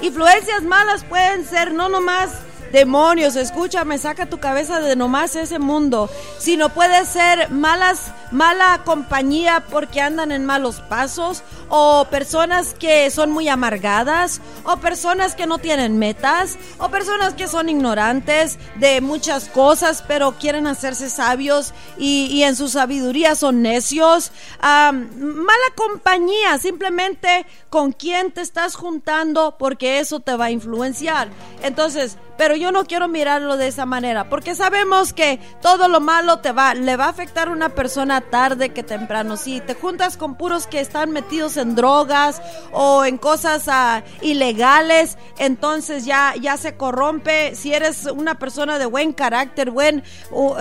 Influencias 0.04 0.62
malas 0.62 1.04
pueden 1.06 1.44
ser 1.44 1.74
no 1.74 1.90
nomás 1.90 2.30
demonios, 2.72 3.36
escúchame, 3.36 3.98
saca 3.98 4.26
tu 4.26 4.40
cabeza 4.40 4.80
de 4.80 4.96
nomás 4.96 5.36
ese 5.36 5.60
mundo. 5.60 6.10
Si 6.38 6.58
no 6.58 6.70
puede 6.70 7.06
ser 7.06 7.50
malas, 7.50 8.12
mala 8.32 8.82
compañía 8.86 9.64
porque 9.70 10.02
andan 10.02 10.32
en 10.32 10.46
malos 10.46 10.82
pasos, 10.82 11.44
o 11.70 12.06
personas 12.10 12.74
que 12.74 13.10
son 13.12 13.32
muy 13.32 13.48
amargadas, 13.48 14.42
o 14.64 14.78
personas 14.78 15.36
que 15.36 15.46
no 15.46 15.60
tienen 15.60 15.98
metas, 15.98 16.58
o 16.80 16.90
personas 16.90 17.34
que 17.34 17.48
son 17.48 17.70
ignorantes 17.70 18.58
de 18.76 19.02
muchas 19.02 19.46
cosas, 19.46 20.04
pero 20.08 20.34
quieren 20.34 20.68
hacerse 20.68 21.10
sabios 21.10 21.74
y, 21.98 22.44
en 22.44 22.56
su 22.56 22.70
sabiduría 22.70 23.36
son 23.36 23.62
necios. 23.62 24.32
mala 24.62 25.70
compañía, 25.76 26.58
simplemente 26.58 27.46
con 27.70 27.92
quién 27.92 28.32
te 28.32 28.42
estás 28.42 28.76
juntando, 28.76 29.56
porque 29.58 30.00
eso 30.00 30.20
te 30.20 30.36
va 30.36 30.46
a 30.46 30.52
influenciar. 30.52 31.30
Entonces, 31.62 32.18
pero 32.38 32.56
yo 32.56 32.72
no 32.72 32.86
quiero 32.86 33.08
mirarlo 33.08 33.58
de 33.58 33.68
esa 33.68 33.86
manera, 33.86 34.30
porque 34.30 34.56
sabemos 34.56 35.14
que 35.14 35.40
todo 35.62 35.88
lo 35.88 36.00
malo 36.00 36.40
te 36.40 36.52
va, 36.52 36.74
le 36.74 36.96
va 36.96 37.06
a 37.06 37.10
afectar 37.10 37.50
a 37.50 37.52
una 37.52 37.70
persona 37.70 38.22
tarde 38.22 38.70
que 38.70 38.82
temprano. 38.82 39.38
Si 39.38 39.60
te 39.62 39.76
juntas 39.76 40.18
con 40.18 40.36
puros 40.36 40.66
que 40.66 40.80
están 40.80 41.12
metidos 41.12 41.58
en 41.58 41.76
drogas 41.76 42.42
o 42.72 43.04
en 43.06 43.18
cosas 43.18 43.66
ah, 43.68 44.04
ilegales, 44.22 45.18
entonces 45.38 46.06
ya, 46.06 46.34
ya 46.40 46.58
se 46.58 46.78
corrompe. 46.78 47.56
Si 47.56 47.74
eres 47.74 48.06
una 48.06 48.40
persona 48.40 48.80
de 48.80 48.86
buen 48.86 49.14
carácter, 49.14 49.70
buen, 49.72 50.04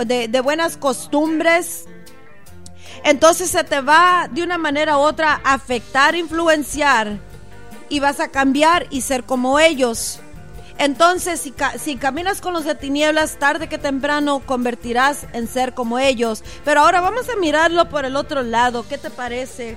de, 0.05 0.27
de 0.27 0.41
buenas 0.41 0.75
costumbres, 0.75 1.85
entonces 3.03 3.49
se 3.49 3.63
te 3.63 3.81
va 3.81 4.27
de 4.31 4.43
una 4.43 4.57
manera 4.57 4.97
u 4.97 5.01
otra 5.01 5.41
afectar, 5.43 6.15
influenciar 6.15 7.17
y 7.89 7.99
vas 7.99 8.19
a 8.19 8.29
cambiar 8.29 8.87
y 8.89 9.01
ser 9.01 9.23
como 9.23 9.59
ellos. 9.59 10.19
Entonces, 10.79 11.41
si, 11.77 11.95
caminas 11.97 12.39
con 12.39 12.53
los 12.53 12.63
de 12.63 12.73
tinieblas, 12.73 13.37
tarde 13.37 13.67
que 13.67 13.77
temprano 13.77 14.41
convertirás 14.45 15.27
en 15.33 15.49
ser 15.49 15.73
como 15.73 15.99
ellos. 15.99 16.41
Pero 16.63 16.81
ahora 16.81 17.01
vamos 17.01 17.27
a 17.27 17.35
mirarlo 17.35 17.89
por 17.89 18.05
el 18.05 18.15
otro 18.15 18.43
lado. 18.43 18.85
¿Qué 18.87 18.97
te 18.97 19.09
parece? 19.09 19.71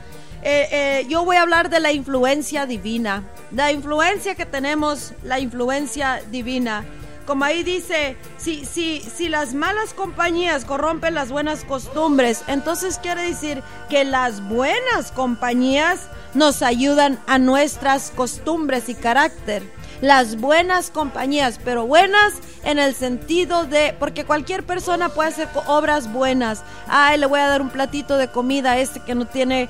Eh, 0.45 0.69
eh, 0.71 1.07
yo 1.09 1.25
voy 1.25 1.37
a 1.37 1.43
hablar 1.43 1.71
de 1.71 1.81
la 1.81 1.91
influencia 1.91 2.67
divina. 2.67 3.25
La 3.51 3.73
influencia 3.73 4.37
que 4.37 4.47
tenemos, 4.47 5.13
la 5.25 5.41
influencia 5.41 6.23
divina. 6.31 6.85
Como 7.27 7.45
ahí 7.45 7.63
dice, 7.63 8.17
si, 8.39 8.65
si, 8.65 9.01
si 9.01 9.29
las 9.29 9.55
malas 9.55 9.95
compañías 9.95 10.65
corrompen 10.65 11.15
las 11.15 11.31
buenas 11.31 11.65
costumbres, 11.65 12.43
entonces 12.49 12.99
quiere 12.99 13.23
decir 13.23 13.63
que 13.89 14.05
las 14.05 14.47
buenas 14.49 15.13
compañías 15.13 16.09
nos 16.35 16.63
ayudan 16.63 17.21
a 17.27 17.39
nuestras 17.39 18.11
costumbres 18.11 18.89
y 18.89 18.95
carácter 18.95 19.63
las 20.03 20.37
buenas 20.37 20.91
compañías, 20.91 21.61
pero 21.65 21.87
buenas 21.87 22.35
en 22.65 22.81
el 22.81 22.93
sentido 22.95 23.65
de, 23.65 23.95
porque 24.01 24.25
cualquier 24.25 24.65
persona 24.67 25.11
puede 25.11 25.29
hacer 25.31 25.49
obras 25.69 26.13
buenas. 26.13 26.65
Ay, 26.89 27.19
le 27.19 27.27
voy 27.27 27.39
a 27.39 27.47
dar 27.47 27.63
un 27.63 27.71
platito 27.71 28.19
de 28.19 28.27
comida 28.27 28.73
a 28.73 28.79
este 28.79 28.99
que 29.01 29.15
no 29.15 29.27
tiene, 29.27 29.69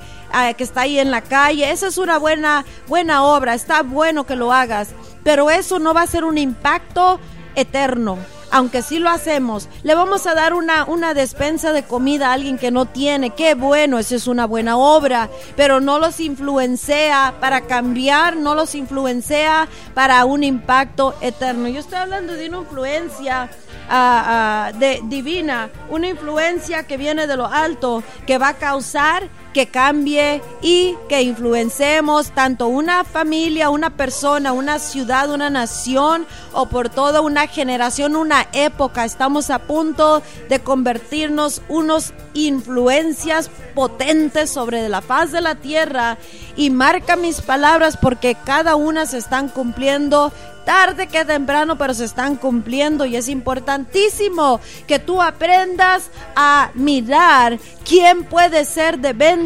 que 0.57 0.63
está 0.63 0.81
ahí 0.81 0.97
en 0.97 1.11
la 1.11 1.21
calle. 1.21 1.69
Esa 1.69 1.87
es 1.87 1.99
una 1.99 2.17
buena, 2.17 2.65
buena 2.87 3.23
obra, 3.23 3.53
está 3.53 3.83
bueno 3.83 4.25
que 4.25 4.35
lo 4.35 4.51
hagas, 4.51 4.89
pero 5.23 5.51
eso 5.51 5.77
no 5.77 5.93
va 5.93 6.01
a 6.01 6.07
ser 6.07 6.25
un 6.25 6.39
impacto 6.39 7.19
eterno 7.55 8.17
aunque 8.53 8.83
sí 8.83 8.99
lo 8.99 9.09
hacemos, 9.09 9.67
le 9.81 9.95
vamos 9.95 10.27
a 10.27 10.35
dar 10.35 10.53
una, 10.53 10.85
una 10.85 11.15
despensa 11.15 11.73
de 11.73 11.81
comida 11.81 12.29
a 12.29 12.33
alguien 12.33 12.59
que 12.59 12.69
no 12.69 12.85
tiene. 12.85 13.31
Qué 13.31 13.55
bueno, 13.55 13.97
eso 13.97 14.15
es 14.15 14.27
una 14.27 14.45
buena 14.45 14.77
obra, 14.77 15.27
pero 15.55 15.79
no 15.79 15.97
los 15.97 16.19
influencia 16.19 17.33
para 17.39 17.61
cambiar, 17.61 18.37
no 18.37 18.53
los 18.53 18.75
influencia 18.75 19.67
para 19.95 20.23
un 20.25 20.43
impacto 20.43 21.15
eterno. 21.19 21.67
Yo 21.67 21.79
estoy 21.79 21.97
hablando 21.97 22.33
de 22.33 22.47
una 22.47 22.59
influencia 22.59 23.49
ah, 23.89 24.69
ah, 24.69 24.71
de, 24.77 25.01
divina, 25.05 25.71
una 25.89 26.09
influencia 26.09 26.83
que 26.85 26.97
viene 26.97 27.25
de 27.25 27.37
lo 27.37 27.47
alto, 27.47 28.03
que 28.27 28.37
va 28.37 28.49
a 28.49 28.57
causar 28.57 29.29
que 29.53 29.67
cambie 29.67 30.41
y 30.61 30.95
que 31.07 31.21
influencemos 31.21 32.31
tanto 32.31 32.67
una 32.67 33.03
familia, 33.03 33.69
una 33.69 33.91
persona, 33.91 34.51
una 34.51 34.79
ciudad, 34.79 35.31
una 35.31 35.49
nación 35.49 36.25
o 36.51 36.65
por 36.65 36.89
toda 36.89 37.21
una 37.21 37.47
generación, 37.47 38.15
una 38.15 38.47
época. 38.51 39.05
Estamos 39.05 39.49
a 39.49 39.59
punto 39.59 40.21
de 40.49 40.59
convertirnos 40.59 41.61
unos 41.69 42.13
influencias 42.33 43.49
potentes 43.75 44.49
sobre 44.49 44.89
la 44.89 45.01
faz 45.01 45.31
de 45.31 45.41
la 45.41 45.55
tierra 45.55 46.17
y 46.55 46.69
marca 46.69 47.15
mis 47.15 47.41
palabras 47.41 47.97
porque 47.97 48.35
cada 48.43 48.75
una 48.75 49.05
se 49.05 49.19
están 49.19 49.49
cumpliendo 49.49 50.31
tarde 50.65 51.07
que 51.07 51.25
temprano, 51.25 51.77
pero 51.77 51.93
se 51.93 52.05
están 52.05 52.37
cumpliendo 52.37 53.05
y 53.05 53.17
es 53.17 53.27
importantísimo 53.27 54.61
que 54.87 54.97
tú 54.97 55.21
aprendas 55.21 56.09
a 56.37 56.71
mirar 56.73 57.59
quién 57.85 58.23
puede 58.23 58.63
ser 58.63 58.99
de 58.99 59.11
bendición 59.11 59.42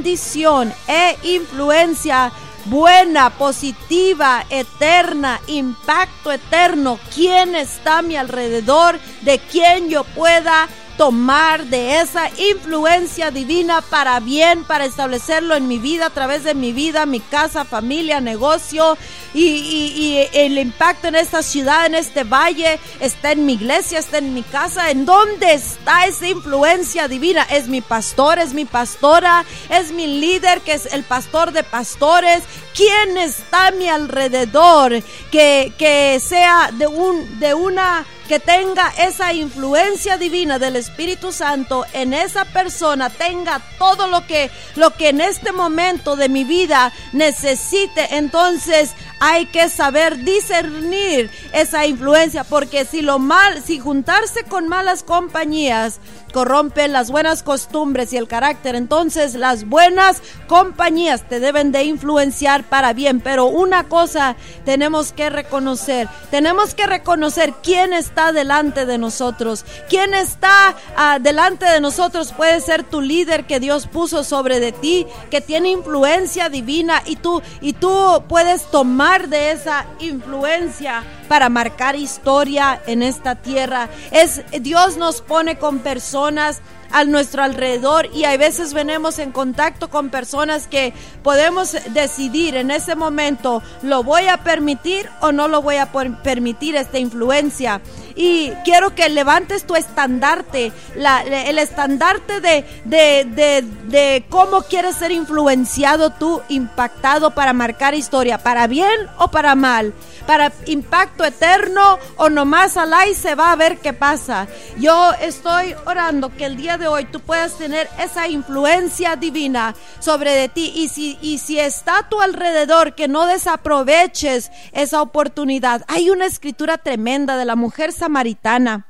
e 0.88 1.18
influencia 1.24 2.32
buena, 2.66 3.30
positiva, 3.30 4.46
eterna, 4.50 5.40
impacto 5.48 6.32
eterno, 6.32 7.00
quién 7.14 7.56
está 7.56 8.00
a 8.00 8.02
mi 8.02 8.18
alrededor, 8.18 9.00
de 9.22 9.40
quién 9.40 9.90
yo 9.90 10.04
pueda 10.04 10.68
tomar 10.98 11.66
de 11.66 12.02
esa 12.02 12.30
influencia 12.38 13.30
divina 13.30 13.82
para 13.82 14.20
bien, 14.20 14.64
para 14.64 14.86
establecerlo 14.86 15.56
en 15.56 15.68
mi 15.68 15.78
vida, 15.78 16.08
a 16.08 16.10
través 16.10 16.44
de 16.44 16.56
mi 16.56 16.74
vida, 16.74 17.06
mi 17.06 17.20
casa, 17.20 17.66
familia, 17.66 18.20
negocio 18.20 18.98
y, 19.34 20.28
el 20.34 20.58
impacto 20.58 21.08
en 21.08 21.16
esta 21.16 21.44
ciudad, 21.44 21.86
en 21.86 21.96
este 21.96 22.24
valle, 22.24 22.80
está 23.00 23.32
en 23.32 23.46
mi 23.46 23.54
iglesia, 23.54 24.00
está 24.00 24.18
en 24.18 24.34
mi 24.34 24.42
casa. 24.42 24.90
¿En 24.90 25.06
dónde 25.06 25.54
está 25.54 26.08
esa 26.08 26.28
influencia 26.28 27.08
divina? 27.08 27.44
Es 27.44 27.68
mi 27.68 27.82
pastor, 27.82 28.40
es 28.40 28.54
mi 28.54 28.66
pastora, 28.66 29.46
es 29.70 29.92
mi 29.92 30.08
líder, 30.08 30.62
que 30.62 30.74
es 30.74 30.92
el 30.94 31.04
pastor 31.04 31.52
de 31.52 31.64
pastores. 31.64 32.44
¿Quién 32.76 33.18
está 33.18 33.68
a 33.68 33.72
mi 33.72 33.88
alrededor 33.88 35.04
que, 35.32 35.74
que 35.78 36.20
sea 36.20 36.72
de, 36.74 36.88
un, 36.88 37.40
de 37.40 37.54
una 37.54 38.06
que 38.28 38.40
tenga 38.40 38.94
esa 38.98 39.34
influencia 39.34 40.18
divina 40.18 40.60
del 40.60 40.76
Espíritu 40.76 41.32
Santo 41.32 41.86
en 41.94 42.14
esa 42.14 42.46
persona, 42.46 43.10
tenga 43.10 43.62
todo 43.80 44.08
lo 44.08 44.28
que 44.28 44.52
lo 44.76 44.92
que 44.92 45.10
en 45.10 45.22
este 45.22 45.52
momento 45.52 46.16
de 46.16 46.30
mi 46.30 46.44
vida 46.44 46.92
necesite, 47.14 48.18
entonces 48.18 48.92
hay 49.20 49.46
que 49.48 49.70
saber 49.70 50.18
discernir 50.24 51.32
esa 51.54 51.86
influencia, 51.86 52.44
porque 52.44 52.86
si 52.86 53.02
lo 53.02 53.18
mal, 53.18 53.64
si 53.64 53.80
juntarse 53.80 54.44
con 54.44 54.68
malas 54.68 55.04
compañías 55.04 56.00
corrompe 56.38 56.88
las 56.88 57.10
buenas 57.10 57.42
costumbres 57.42 58.14
y 58.14 58.18
el 58.18 58.28
carácter, 58.28 58.76
entonces 58.76 59.34
las 59.34 59.68
buenas 59.68 60.22
compañías 60.46 61.28
te 61.28 61.40
deben 61.40 61.72
de 61.72 61.84
influenciar 61.84 62.64
para 62.64 62.94
bien. 62.94 63.22
Pero 63.22 63.48
una 63.48 63.86
cosa 63.86 64.36
tenemos 64.64 65.14
que 65.14 65.32
reconocer, 65.32 66.08
tenemos 66.30 66.76
que 66.76 66.86
reconocer 66.86 67.56
quién 67.64 67.92
está 67.92 68.34
delante 68.34 68.86
de 68.86 69.00
nosotros, 69.00 69.66
quién 69.90 70.14
está 70.14 70.76
ah, 70.96 71.18
delante 71.20 71.66
de 71.66 71.82
nosotros 71.82 72.32
puede 72.34 72.62
ser 72.62 72.84
tu 72.84 73.02
líder 73.02 73.48
que 73.48 73.60
Dios 73.60 73.88
puso 73.88 74.24
sobre 74.24 74.60
de 74.60 74.74
ti, 74.74 75.08
que 75.32 75.42
tiene 75.42 75.70
influencia 75.70 76.50
divina 76.50 77.02
y 77.08 77.16
tú 77.16 77.42
y 77.62 77.74
tú 77.74 78.22
puedes 78.30 78.70
tomar 78.70 79.28
de 79.28 79.54
esa 79.54 79.88
influencia 80.02 81.04
para 81.28 81.50
marcar 81.50 81.96
historia 81.96 82.82
en 82.88 83.04
esta 83.04 83.36
tierra. 83.36 83.90
Es 84.12 84.42
Dios 84.62 84.98
nos 84.98 85.22
pone 85.22 85.58
con 85.58 85.80
personas 85.80 86.62
a 86.92 87.04
nuestro 87.04 87.44
alrededor 87.44 88.10
y 88.14 88.24
a 88.24 88.36
veces 88.38 88.74
venimos 88.74 89.20
en 89.20 89.32
contacto 89.32 89.90
con 89.90 90.10
personas 90.10 90.68
que 90.68 90.94
podemos 91.24 91.76
decidir 91.94 92.56
en 92.56 92.72
ese 92.72 92.96
momento, 92.96 93.62
¿lo 93.82 94.04
voy 94.04 94.28
a 94.28 94.44
permitir 94.44 95.10
o 95.22 95.32
no 95.32 95.48
lo 95.48 95.62
voy 95.62 95.78
a 95.78 95.92
permitir 96.24 96.76
esta 96.76 96.98
influencia? 96.98 97.82
Y 98.18 98.52
quiero 98.66 98.96
que 98.96 99.08
levantes 99.10 99.66
tu 99.66 99.76
estandarte, 99.76 100.72
el 100.96 101.60
estandarte 101.60 102.42
de, 102.42 102.66
de, 102.84 103.64
de 103.86 104.26
cómo 104.30 104.64
quieres 104.64 104.96
ser 104.96 105.12
influenciado 105.12 106.10
tú, 106.10 106.42
impactado 106.50 107.32
para 107.32 107.54
marcar 107.54 107.94
historia, 107.94 108.40
para 108.40 108.68
bien 108.68 109.08
o 109.20 109.30
para 109.30 109.54
mal 109.54 109.94
para 110.28 110.52
impacto 110.66 111.24
eterno 111.24 111.98
o 112.18 112.30
nomás 112.30 112.76
al 112.78 112.88
y 113.10 113.14
se 113.14 113.36
va 113.36 113.52
a 113.52 113.56
ver 113.56 113.78
qué 113.78 113.94
pasa. 113.94 114.48
Yo 114.78 115.14
estoy 115.22 115.74
orando 115.86 116.36
que 116.36 116.46
el 116.46 116.58
día 116.58 116.78
de 116.78 116.88
hoy 116.88 117.06
tú 117.06 117.20
puedas 117.20 117.58
tener 117.58 117.88
esa 118.00 118.28
influencia 118.28 119.16
divina 119.16 119.76
sobre 120.00 120.32
de 120.32 120.50
ti 120.50 120.72
y 120.76 120.90
si, 120.90 121.18
y 121.22 121.38
si 121.38 121.60
está 121.60 122.00
a 122.00 122.10
tu 122.10 122.22
alrededor 122.22 122.96
que 122.96 123.08
no 123.08 123.26
desaproveches 123.26 124.52
esa 124.72 125.02
oportunidad. 125.02 125.84
Hay 125.88 126.10
una 126.10 126.26
escritura 126.26 126.78
tremenda 126.78 127.38
de 127.38 127.46
la 127.46 127.56
mujer 127.56 127.94
samaritana. 128.08 128.84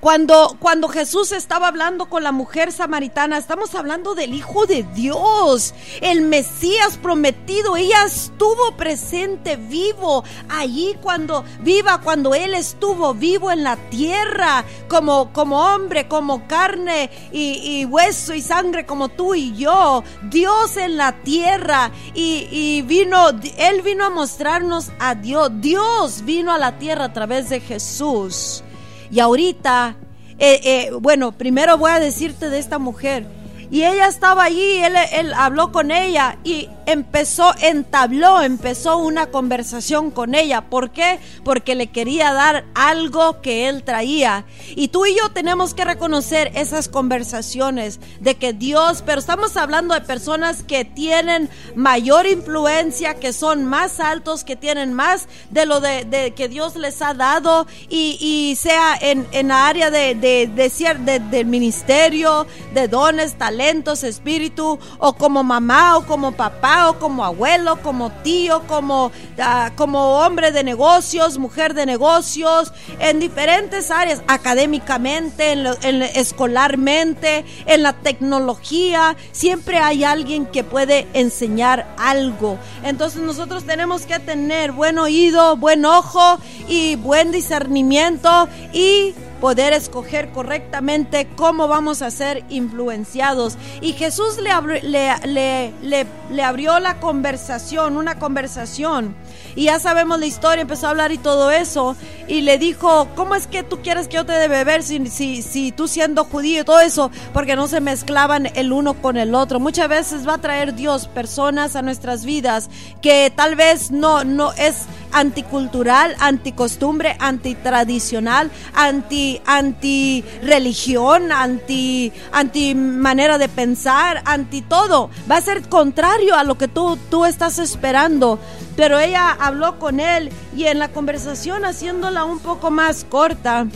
Cuando, 0.00 0.56
cuando 0.60 0.86
Jesús 0.88 1.32
estaba 1.32 1.66
hablando 1.66 2.08
con 2.08 2.22
la 2.22 2.30
mujer 2.30 2.70
samaritana, 2.70 3.36
estamos 3.36 3.74
hablando 3.74 4.14
del 4.14 4.32
Hijo 4.32 4.64
de 4.64 4.84
Dios, 4.94 5.74
el 6.00 6.20
Mesías 6.20 6.96
prometido. 6.96 7.76
Ella 7.76 8.04
estuvo 8.04 8.76
presente, 8.76 9.56
vivo, 9.56 10.22
allí 10.48 10.96
cuando 11.02 11.44
viva, 11.62 12.00
cuando 12.00 12.36
Él 12.36 12.54
estuvo 12.54 13.12
vivo 13.12 13.50
en 13.50 13.64
la 13.64 13.76
tierra, 13.90 14.64
como, 14.88 15.32
como 15.32 15.58
hombre, 15.74 16.06
como 16.06 16.46
carne 16.46 17.10
y, 17.32 17.84
hueso 17.86 18.34
y 18.34 18.40
sangre, 18.40 18.86
como 18.86 19.08
tú 19.08 19.34
y 19.34 19.56
yo. 19.56 20.04
Dios 20.30 20.76
en 20.76 20.96
la 20.96 21.10
tierra 21.22 21.90
y, 22.14 22.46
y 22.52 22.82
vino, 22.82 23.30
Él 23.56 23.82
vino 23.82 24.04
a 24.04 24.10
mostrarnos 24.10 24.92
a 25.00 25.16
Dios. 25.16 25.50
Dios 25.60 26.24
vino 26.24 26.52
a 26.52 26.58
la 26.58 26.78
tierra 26.78 27.06
a 27.06 27.12
través 27.12 27.48
de 27.48 27.58
Jesús. 27.58 28.62
Y 29.10 29.20
ahorita, 29.20 29.96
eh, 30.38 30.60
eh, 30.64 30.90
bueno, 31.00 31.32
primero 31.32 31.78
voy 31.78 31.90
a 31.90 32.00
decirte 32.00 32.50
de 32.50 32.58
esta 32.58 32.78
mujer. 32.78 33.26
Y 33.70 33.84
ella 33.84 34.08
estaba 34.08 34.44
allí, 34.44 34.78
él, 34.78 34.94
él 35.12 35.32
habló 35.34 35.72
con 35.72 35.90
ella 35.90 36.38
y 36.42 36.68
empezó, 36.86 37.54
entabló, 37.60 38.40
empezó 38.40 38.96
una 38.96 39.26
conversación 39.26 40.10
con 40.10 40.34
ella. 40.34 40.62
¿Por 40.62 40.90
qué? 40.90 41.18
Porque 41.44 41.74
le 41.74 41.88
quería 41.88 42.32
dar 42.32 42.64
algo 42.74 43.42
que 43.42 43.68
él 43.68 43.84
traía. 43.84 44.46
Y 44.74 44.88
tú 44.88 45.04
y 45.04 45.14
yo 45.14 45.28
tenemos 45.30 45.74
que 45.74 45.84
reconocer 45.84 46.50
esas 46.54 46.88
conversaciones 46.88 48.00
de 48.20 48.36
que 48.36 48.54
Dios, 48.54 49.02
pero 49.04 49.20
estamos 49.20 49.56
hablando 49.58 49.92
de 49.92 50.00
personas 50.00 50.62
que 50.62 50.86
tienen 50.86 51.50
mayor 51.74 52.26
influencia, 52.26 53.14
que 53.14 53.34
son 53.34 53.66
más 53.66 54.00
altos, 54.00 54.44
que 54.44 54.56
tienen 54.56 54.94
más 54.94 55.28
de 55.50 55.66
lo 55.66 55.80
de, 55.80 56.32
que 56.34 56.48
Dios 56.48 56.74
les 56.76 57.02
ha 57.02 57.12
dado 57.12 57.66
y, 57.90 58.56
sea 58.58 58.96
en, 59.00 59.26
en 59.32 59.48
la 59.48 59.68
área 59.68 59.90
de, 59.90 60.14
de, 60.14 60.46
de, 60.46 61.18
del 61.30 61.46
ministerio, 61.46 62.46
de 62.72 62.88
dones, 62.88 63.34
talentos, 63.34 63.57
espíritu, 63.60 64.78
o 64.98 65.12
como 65.14 65.42
mamá 65.42 65.96
o 65.96 66.06
como 66.06 66.32
papá 66.32 66.90
o 66.90 66.98
como 66.98 67.24
abuelo, 67.24 67.80
como 67.82 68.10
tío, 68.22 68.62
como, 68.66 69.10
ah, 69.38 69.72
como 69.76 70.18
hombre 70.18 70.52
de 70.52 70.64
negocios, 70.64 71.38
mujer 71.38 71.74
de 71.74 71.86
negocios, 71.86 72.72
en 72.98 73.20
diferentes 73.20 73.90
áreas, 73.90 74.22
académicamente, 74.26 75.52
en 75.52 76.02
escolarmente, 76.02 77.44
en 77.66 77.82
la 77.82 77.92
tecnología, 77.92 79.16
siempre 79.32 79.78
hay 79.78 80.04
alguien 80.04 80.46
que 80.46 80.64
puede 80.64 81.06
enseñar 81.12 81.86
algo. 81.98 82.58
Entonces 82.82 83.22
nosotros 83.22 83.64
tenemos 83.64 84.06
que 84.06 84.18
tener 84.18 84.72
buen 84.72 84.98
oído, 84.98 85.56
buen 85.56 85.84
ojo 85.84 86.38
y 86.68 86.96
buen 86.96 87.32
discernimiento 87.32 88.48
y 88.72 89.14
poder 89.40 89.72
escoger 89.72 90.30
correctamente 90.30 91.28
cómo 91.36 91.68
vamos 91.68 92.02
a 92.02 92.10
ser 92.10 92.44
influenciados. 92.48 93.56
Y 93.80 93.92
Jesús 93.92 94.38
le, 94.38 94.50
le, 94.82 95.72
le, 95.82 96.06
le, 96.30 96.42
abrió 96.42 96.78
la 96.80 97.00
conversación, 97.00 97.96
una 97.96 98.18
conversación. 98.18 99.14
Y 99.54 99.64
ya 99.64 99.78
sabemos 99.78 100.18
la 100.18 100.26
historia, 100.26 100.62
empezó 100.62 100.86
a 100.86 100.90
hablar 100.90 101.12
y 101.12 101.18
todo 101.18 101.50
eso. 101.50 101.96
Y 102.26 102.42
le 102.42 102.58
dijo, 102.58 103.08
¿cómo 103.14 103.34
es 103.34 103.46
que 103.46 103.62
tú 103.62 103.80
quieres 103.82 104.08
que 104.08 104.16
yo 104.16 104.26
te 104.26 104.32
dé 104.32 104.48
beber 104.48 104.82
si, 104.82 105.06
si, 105.08 105.42
si 105.42 105.72
tú 105.72 105.88
siendo 105.88 106.24
judío 106.24 106.62
y 106.62 106.64
todo 106.64 106.80
eso? 106.80 107.10
Porque 107.32 107.56
no 107.56 107.68
se 107.68 107.80
mezclaban 107.80 108.50
el 108.54 108.72
uno 108.72 108.94
con 108.94 109.16
el 109.16 109.34
otro. 109.34 109.60
Muchas 109.60 109.88
veces 109.88 110.28
va 110.28 110.34
a 110.34 110.38
traer 110.38 110.74
Dios 110.74 111.08
personas 111.08 111.76
a 111.76 111.82
nuestras 111.82 112.24
vidas 112.24 112.70
que 113.02 113.32
tal 113.34 113.54
vez 113.56 113.90
no, 113.90 114.24
no 114.24 114.52
es 114.52 114.86
anticultural, 115.12 116.14
anticostumbre, 116.20 117.16
antitradicional, 117.18 118.50
anti, 118.74 119.40
anti 119.46 120.24
religión, 120.42 121.32
anti, 121.32 122.12
anti 122.32 122.74
manera 122.74 123.38
de 123.38 123.48
pensar, 123.48 124.22
anti 124.24 124.62
todo. 124.62 125.10
Va 125.30 125.36
a 125.36 125.40
ser 125.40 125.68
contrario 125.68 126.36
a 126.36 126.44
lo 126.44 126.58
que 126.58 126.68
tú, 126.68 126.98
tú 127.10 127.24
estás 127.24 127.58
esperando. 127.58 128.38
Pero 128.76 128.98
ella 128.98 129.36
habló 129.38 129.78
con 129.78 130.00
él 130.00 130.30
y 130.56 130.64
en 130.64 130.78
la 130.78 130.88
conversación 130.88 131.64
haciéndola 131.64 132.24
un 132.24 132.38
poco 132.38 132.70
más 132.70 133.04
corta, 133.04 133.66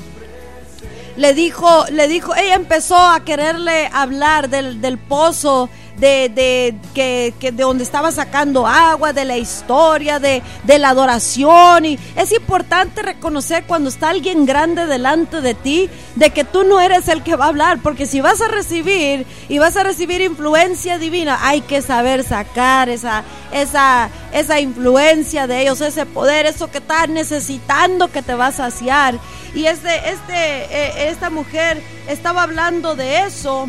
le 1.16 1.34
dijo, 1.34 1.84
le 1.90 2.08
dijo, 2.08 2.34
ella 2.34 2.54
empezó 2.54 2.96
a 2.96 3.20
quererle 3.20 3.88
hablar 3.92 4.48
del, 4.48 4.80
del 4.80 4.98
pozo 4.98 5.68
de, 5.96 6.28
de, 6.28 6.74
que, 6.94 7.34
que 7.38 7.52
de 7.52 7.62
donde 7.62 7.84
estaba 7.84 8.12
sacando 8.12 8.66
agua, 8.66 9.12
de 9.12 9.24
la 9.24 9.36
historia, 9.36 10.18
de, 10.18 10.42
de 10.64 10.78
la 10.78 10.90
adoración. 10.90 11.84
Y 11.84 11.98
es 12.16 12.32
importante 12.32 13.02
reconocer 13.02 13.64
cuando 13.66 13.88
está 13.88 14.10
alguien 14.10 14.46
grande 14.46 14.86
delante 14.86 15.40
de 15.40 15.54
ti, 15.54 15.90
de 16.16 16.30
que 16.30 16.44
tú 16.44 16.64
no 16.64 16.80
eres 16.80 17.08
el 17.08 17.22
que 17.22 17.36
va 17.36 17.46
a 17.46 17.48
hablar, 17.48 17.78
porque 17.82 18.06
si 18.06 18.20
vas 18.20 18.40
a 18.40 18.48
recibir 18.48 19.26
y 19.48 19.58
vas 19.58 19.76
a 19.76 19.82
recibir 19.82 20.20
influencia 20.20 20.98
divina, 20.98 21.38
hay 21.42 21.60
que 21.60 21.82
saber 21.82 22.24
sacar 22.24 22.88
esa, 22.88 23.24
esa, 23.52 24.10
esa 24.32 24.60
influencia 24.60 25.46
de 25.46 25.62
ellos, 25.62 25.80
ese 25.80 26.06
poder, 26.06 26.46
eso 26.46 26.70
que 26.70 26.78
estás 26.78 27.08
necesitando 27.08 28.10
que 28.10 28.22
te 28.22 28.34
va 28.34 28.48
a 28.48 28.52
saciar. 28.52 29.18
Y 29.54 29.66
este, 29.66 30.10
este, 30.10 30.34
eh, 30.34 31.08
esta 31.10 31.28
mujer 31.28 31.82
estaba 32.08 32.42
hablando 32.42 32.96
de 32.96 33.24
eso 33.26 33.68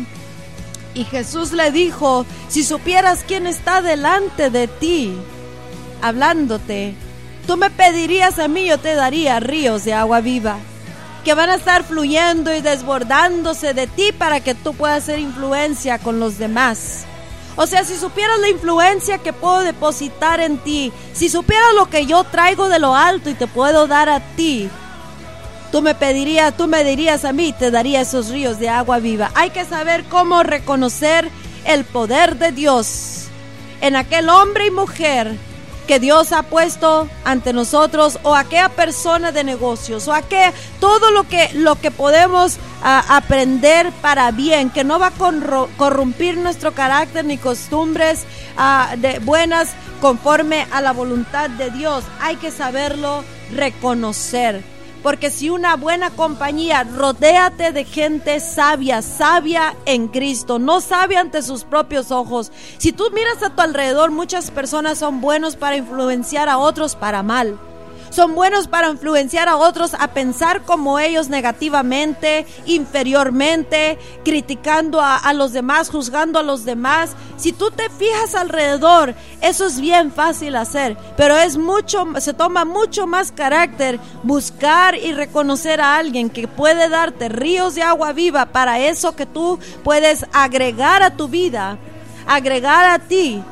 y 0.94 1.04
Jesús 1.04 1.52
le 1.52 1.70
dijo, 1.70 2.24
si 2.48 2.62
supieras 2.62 3.24
quién 3.26 3.46
está 3.46 3.82
delante 3.82 4.50
de 4.50 4.68
ti, 4.68 5.14
hablándote, 6.00 6.94
tú 7.46 7.56
me 7.56 7.70
pedirías 7.70 8.38
a 8.38 8.48
mí, 8.48 8.66
yo 8.66 8.78
te 8.78 8.94
daría 8.94 9.40
ríos 9.40 9.84
de 9.84 9.92
agua 9.92 10.20
viva, 10.20 10.56
que 11.24 11.34
van 11.34 11.50
a 11.50 11.56
estar 11.56 11.84
fluyendo 11.84 12.54
y 12.54 12.60
desbordándose 12.60 13.74
de 13.74 13.86
ti 13.86 14.12
para 14.16 14.40
que 14.40 14.54
tú 14.54 14.74
puedas 14.74 15.02
hacer 15.02 15.18
influencia 15.18 15.98
con 15.98 16.20
los 16.20 16.38
demás. 16.38 17.04
O 17.56 17.66
sea, 17.66 17.84
si 17.84 17.96
supieras 17.96 18.38
la 18.40 18.48
influencia 18.48 19.18
que 19.18 19.32
puedo 19.32 19.60
depositar 19.60 20.40
en 20.40 20.58
ti, 20.58 20.92
si 21.12 21.28
supieras 21.28 21.74
lo 21.76 21.88
que 21.88 22.06
yo 22.06 22.24
traigo 22.24 22.68
de 22.68 22.80
lo 22.80 22.96
alto 22.96 23.30
y 23.30 23.34
te 23.34 23.46
puedo 23.46 23.86
dar 23.86 24.08
a 24.08 24.20
ti, 24.20 24.68
Tú 25.74 25.82
me 25.82 25.96
pedirías, 25.96 26.56
tú 26.56 26.68
me 26.68 26.84
dirías 26.84 27.24
a 27.24 27.32
mí, 27.32 27.52
te 27.52 27.72
daría 27.72 28.02
esos 28.02 28.28
ríos 28.28 28.60
de 28.60 28.68
agua 28.68 29.00
viva. 29.00 29.32
Hay 29.34 29.50
que 29.50 29.64
saber 29.64 30.04
cómo 30.04 30.44
reconocer 30.44 31.28
el 31.64 31.84
poder 31.84 32.36
de 32.36 32.52
Dios 32.52 33.24
en 33.80 33.96
aquel 33.96 34.28
hombre 34.28 34.68
y 34.68 34.70
mujer 34.70 35.36
que 35.88 35.98
Dios 35.98 36.30
ha 36.30 36.44
puesto 36.44 37.08
ante 37.24 37.52
nosotros 37.52 38.20
o 38.22 38.36
aquella 38.36 38.68
persona 38.68 39.32
de 39.32 39.42
negocios 39.42 40.06
o 40.06 40.12
aquella, 40.12 40.52
todo 40.78 41.10
lo 41.10 41.26
que, 41.26 41.50
lo 41.54 41.74
que 41.74 41.90
podemos 41.90 42.58
aprender 42.80 43.90
para 44.00 44.30
bien, 44.30 44.70
que 44.70 44.84
no 44.84 45.00
va 45.00 45.08
a 45.08 45.66
corrompir 45.76 46.36
nuestro 46.36 46.72
carácter 46.72 47.24
ni 47.24 47.36
costumbres 47.36 48.26
de 48.98 49.18
buenas 49.18 49.70
conforme 50.00 50.68
a 50.70 50.80
la 50.80 50.92
voluntad 50.92 51.50
de 51.50 51.72
Dios. 51.72 52.04
Hay 52.20 52.36
que 52.36 52.52
saberlo 52.52 53.24
reconocer. 53.52 54.73
Porque 55.04 55.30
si 55.30 55.50
una 55.50 55.76
buena 55.76 56.08
compañía, 56.08 56.82
rodéate 56.82 57.72
de 57.72 57.84
gente 57.84 58.40
sabia, 58.40 59.02
sabia 59.02 59.76
en 59.84 60.08
Cristo, 60.08 60.58
no 60.58 60.80
sabia 60.80 61.20
ante 61.20 61.42
sus 61.42 61.64
propios 61.64 62.10
ojos. 62.10 62.50
Si 62.78 62.90
tú 62.90 63.10
miras 63.12 63.42
a 63.42 63.50
tu 63.50 63.60
alrededor, 63.60 64.12
muchas 64.12 64.50
personas 64.50 64.98
son 64.98 65.20
buenos 65.20 65.56
para 65.56 65.76
influenciar 65.76 66.48
a 66.48 66.56
otros 66.56 66.96
para 66.96 67.22
mal 67.22 67.58
son 68.14 68.34
buenos 68.34 68.68
para 68.68 68.90
influenciar 68.90 69.48
a 69.48 69.56
otros 69.56 69.94
a 69.94 70.08
pensar 70.08 70.62
como 70.62 70.98
ellos 71.00 71.28
negativamente, 71.28 72.46
inferiormente, 72.64 73.98
criticando 74.24 75.00
a, 75.02 75.32
los 75.32 75.52
demás, 75.52 75.90
juzgando 75.90 76.38
a 76.38 76.44
los 76.44 76.64
demás. 76.64 77.16
Si 77.36 77.52
tú 77.52 77.70
te 77.70 77.90
fijas 77.90 78.34
alrededor, 78.34 79.14
eso 79.40 79.66
es 79.66 79.80
bien 79.80 80.12
fácil 80.12 80.54
hacer, 80.54 80.96
pero 81.16 81.36
es 81.36 81.56
mucho, 81.56 82.06
se 82.18 82.34
toma 82.34 82.64
mucho 82.64 83.06
más 83.06 83.32
carácter 83.32 83.98
buscar 84.22 84.94
y 84.94 85.12
reconocer 85.12 85.80
a 85.80 85.96
alguien 85.96 86.30
que 86.30 86.46
puede 86.46 86.88
darte 86.88 87.28
ríos 87.28 87.74
de 87.74 87.82
agua 87.82 88.12
viva 88.12 88.46
para 88.46 88.78
eso 88.78 89.16
que 89.16 89.26
tú 89.26 89.58
puedes 89.82 90.24
agregar 90.32 91.02
a 91.02 91.16
tu 91.16 91.26
vida, 91.26 91.78
agregar 92.26 92.88
a 92.88 93.00
ti 93.00 93.42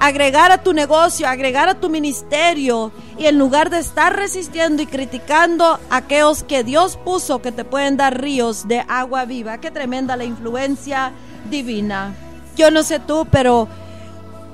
agregar 0.00 0.50
a 0.50 0.62
tu 0.62 0.72
negocio, 0.72 1.28
agregar 1.28 1.68
a 1.68 1.74
tu 1.74 1.90
ministerio 1.90 2.90
y 3.18 3.26
en 3.26 3.38
lugar 3.38 3.68
de 3.68 3.78
estar 3.78 4.16
resistiendo 4.16 4.82
y 4.82 4.86
criticando 4.86 5.78
a 5.90 5.96
aquellos 5.98 6.42
que 6.42 6.64
Dios 6.64 6.96
puso 7.04 7.42
que 7.42 7.52
te 7.52 7.64
pueden 7.64 7.98
dar 7.98 8.18
ríos 8.18 8.66
de 8.66 8.82
agua 8.88 9.26
viva. 9.26 9.58
Qué 9.58 9.70
tremenda 9.70 10.16
la 10.16 10.24
influencia 10.24 11.12
divina. 11.50 12.14
Yo 12.56 12.70
no 12.70 12.82
sé 12.82 12.98
tú, 12.98 13.28
pero 13.30 13.68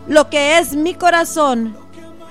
lo 0.08 0.28
que 0.28 0.58
es 0.58 0.74
mi 0.74 0.94
corazón, 0.94 1.76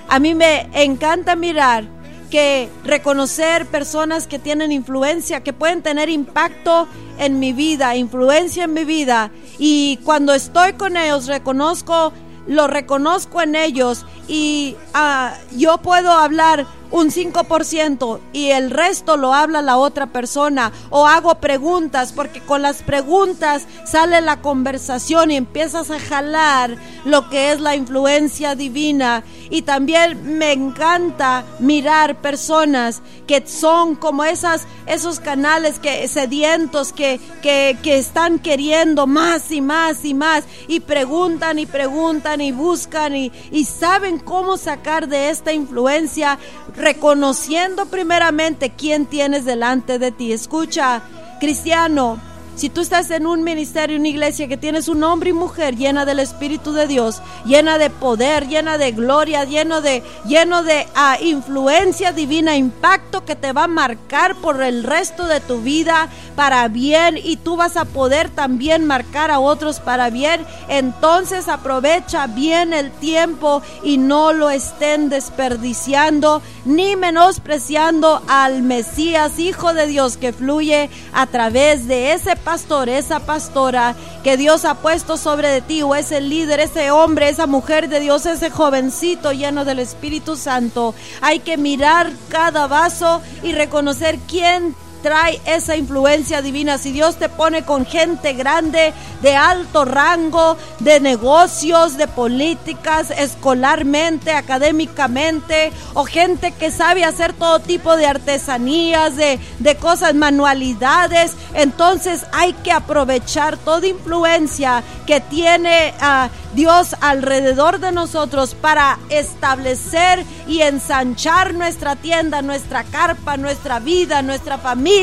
a 0.08 0.18
mí 0.18 0.34
me 0.34 0.68
encanta 0.74 1.36
mirar 1.36 1.84
que 2.30 2.68
reconocer 2.84 3.64
personas 3.64 4.26
que 4.26 4.38
tienen 4.38 4.72
influencia, 4.72 5.42
que 5.42 5.54
pueden 5.54 5.80
tener 5.80 6.10
impacto 6.10 6.86
en 7.18 7.38
mi 7.38 7.54
vida, 7.54 7.96
influencia 7.96 8.64
en 8.64 8.74
mi 8.74 8.84
vida. 8.84 9.30
Y 9.58 9.98
cuando 10.04 10.34
estoy 10.34 10.74
con 10.74 10.98
ellos, 10.98 11.28
reconozco 11.28 12.12
lo 12.46 12.66
reconozco 12.66 13.42
en 13.42 13.54
ellos 13.54 14.04
y 14.28 14.76
ah, 14.94 15.34
yo 15.56 15.78
puedo 15.78 16.10
hablar 16.12 16.66
un 16.90 17.10
5% 17.10 18.20
y 18.32 18.50
el 18.50 18.70
resto 18.70 19.16
lo 19.16 19.34
habla 19.34 19.60
la 19.62 19.76
otra 19.76 20.06
persona 20.06 20.72
o 20.90 21.06
hago 21.06 21.36
preguntas 21.36 22.12
porque 22.12 22.40
con 22.40 22.62
las 22.62 22.82
preguntas 22.82 23.66
sale 23.84 24.20
la 24.20 24.40
conversación 24.40 25.30
y 25.30 25.36
empiezas 25.36 25.90
a 25.90 25.98
jalar 25.98 26.76
lo 27.04 27.28
que 27.28 27.52
es 27.52 27.60
la 27.60 27.74
influencia 27.74 28.54
divina 28.54 29.24
y 29.50 29.62
también 29.62 30.38
me 30.38 30.52
encanta 30.52 31.44
mirar 31.58 32.20
personas 32.20 33.02
que 33.26 33.46
son 33.46 33.94
como 33.96 34.24
esas 34.24 34.66
esos 34.86 35.20
canales 35.20 35.78
que 35.78 36.06
sedientos 36.08 36.92
que, 36.92 37.20
que, 37.42 37.76
que 37.82 37.98
están 37.98 38.38
queriendo 38.38 39.06
más 39.06 39.50
y 39.50 39.60
más 39.60 40.04
y 40.04 40.14
más 40.14 40.44
y 40.68 40.80
preguntan 40.80 41.58
y 41.58 41.66
preguntan 41.66 42.40
y 42.40 42.52
buscan 42.52 43.16
y, 43.16 43.32
y 43.50 43.64
saben 43.64 44.18
cómo 44.18 44.56
sacar 44.56 45.08
de 45.08 45.30
esta 45.30 45.52
influencia 45.52 46.38
reconociendo 46.76 47.86
primeramente 47.86 48.70
quién 48.70 49.06
tienes 49.06 49.44
delante 49.44 49.98
de 49.98 50.12
ti. 50.12 50.32
Escucha, 50.32 51.02
cristiano, 51.40 52.20
si 52.56 52.70
tú 52.70 52.80
estás 52.80 53.10
en 53.10 53.26
un 53.26 53.44
ministerio, 53.44 53.98
una 53.98 54.08
iglesia 54.08 54.48
que 54.48 54.56
tienes 54.56 54.88
un 54.88 55.04
hombre 55.04 55.30
y 55.30 55.34
mujer 55.34 55.76
llena 55.76 56.06
del 56.06 56.20
Espíritu 56.20 56.72
de 56.72 56.86
Dios, 56.86 57.20
llena 57.44 57.76
de 57.76 57.90
poder, 57.90 58.48
llena 58.48 58.78
de 58.78 58.92
gloria, 58.92 59.44
lleno 59.44 59.82
de, 59.82 60.02
lleno 60.26 60.62
de 60.62 60.86
ah, 60.94 61.18
influencia 61.20 62.12
divina, 62.12 62.56
impacto 62.56 63.26
que 63.26 63.36
te 63.36 63.52
va 63.52 63.64
a 63.64 63.68
marcar 63.68 64.34
por 64.36 64.62
el 64.62 64.84
resto 64.84 65.26
de 65.26 65.40
tu 65.40 65.60
vida 65.60 66.08
para 66.34 66.66
bien 66.68 67.18
y 67.22 67.36
tú 67.36 67.56
vas 67.56 67.76
a 67.76 67.84
poder 67.84 68.30
también 68.30 68.86
marcar 68.86 69.30
a 69.30 69.38
otros 69.38 69.78
para 69.78 70.08
bien, 70.08 70.44
entonces 70.68 71.48
aprovecha 71.48 72.26
bien 72.26 72.72
el 72.72 72.90
tiempo 72.90 73.60
y 73.82 73.98
no 73.98 74.32
lo 74.32 74.48
estén 74.48 75.10
desperdiciando 75.10 76.40
ni 76.64 76.96
menospreciando 76.96 78.22
al 78.28 78.62
Mesías, 78.62 79.38
Hijo 79.38 79.74
de 79.74 79.86
Dios, 79.86 80.16
que 80.16 80.32
fluye 80.32 80.88
a 81.12 81.26
través 81.26 81.86
de 81.86 82.12
ese 82.12 82.34
pastor, 82.46 82.88
esa 82.88 83.18
pastora 83.18 83.96
que 84.22 84.36
Dios 84.36 84.64
ha 84.64 84.76
puesto 84.76 85.16
sobre 85.16 85.48
de 85.48 85.62
ti, 85.62 85.82
o 85.82 85.96
ese 85.96 86.20
líder, 86.20 86.60
ese 86.60 86.92
hombre, 86.92 87.28
esa 87.28 87.48
mujer 87.48 87.88
de 87.88 87.98
Dios, 87.98 88.24
ese 88.24 88.50
jovencito 88.50 89.32
lleno 89.32 89.64
del 89.64 89.80
Espíritu 89.80 90.36
Santo. 90.36 90.94
Hay 91.20 91.40
que 91.40 91.56
mirar 91.56 92.12
cada 92.28 92.68
vaso 92.68 93.20
y 93.42 93.50
reconocer 93.50 94.20
quién 94.28 94.76
trae 95.06 95.40
esa 95.46 95.76
influencia 95.76 96.42
divina. 96.42 96.78
Si 96.78 96.90
Dios 96.90 97.14
te 97.14 97.28
pone 97.28 97.62
con 97.62 97.86
gente 97.86 98.32
grande, 98.32 98.92
de 99.22 99.36
alto 99.36 99.84
rango, 99.84 100.56
de 100.80 100.98
negocios, 100.98 101.96
de 101.96 102.08
políticas, 102.08 103.12
escolarmente, 103.12 104.32
académicamente, 104.32 105.70
o 105.94 106.04
gente 106.06 106.50
que 106.50 106.72
sabe 106.72 107.04
hacer 107.04 107.34
todo 107.34 107.60
tipo 107.60 107.96
de 107.96 108.06
artesanías, 108.06 109.14
de, 109.14 109.38
de 109.60 109.76
cosas, 109.76 110.12
manualidades, 110.16 111.34
entonces 111.54 112.26
hay 112.32 112.52
que 112.52 112.72
aprovechar 112.72 113.56
toda 113.58 113.86
influencia 113.86 114.82
que 115.06 115.20
tiene 115.20 115.94
a 116.00 116.30
Dios 116.54 116.96
alrededor 117.00 117.78
de 117.78 117.92
nosotros 117.92 118.54
para 118.54 118.98
establecer 119.10 120.24
y 120.48 120.62
ensanchar 120.62 121.54
nuestra 121.54 121.96
tienda, 121.96 122.42
nuestra 122.42 122.82
carpa, 122.82 123.36
nuestra 123.36 123.78
vida, 123.78 124.22
nuestra 124.22 124.56
familia, 124.56 124.95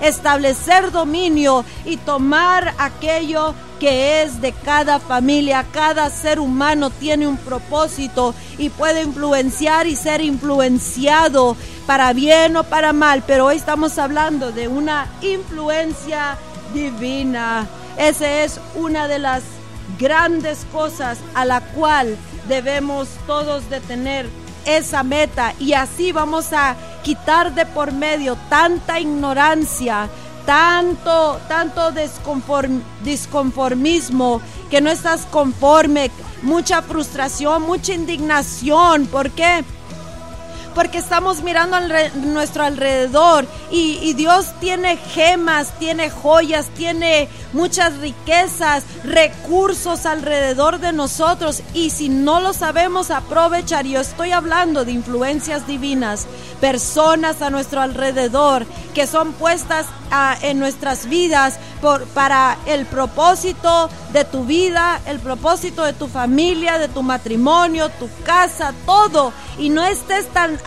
establecer 0.00 0.90
dominio 0.90 1.64
y 1.84 1.98
tomar 1.98 2.74
aquello 2.78 3.54
que 3.78 4.22
es 4.22 4.40
de 4.40 4.52
cada 4.52 4.98
familia. 4.98 5.66
Cada 5.72 6.08
ser 6.08 6.40
humano 6.40 6.90
tiene 6.90 7.26
un 7.26 7.36
propósito 7.36 8.34
y 8.56 8.70
puede 8.70 9.02
influenciar 9.02 9.86
y 9.86 9.96
ser 9.96 10.22
influenciado 10.22 11.56
para 11.86 12.12
bien 12.12 12.56
o 12.56 12.64
para 12.64 12.92
mal, 12.92 13.22
pero 13.26 13.46
hoy 13.46 13.56
estamos 13.56 13.98
hablando 13.98 14.52
de 14.52 14.68
una 14.68 15.08
influencia 15.20 16.38
divina. 16.72 17.66
Esa 17.98 18.44
es 18.44 18.60
una 18.74 19.06
de 19.06 19.18
las 19.18 19.42
grandes 19.98 20.66
cosas 20.72 21.18
a 21.34 21.44
la 21.44 21.60
cual 21.60 22.16
debemos 22.48 23.08
todos 23.26 23.68
de 23.68 23.80
tener 23.80 24.28
esa 24.64 25.02
meta 25.04 25.54
y 25.60 25.74
así 25.74 26.10
vamos 26.10 26.52
a 26.52 26.76
quitar 27.06 27.54
de 27.54 27.64
por 27.66 27.92
medio 27.92 28.36
tanta 28.50 28.98
ignorancia, 28.98 30.08
tanto, 30.44 31.38
tanto 31.46 31.92
disconformismo, 33.04 34.42
que 34.68 34.80
no 34.80 34.90
estás 34.90 35.24
conforme, 35.26 36.10
mucha 36.42 36.82
frustración, 36.82 37.62
mucha 37.62 37.94
indignación. 37.94 39.06
¿Por 39.06 39.30
qué? 39.30 39.64
Porque 40.76 40.98
estamos 40.98 41.42
mirando 41.42 41.74
a 41.74 41.80
nuestro 42.16 42.62
alrededor. 42.62 43.46
Y, 43.70 44.12
Dios 44.12 44.52
tiene 44.60 44.98
gemas, 44.98 45.72
tiene 45.78 46.10
joyas, 46.10 46.66
tiene 46.76 47.30
muchas 47.54 47.96
riquezas, 47.96 48.84
recursos 49.02 50.04
alrededor 50.04 50.78
de 50.78 50.92
nosotros. 50.92 51.62
Y 51.72 51.90
si 51.90 52.10
no 52.10 52.40
lo 52.40 52.52
sabemos 52.52 53.10
aprovechar, 53.10 53.86
yo 53.86 54.00
estoy 54.00 54.32
hablando 54.32 54.84
de 54.84 54.92
influencias 54.92 55.66
divinas, 55.66 56.26
personas 56.60 57.40
a 57.40 57.48
nuestro 57.48 57.80
alrededor 57.80 58.66
que 58.94 59.06
son 59.06 59.32
puestas 59.32 59.86
a, 60.10 60.36
en 60.42 60.58
nuestras 60.58 61.08
vidas 61.08 61.58
para 62.14 62.56
el 62.66 62.86
propósito 62.86 63.88
de 64.12 64.24
tu 64.24 64.44
vida, 64.44 65.00
el 65.06 65.20
propósito 65.20 65.84
de 65.84 65.92
tu 65.92 66.08
familia, 66.08 66.78
de 66.78 66.88
tu 66.88 67.02
matrimonio, 67.02 67.88
tu 67.90 68.08
casa, 68.24 68.72
todo. 68.84 69.32
Y 69.58 69.68
no 69.68 69.84
estés 69.84 70.26
tan 70.28 70.58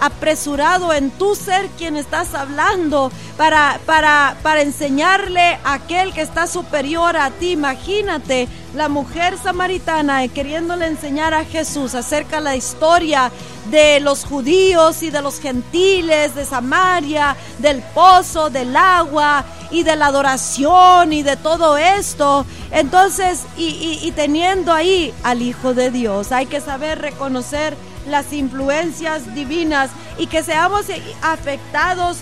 apresurado 0.00 0.92
en 0.92 1.10
tu 1.10 1.34
ser 1.34 1.68
quien 1.76 1.96
estás 1.96 2.34
hablando 2.34 3.10
para, 3.36 3.80
para, 3.86 4.36
para 4.42 4.62
enseñarle 4.62 5.58
a 5.64 5.74
aquel 5.74 6.12
que 6.12 6.22
está 6.22 6.46
superior 6.46 7.16
a 7.16 7.30
ti. 7.30 7.52
Imagínate 7.52 8.48
la 8.74 8.88
mujer 8.88 9.36
samaritana 9.42 10.26
queriéndole 10.28 10.86
enseñar 10.86 11.34
a 11.34 11.44
Jesús 11.44 11.94
acerca 11.94 12.36
de 12.36 12.42
la 12.42 12.56
historia 12.56 13.32
de 13.70 14.00
los 14.00 14.24
judíos 14.24 15.02
y 15.02 15.10
de 15.10 15.22
los 15.22 15.40
gentiles 15.40 16.34
de 16.34 16.44
Samaria, 16.44 17.36
del 17.58 17.82
pozo, 17.82 18.50
del 18.50 18.76
agua 18.76 19.44
y 19.70 19.82
de 19.82 19.96
la 19.96 20.06
adoración 20.06 21.12
y 21.12 21.22
de 21.22 21.36
todo 21.36 21.76
esto. 21.76 22.46
Entonces, 22.70 23.44
y, 23.56 23.98
y 24.02 24.12
teniendo 24.12 24.72
ahí 24.72 25.12
al 25.22 25.42
Hijo 25.42 25.74
de 25.74 25.90
Dios, 25.90 26.32
hay 26.32 26.46
que 26.46 26.60
saber 26.60 27.00
reconocer 27.00 27.76
las 28.08 28.32
influencias 28.32 29.34
divinas 29.34 29.90
y 30.18 30.26
que 30.26 30.42
seamos 30.42 30.86
afectados 31.22 32.18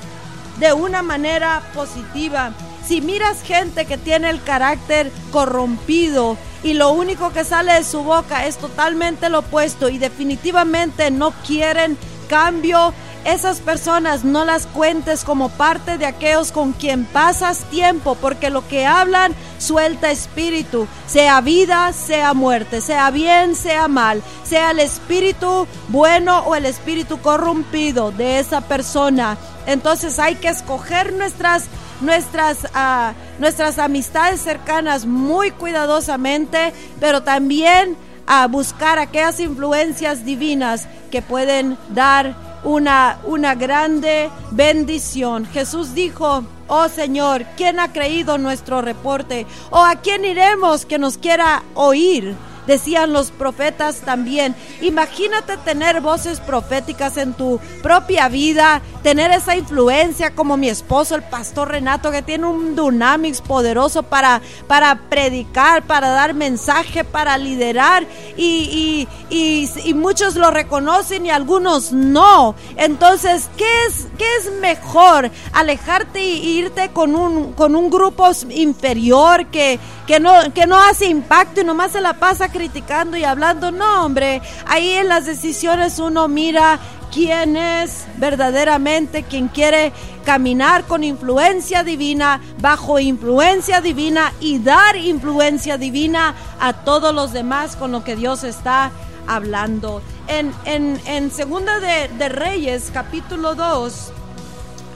de 0.59 0.73
una 0.73 1.03
manera 1.03 1.63
positiva. 1.75 2.53
Si 2.87 3.01
miras 3.01 3.43
gente 3.43 3.85
que 3.85 3.99
tiene 3.99 4.31
el 4.31 4.43
carácter 4.43 5.11
corrompido 5.33 6.37
y 6.63 6.75
lo 6.75 6.91
único 6.91 7.33
que 7.33 7.45
sale 7.45 7.73
de 7.73 7.85
su 7.85 8.03
boca 8.03 8.47
es 8.47 8.57
totalmente 8.57 9.29
lo 9.29 9.41
opuesto 9.41 9.89
y 9.89 9.99
definitivamente 9.99 11.11
no 11.11 11.33
quieren 11.47 11.99
cambio, 12.29 12.93
esas 13.27 13.59
personas 13.61 14.25
no 14.25 14.45
las 14.45 14.67
cuentes 14.67 15.25
como 15.25 15.49
parte 15.49 15.99
de 15.99 16.07
aquellos 16.07 16.53
con 16.53 16.73
quien 16.73 17.05
pasas 17.05 17.65
tiempo, 17.71 18.17
porque 18.21 18.51
lo 18.51 18.67
que 18.69 18.87
hablan 18.87 19.35
suelta 19.59 20.13
espíritu, 20.13 20.87
sea 21.09 21.41
vida, 21.41 21.93
sea 21.93 22.35
muerte, 22.35 22.81
sea 22.81 23.11
bien, 23.11 23.57
sea 23.57 23.89
mal, 23.89 24.23
sea 24.45 24.71
el 24.71 24.79
espíritu 24.79 25.67
bueno 25.89 26.39
o 26.41 26.55
el 26.55 26.67
espíritu 26.67 27.21
corrompido 27.21 28.13
de 28.13 28.39
esa 28.39 28.61
persona. 28.61 29.37
Entonces 29.67 30.21
hay 30.21 30.37
que 30.37 30.49
escoger 30.49 31.13
nuestras 31.13 31.65
nuestras, 32.01 32.65
uh, 32.65 33.15
nuestras 33.41 33.79
amistades 33.79 34.41
cercanas 34.41 35.07
muy 35.07 35.51
cuidadosamente, 35.51 36.73
pero 37.01 37.23
también 37.23 37.97
a 38.27 38.47
buscar 38.47 38.99
aquellas 38.99 39.41
influencias 39.41 40.25
divinas 40.25 40.87
que 41.11 41.23
pueden 41.23 41.79
dar 41.89 42.46
una, 42.67 43.19
una 43.25 43.55
grande 43.55 44.29
bendición. 44.51 45.47
Jesús 45.47 45.95
dijo, 45.95 46.45
oh 46.67 46.89
Señor, 46.89 47.47
¿quién 47.57 47.79
ha 47.79 47.93
creído 47.93 48.39
nuestro 48.39 48.83
reporte? 48.83 49.47
¿O 49.71 49.79
a 49.79 49.97
quién 49.97 50.25
iremos 50.25 50.85
que 50.85 50.99
nos 50.99 51.17
quiera 51.17 51.63
oír? 51.75 52.35
decían 52.67 53.13
los 53.13 53.31
profetas 53.31 54.01
también. 54.01 54.57
Imagínate 54.81 55.57
tener 55.59 56.01
voces 56.01 56.41
proféticas 56.41 57.17
en 57.17 57.33
tu 57.33 57.61
propia 57.81 58.29
vida, 58.29 58.83
tener 59.07 59.31
esa 59.31 59.55
influencia 59.55 60.35
como 60.35 60.57
mi 60.57 60.69
esposo, 60.69 61.15
el 61.15 61.23
pastor 61.23 61.69
Renato, 61.69 62.11
que 62.11 62.23
tiene 62.23 62.45
un 62.45 62.75
Dynamics 62.75 63.41
poderoso 63.41 64.03
para, 64.03 64.43
para 64.67 64.99
predicar, 65.09 65.85
para 65.85 66.09
dar 66.09 66.35
mensaje, 66.35 67.05
para 67.05 67.39
liderar. 67.39 68.05
Y, 68.37 69.07
y, 69.31 69.71
y, 69.85 69.95
muchos 69.95 70.35
lo 70.35 70.51
reconocen 70.51 71.25
y 71.25 71.31
algunos 71.31 71.93
no. 71.93 72.57
Entonces, 72.77 73.49
¿qué 73.57 73.85
es, 73.87 74.09
qué 74.19 74.25
es 74.41 74.51
mejor? 74.61 75.31
Alejarte 75.53 76.19
e 76.19 76.25
irte 76.25 76.91
con 76.91 77.15
un, 77.15 77.53
con 77.53 77.77
un 77.77 77.91
grupo 77.91 78.29
inferior 78.51 79.47
que, 79.47 79.79
que, 80.09 80.19
no, 80.19 80.33
que 80.53 80.67
no 80.67 80.83
hace 80.83 81.07
impacto 81.07 81.61
y 81.61 81.65
nomás 81.65 81.93
se 81.93 82.01
la 82.01 82.15
pasa 82.15 82.51
criticando 82.51 83.17
y 83.17 83.23
hablando. 83.23 83.71
No, 83.71 84.05
hombre, 84.05 84.43
ahí 84.67 84.95
en 84.95 85.07
las 85.07 85.27
decisiones 85.27 86.01
uno 86.01 86.27
mira 86.27 86.81
quién 87.13 87.57
es 87.57 88.07
verdaderamente 88.17 89.23
quien 89.23 89.49
quiere 89.49 89.93
caminar 90.25 90.85
con 90.85 91.05
influencia 91.05 91.83
divina, 91.83 92.41
bajo 92.61 92.99
influencia 92.99 93.81
divina 93.81 94.33
y 94.41 94.59
dar 94.59 94.97
influencia 94.97 95.79
divina 95.79 96.35
a 96.61 96.73
todos 96.73 97.15
los 97.15 97.33
demás 97.33 97.77
con 97.77 97.93
lo 97.93 98.05
que 98.05 98.17
Dios 98.17 98.45
está 98.45 98.91
hablando. 99.27 100.03
En, 100.29 100.53
en, 100.65 101.31
Segunda 101.31 101.79
de, 101.81 102.09
de 102.09 102.29
Reyes, 102.29 102.91
capítulo 102.93 103.55
2, 103.55 104.13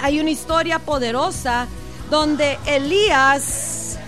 hay 0.03 0.21
una 0.21 0.31
historia 0.31 0.79
poderosa 0.79 1.67
donde 2.11 2.59
Elías, 2.67 3.99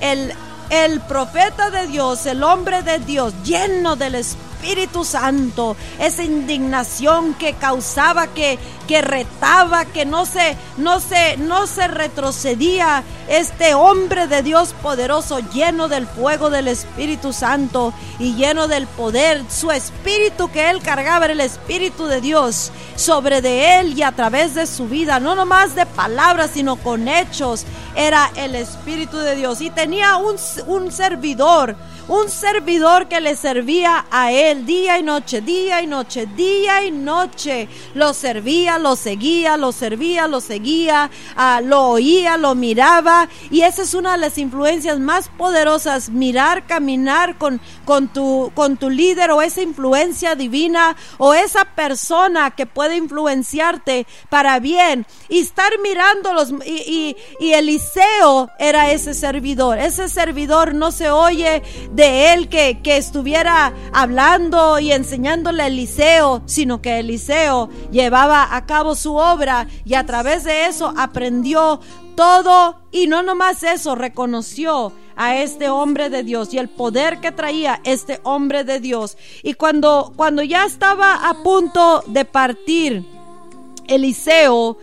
el, 0.00 0.32
el 0.70 1.00
profeta 1.00 1.70
de 1.70 1.86
Dios, 1.86 2.26
el 2.26 2.42
hombre 2.42 2.82
de 2.82 2.98
Dios, 2.98 3.32
lleno 3.44 3.96
del 3.96 4.16
Espíritu, 4.16 4.55
Espíritu 4.66 5.04
Santo, 5.04 5.76
esa 6.00 6.24
indignación 6.24 7.34
que 7.34 7.52
causaba, 7.52 8.26
que, 8.26 8.58
que 8.86 9.02
retaba, 9.02 9.84
que 9.84 10.04
no 10.06 10.26
se, 10.26 10.56
no 10.76 11.00
se, 11.00 11.36
no 11.36 11.66
se 11.66 11.88
retrocedía. 11.88 13.02
Este 13.28 13.74
hombre 13.74 14.28
de 14.28 14.42
Dios 14.42 14.74
poderoso, 14.82 15.40
lleno 15.52 15.88
del 15.88 16.06
fuego 16.06 16.48
del 16.48 16.68
Espíritu 16.68 17.32
Santo 17.32 17.92
y 18.18 18.34
lleno 18.34 18.68
del 18.68 18.86
poder, 18.86 19.42
su 19.50 19.72
espíritu 19.72 20.50
que 20.50 20.70
él 20.70 20.80
cargaba 20.80 21.24
era 21.24 21.34
el 21.34 21.40
Espíritu 21.40 22.06
de 22.06 22.20
Dios 22.20 22.70
sobre 22.94 23.42
de 23.42 23.80
él 23.80 23.98
y 23.98 24.02
a 24.02 24.12
través 24.12 24.54
de 24.54 24.66
su 24.66 24.86
vida, 24.86 25.18
no 25.18 25.34
nomás 25.34 25.74
de 25.74 25.86
palabras, 25.86 26.52
sino 26.54 26.76
con 26.76 27.08
hechos, 27.08 27.64
era 27.96 28.30
el 28.36 28.54
Espíritu 28.54 29.18
de 29.18 29.36
Dios. 29.36 29.60
Y 29.60 29.70
tenía 29.70 30.16
un, 30.16 30.36
un 30.66 30.92
servidor, 30.92 31.76
un 32.08 32.28
servidor 32.30 33.08
que 33.08 33.20
le 33.20 33.36
servía 33.36 34.06
a 34.10 34.30
él 34.32 34.66
día 34.66 34.98
y 34.98 35.02
noche, 35.02 35.40
día 35.40 35.82
y 35.82 35.86
noche, 35.86 36.26
día 36.26 36.84
y 36.84 36.90
noche. 36.90 37.68
Lo 37.94 38.14
servía, 38.14 38.75
lo 38.78 38.96
seguía, 38.96 39.56
lo 39.56 39.72
servía, 39.72 40.26
lo 40.28 40.40
seguía, 40.40 41.10
ah, 41.36 41.60
lo 41.62 41.88
oía, 41.88 42.36
lo 42.36 42.54
miraba. 42.54 43.28
Y 43.50 43.62
esa 43.62 43.82
es 43.82 43.94
una 43.94 44.12
de 44.12 44.18
las 44.18 44.38
influencias 44.38 44.98
más 44.98 45.28
poderosas, 45.28 46.10
mirar, 46.10 46.66
caminar 46.66 47.38
con, 47.38 47.60
con, 47.84 48.08
tu, 48.08 48.50
con 48.54 48.76
tu 48.76 48.90
líder 48.90 49.30
o 49.30 49.42
esa 49.42 49.62
influencia 49.62 50.34
divina 50.34 50.96
o 51.18 51.34
esa 51.34 51.64
persona 51.64 52.50
que 52.50 52.66
puede 52.66 52.96
influenciarte 52.96 54.06
para 54.28 54.58
bien 54.58 55.06
y 55.28 55.40
estar 55.40 55.72
mirándolos. 55.82 56.52
Y, 56.64 57.16
y, 57.40 57.52
Eliseo 57.52 58.50
era 58.58 58.90
ese 58.90 59.14
servidor. 59.14 59.78
Ese 59.78 60.08
servidor 60.08 60.74
no 60.74 60.92
se 60.92 61.10
oye 61.10 61.62
de 61.92 62.34
él 62.34 62.48
que, 62.48 62.80
que 62.82 62.96
estuviera 62.96 63.72
hablando 63.92 64.78
y 64.78 64.92
enseñándole 64.92 65.62
a 65.62 65.66
Eliseo, 65.68 66.42
sino 66.46 66.82
que 66.82 66.98
Eliseo 66.98 67.70
llevaba 67.90 68.54
a 68.54 68.65
cabo 68.66 68.94
su 68.94 69.14
obra 69.14 69.66
y 69.84 69.94
a 69.94 70.04
través 70.04 70.44
de 70.44 70.66
eso 70.66 70.92
aprendió 70.96 71.80
todo 72.14 72.80
y 72.90 73.06
no 73.06 73.22
nomás 73.22 73.62
eso, 73.62 73.94
reconoció 73.94 74.92
a 75.16 75.36
este 75.36 75.68
hombre 75.68 76.10
de 76.10 76.22
Dios 76.22 76.52
y 76.52 76.58
el 76.58 76.68
poder 76.68 77.20
que 77.20 77.32
traía 77.32 77.80
este 77.84 78.20
hombre 78.22 78.64
de 78.64 78.80
Dios. 78.80 79.16
Y 79.42 79.54
cuando, 79.54 80.12
cuando 80.16 80.42
ya 80.42 80.64
estaba 80.64 81.28
a 81.28 81.42
punto 81.42 82.04
de 82.06 82.24
partir, 82.24 83.04
Eliseo, 83.88 84.78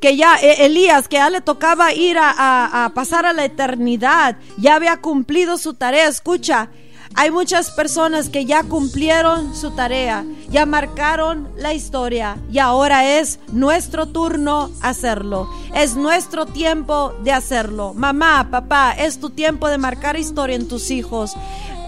que 0.00 0.16
ya 0.16 0.36
e, 0.36 0.66
Elías, 0.66 1.08
que 1.08 1.16
ya 1.16 1.30
le 1.30 1.40
tocaba 1.40 1.92
ir 1.92 2.16
a, 2.18 2.90
pasar 2.94 3.26
a 3.26 3.32
la 3.32 3.44
eternidad, 3.44 4.36
ya 4.58 4.74
había 4.74 5.00
cumplido 5.00 5.58
su 5.58 5.74
tarea. 5.74 6.08
Escucha, 6.08 6.70
hay 7.16 7.30
muchas 7.30 7.70
personas 7.70 8.28
que 8.28 8.44
ya 8.44 8.62
cumplieron 8.62 9.54
su 9.56 9.70
tarea, 9.70 10.24
ya 10.50 10.66
marcaron 10.66 11.48
la 11.56 11.72
historia 11.72 12.36
y 12.52 12.58
ahora 12.58 13.18
es 13.18 13.40
nuestro 13.50 14.06
turno 14.06 14.70
hacerlo. 14.82 15.48
Es 15.74 15.96
nuestro 15.96 16.44
tiempo 16.44 17.14
de 17.24 17.32
hacerlo. 17.32 17.94
Mamá, 17.94 18.48
papá, 18.50 18.92
es 18.92 19.18
tu 19.18 19.30
tiempo 19.30 19.68
de 19.68 19.78
marcar 19.78 20.18
historia 20.18 20.56
en 20.56 20.68
tus 20.68 20.90
hijos. 20.90 21.34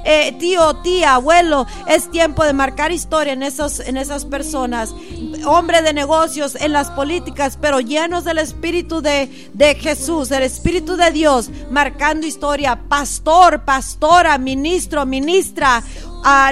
Eh, 0.04 0.34
tío, 0.38 0.74
tía, 0.76 1.14
abuelo, 1.14 1.66
es 1.86 2.10
tiempo 2.10 2.44
de 2.44 2.52
marcar 2.52 2.92
historia 2.92 3.32
en, 3.32 3.42
esos, 3.42 3.80
en 3.80 3.96
esas 3.96 4.24
personas. 4.24 4.94
Hombre 5.46 5.82
de 5.82 5.92
negocios, 5.92 6.56
en 6.56 6.72
las 6.72 6.90
políticas, 6.90 7.58
pero 7.60 7.80
llenos 7.80 8.24
del 8.24 8.38
Espíritu 8.38 9.00
de, 9.00 9.50
de 9.52 9.74
Jesús, 9.74 10.30
el 10.30 10.42
Espíritu 10.42 10.96
de 10.96 11.10
Dios, 11.10 11.50
marcando 11.70 12.26
historia. 12.26 12.80
Pastor, 12.88 13.64
pastora, 13.64 14.38
ministro, 14.38 15.06
ministra, 15.06 15.82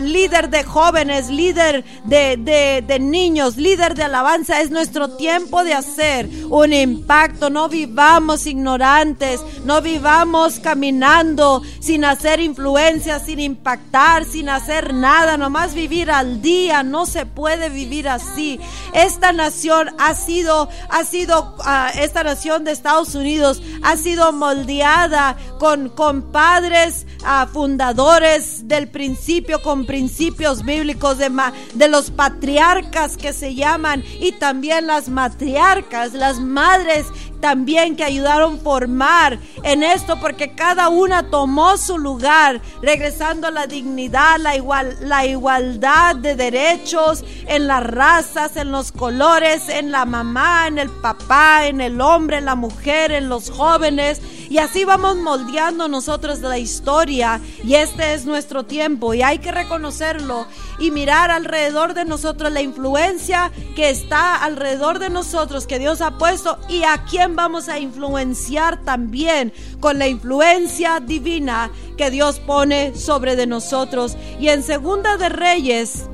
líder 0.02 0.50
de 0.50 0.64
jóvenes, 0.64 1.28
líder 1.28 1.84
de, 2.04 2.98
niños, 3.00 3.56
líder 3.56 3.94
de 3.94 4.04
alabanza. 4.04 4.60
Es 4.60 4.70
nuestro 4.70 5.16
tiempo 5.16 5.64
de 5.64 5.74
hacer 5.74 6.28
un 6.48 6.72
impacto. 6.72 7.50
No 7.50 7.68
vivamos 7.68 8.46
ignorantes, 8.46 9.40
no 9.64 9.80
vivamos 9.80 10.60
caminando 10.60 11.62
sin 11.80 12.04
hacer 12.04 12.40
influencia, 12.40 13.18
sin 13.18 13.40
impactar, 13.40 14.24
sin 14.24 14.48
hacer 14.48 14.94
nada, 14.94 15.36
nomás 15.36 15.74
vivir 15.74 16.10
al 16.10 16.40
día. 16.40 16.82
No 16.82 17.06
se 17.06 17.26
puede 17.26 17.68
vivir 17.68 18.08
así. 18.08 18.60
Esta 18.92 19.32
nación 19.32 19.90
ha 19.98 20.14
sido, 20.14 20.68
ha 20.88 21.04
sido, 21.04 21.56
ah, 21.64 21.90
esta 21.94 22.22
nación 22.22 22.64
de 22.64 22.72
Estados 22.72 23.14
Unidos 23.14 23.62
ha 23.82 23.96
sido 23.96 24.32
moldeada 24.32 25.36
con, 25.58 25.88
con 25.90 26.22
padres 26.32 27.06
ah, 27.24 27.48
fundadores 27.52 28.68
del 28.68 28.88
principio 28.88 29.55
con 29.62 29.86
principios 29.86 30.64
bíblicos 30.64 31.18
de, 31.18 31.30
de 31.74 31.88
los 31.88 32.10
patriarcas 32.10 33.16
que 33.16 33.32
se 33.32 33.54
llaman 33.54 34.04
y 34.20 34.32
también 34.32 34.86
las 34.86 35.08
matriarcas, 35.08 36.12
las 36.12 36.40
madres 36.40 37.06
también 37.40 37.96
que 37.96 38.04
ayudaron 38.04 38.54
a 38.54 38.58
formar 38.58 39.38
en 39.62 39.82
esto 39.82 40.18
porque 40.20 40.54
cada 40.54 40.88
una 40.88 41.30
tomó 41.30 41.76
su 41.76 41.98
lugar, 41.98 42.60
regresando 42.82 43.48
a 43.48 43.50
la 43.50 43.66
dignidad, 43.66 44.38
la, 44.38 44.56
igual, 44.56 44.96
la 45.00 45.26
igualdad 45.26 46.16
de 46.16 46.34
derechos 46.34 47.24
en 47.46 47.66
las 47.66 47.84
razas, 47.84 48.56
en 48.56 48.70
los 48.70 48.92
colores, 48.92 49.68
en 49.68 49.90
la 49.90 50.04
mamá, 50.04 50.66
en 50.66 50.78
el 50.78 50.90
papá, 50.90 51.66
en 51.66 51.80
el 51.80 52.00
hombre, 52.00 52.38
en 52.38 52.44
la 52.44 52.54
mujer, 52.54 53.12
en 53.12 53.28
los 53.28 53.50
jóvenes. 53.50 54.20
Y 54.48 54.58
así 54.58 54.84
vamos 54.84 55.16
moldeando 55.16 55.88
nosotros 55.88 56.40
la 56.40 56.58
historia 56.58 57.40
y 57.64 57.74
este 57.74 58.14
es 58.14 58.26
nuestro 58.26 58.64
tiempo 58.64 59.12
y 59.12 59.22
hay 59.22 59.38
que 59.38 59.50
reconocerlo 59.50 60.46
y 60.78 60.90
mirar 60.90 61.30
alrededor 61.30 61.94
de 61.94 62.04
nosotros 62.04 62.52
la 62.52 62.62
influencia 62.62 63.50
que 63.74 63.90
está 63.90 64.36
alrededor 64.36 64.98
de 64.98 65.10
nosotros 65.10 65.66
que 65.66 65.78
Dios 65.78 66.00
ha 66.00 66.18
puesto 66.18 66.58
y 66.68 66.84
a 66.84 67.04
quién 67.10 67.25
vamos 67.34 67.68
a 67.68 67.78
influenciar 67.78 68.82
también 68.84 69.52
con 69.80 69.98
la 69.98 70.06
influencia 70.06 71.00
divina 71.00 71.70
que 71.96 72.10
Dios 72.10 72.38
pone 72.40 72.94
sobre 72.94 73.34
de 73.34 73.46
nosotros. 73.46 74.16
Y 74.38 74.48
en 74.48 74.62
Segunda 74.62 75.16
de 75.16 75.30
Reyes, 75.30 76.08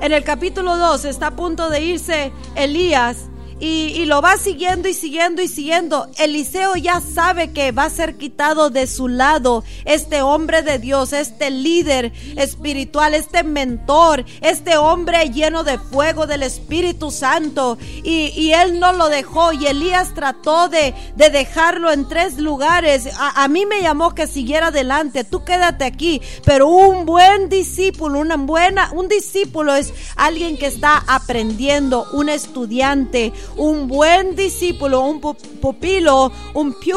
en 0.00 0.12
el 0.12 0.24
capítulo 0.24 0.76
2 0.76 1.04
está 1.04 1.28
a 1.28 1.36
punto 1.36 1.68
de 1.68 1.82
irse 1.82 2.32
Elías 2.54 3.29
y, 3.60 4.06
lo 4.06 4.22
va 4.22 4.38
siguiendo 4.38 4.88
y 4.88 4.94
siguiendo 4.94 5.42
y 5.42 5.48
siguiendo. 5.48 6.08
Eliseo 6.18 6.76
ya 6.76 7.00
sabe 7.00 7.52
que 7.52 7.72
va 7.72 7.84
a 7.84 7.90
ser 7.90 8.16
quitado 8.16 8.70
de 8.70 8.86
su 8.86 9.06
lado 9.06 9.62
este 9.84 10.22
hombre 10.22 10.62
de 10.62 10.78
Dios, 10.78 11.12
este 11.12 11.50
líder 11.50 12.12
espiritual, 12.36 13.14
este 13.14 13.42
mentor, 13.42 14.24
este 14.40 14.76
hombre 14.78 15.30
lleno 15.30 15.62
de 15.62 15.78
fuego 15.78 16.26
del 16.26 16.42
Espíritu 16.42 17.10
Santo. 17.10 17.78
Y, 18.02 18.50
él 18.50 18.80
no 18.80 18.92
lo 18.92 19.08
dejó 19.08 19.52
y 19.52 19.66
Elías 19.66 20.12
trató 20.12 20.68
de, 20.68 20.92
de 21.14 21.30
dejarlo 21.30 21.92
en 21.92 22.08
tres 22.08 22.38
lugares. 22.38 23.08
A, 23.16 23.44
a, 23.44 23.48
mí 23.48 23.64
me 23.64 23.80
llamó 23.80 24.14
que 24.14 24.26
siguiera 24.26 24.68
adelante, 24.68 25.22
tú 25.22 25.44
quédate 25.44 25.84
aquí, 25.84 26.20
pero 26.44 26.66
un 26.66 27.06
buen 27.06 27.48
discípulo, 27.48 28.18
una 28.18 28.36
buena, 28.36 28.90
un 28.92 29.06
discípulo 29.08 29.74
es 29.74 29.92
alguien 30.16 30.56
que 30.56 30.66
está 30.66 31.04
aprendiendo, 31.06 32.06
un 32.12 32.28
estudiante, 32.28 33.32
un 33.56 33.88
buen 33.88 34.36
discípulo, 34.36 35.00
un 35.00 35.20
pupilo, 35.20 36.32
un 36.54 36.72
pupil 36.72 36.90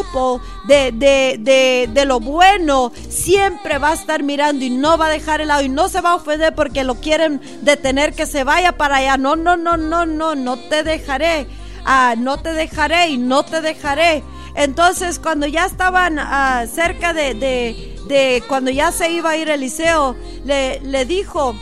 de, 0.68 0.92
de, 0.94 1.90
de, 1.92 2.06
lo 2.06 2.20
bueno, 2.20 2.92
siempre 3.10 3.78
va 3.78 3.90
a 3.90 3.94
estar 3.94 4.24
mirando 4.24 4.64
y 4.64 4.70
no 4.70 4.98
va 4.98 5.08
a 5.08 5.10
dejar 5.10 5.42
el 5.42 5.50
lado 5.50 5.64
y 5.64 5.70
no 5.70 5.90
se 5.90 6.02
va 6.02 6.12
a 6.12 6.16
ofender 6.16 6.56
porque 6.56 6.84
lo 6.84 6.96
quieren 6.96 7.42
detener 7.62 8.14
que 8.14 8.26
se 8.26 8.44
vaya 8.44 8.78
para 8.78 8.98
allá. 8.98 9.18
No, 9.18 9.36
no, 9.36 9.58
no, 9.58 9.78
no, 9.78 10.06
no, 10.06 10.36
no 10.36 10.58
te 10.58 10.84
dejaré. 10.84 11.48
Ah, 11.86 12.16
no 12.18 12.42
te 12.42 12.54
dejaré 12.54 13.10
y 13.10 13.18
no 13.18 13.44
te 13.44 13.62
dejaré. 13.62 14.24
Entonces, 14.56 15.20
cuando 15.20 15.48
ya 15.48 15.66
estaban 15.66 16.18
ah, 16.20 16.66
cerca 16.72 17.14
de, 17.14 17.34
de, 17.34 17.98
de, 18.08 18.44
cuando 18.48 18.72
ya 18.72 18.92
se 18.92 19.12
iba 19.12 19.32
a 19.32 19.38
ir 19.38 19.50
Eliseo, 19.50 20.16
le, 20.46 20.80
le 20.82 21.06
dijo, 21.06 21.56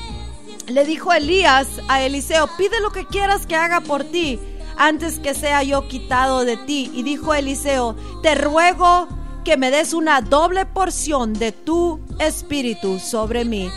le 0.67 0.85
dijo 0.85 1.11
Elías 1.11 1.67
a 1.87 2.01
Eliseo, 2.01 2.49
pide 2.57 2.79
lo 2.81 2.91
que 2.91 3.05
quieras 3.05 3.47
que 3.47 3.55
haga 3.55 3.81
por 3.81 4.03
ti 4.03 4.39
antes 4.81 5.19
que 5.19 5.35
sea 5.35 5.61
yo 5.61 5.87
quitado 5.87 6.43
de 6.43 6.57
ti. 6.57 6.91
Y 6.93 7.03
dijo 7.03 7.35
Eliseo, 7.35 7.95
te 8.23 8.33
ruego 8.33 9.07
que 9.45 9.55
me 9.55 9.69
des 9.69 9.93
una 9.93 10.21
doble 10.21 10.65
porción 10.65 11.33
de 11.33 11.51
tu 11.51 11.99
espíritu 12.19 12.99
sobre 12.99 13.45
mí 13.45 13.69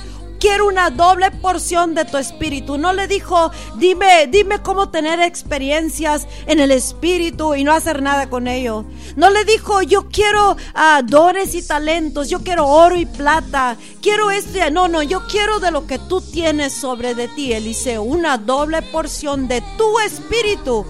quiero 0.44 0.68
una 0.68 0.90
doble 0.90 1.30
porción 1.30 1.94
de 1.94 2.04
tu 2.04 2.18
espíritu. 2.18 2.76
No 2.76 2.92
le 2.92 3.08
dijo, 3.08 3.50
dime, 3.76 4.26
dime 4.26 4.60
cómo 4.60 4.90
tener 4.90 5.18
experiencias 5.18 6.28
en 6.44 6.60
el 6.60 6.70
espíritu 6.70 7.54
y 7.54 7.64
no 7.64 7.72
hacer 7.72 8.02
nada 8.02 8.28
con 8.28 8.46
ello. 8.46 8.84
No 9.16 9.30
le 9.30 9.46
dijo, 9.46 9.80
yo 9.80 10.10
quiero 10.10 10.58
ah, 10.74 11.00
dones 11.02 11.54
y 11.54 11.66
talentos, 11.66 12.28
yo 12.28 12.40
quiero 12.40 12.66
oro 12.66 12.94
y 12.94 13.06
plata, 13.06 13.78
quiero 14.02 14.30
este. 14.30 14.70
No, 14.70 14.86
no, 14.86 15.02
yo 15.02 15.26
quiero 15.28 15.60
de 15.60 15.70
lo 15.70 15.86
que 15.86 15.98
tú 15.98 16.20
tienes 16.20 16.74
sobre 16.74 17.14
de 17.14 17.28
ti, 17.28 17.54
Eliseo, 17.54 18.02
una 18.02 18.36
doble 18.36 18.82
porción 18.82 19.48
de 19.48 19.62
tu 19.78 19.98
espíritu 20.00 20.84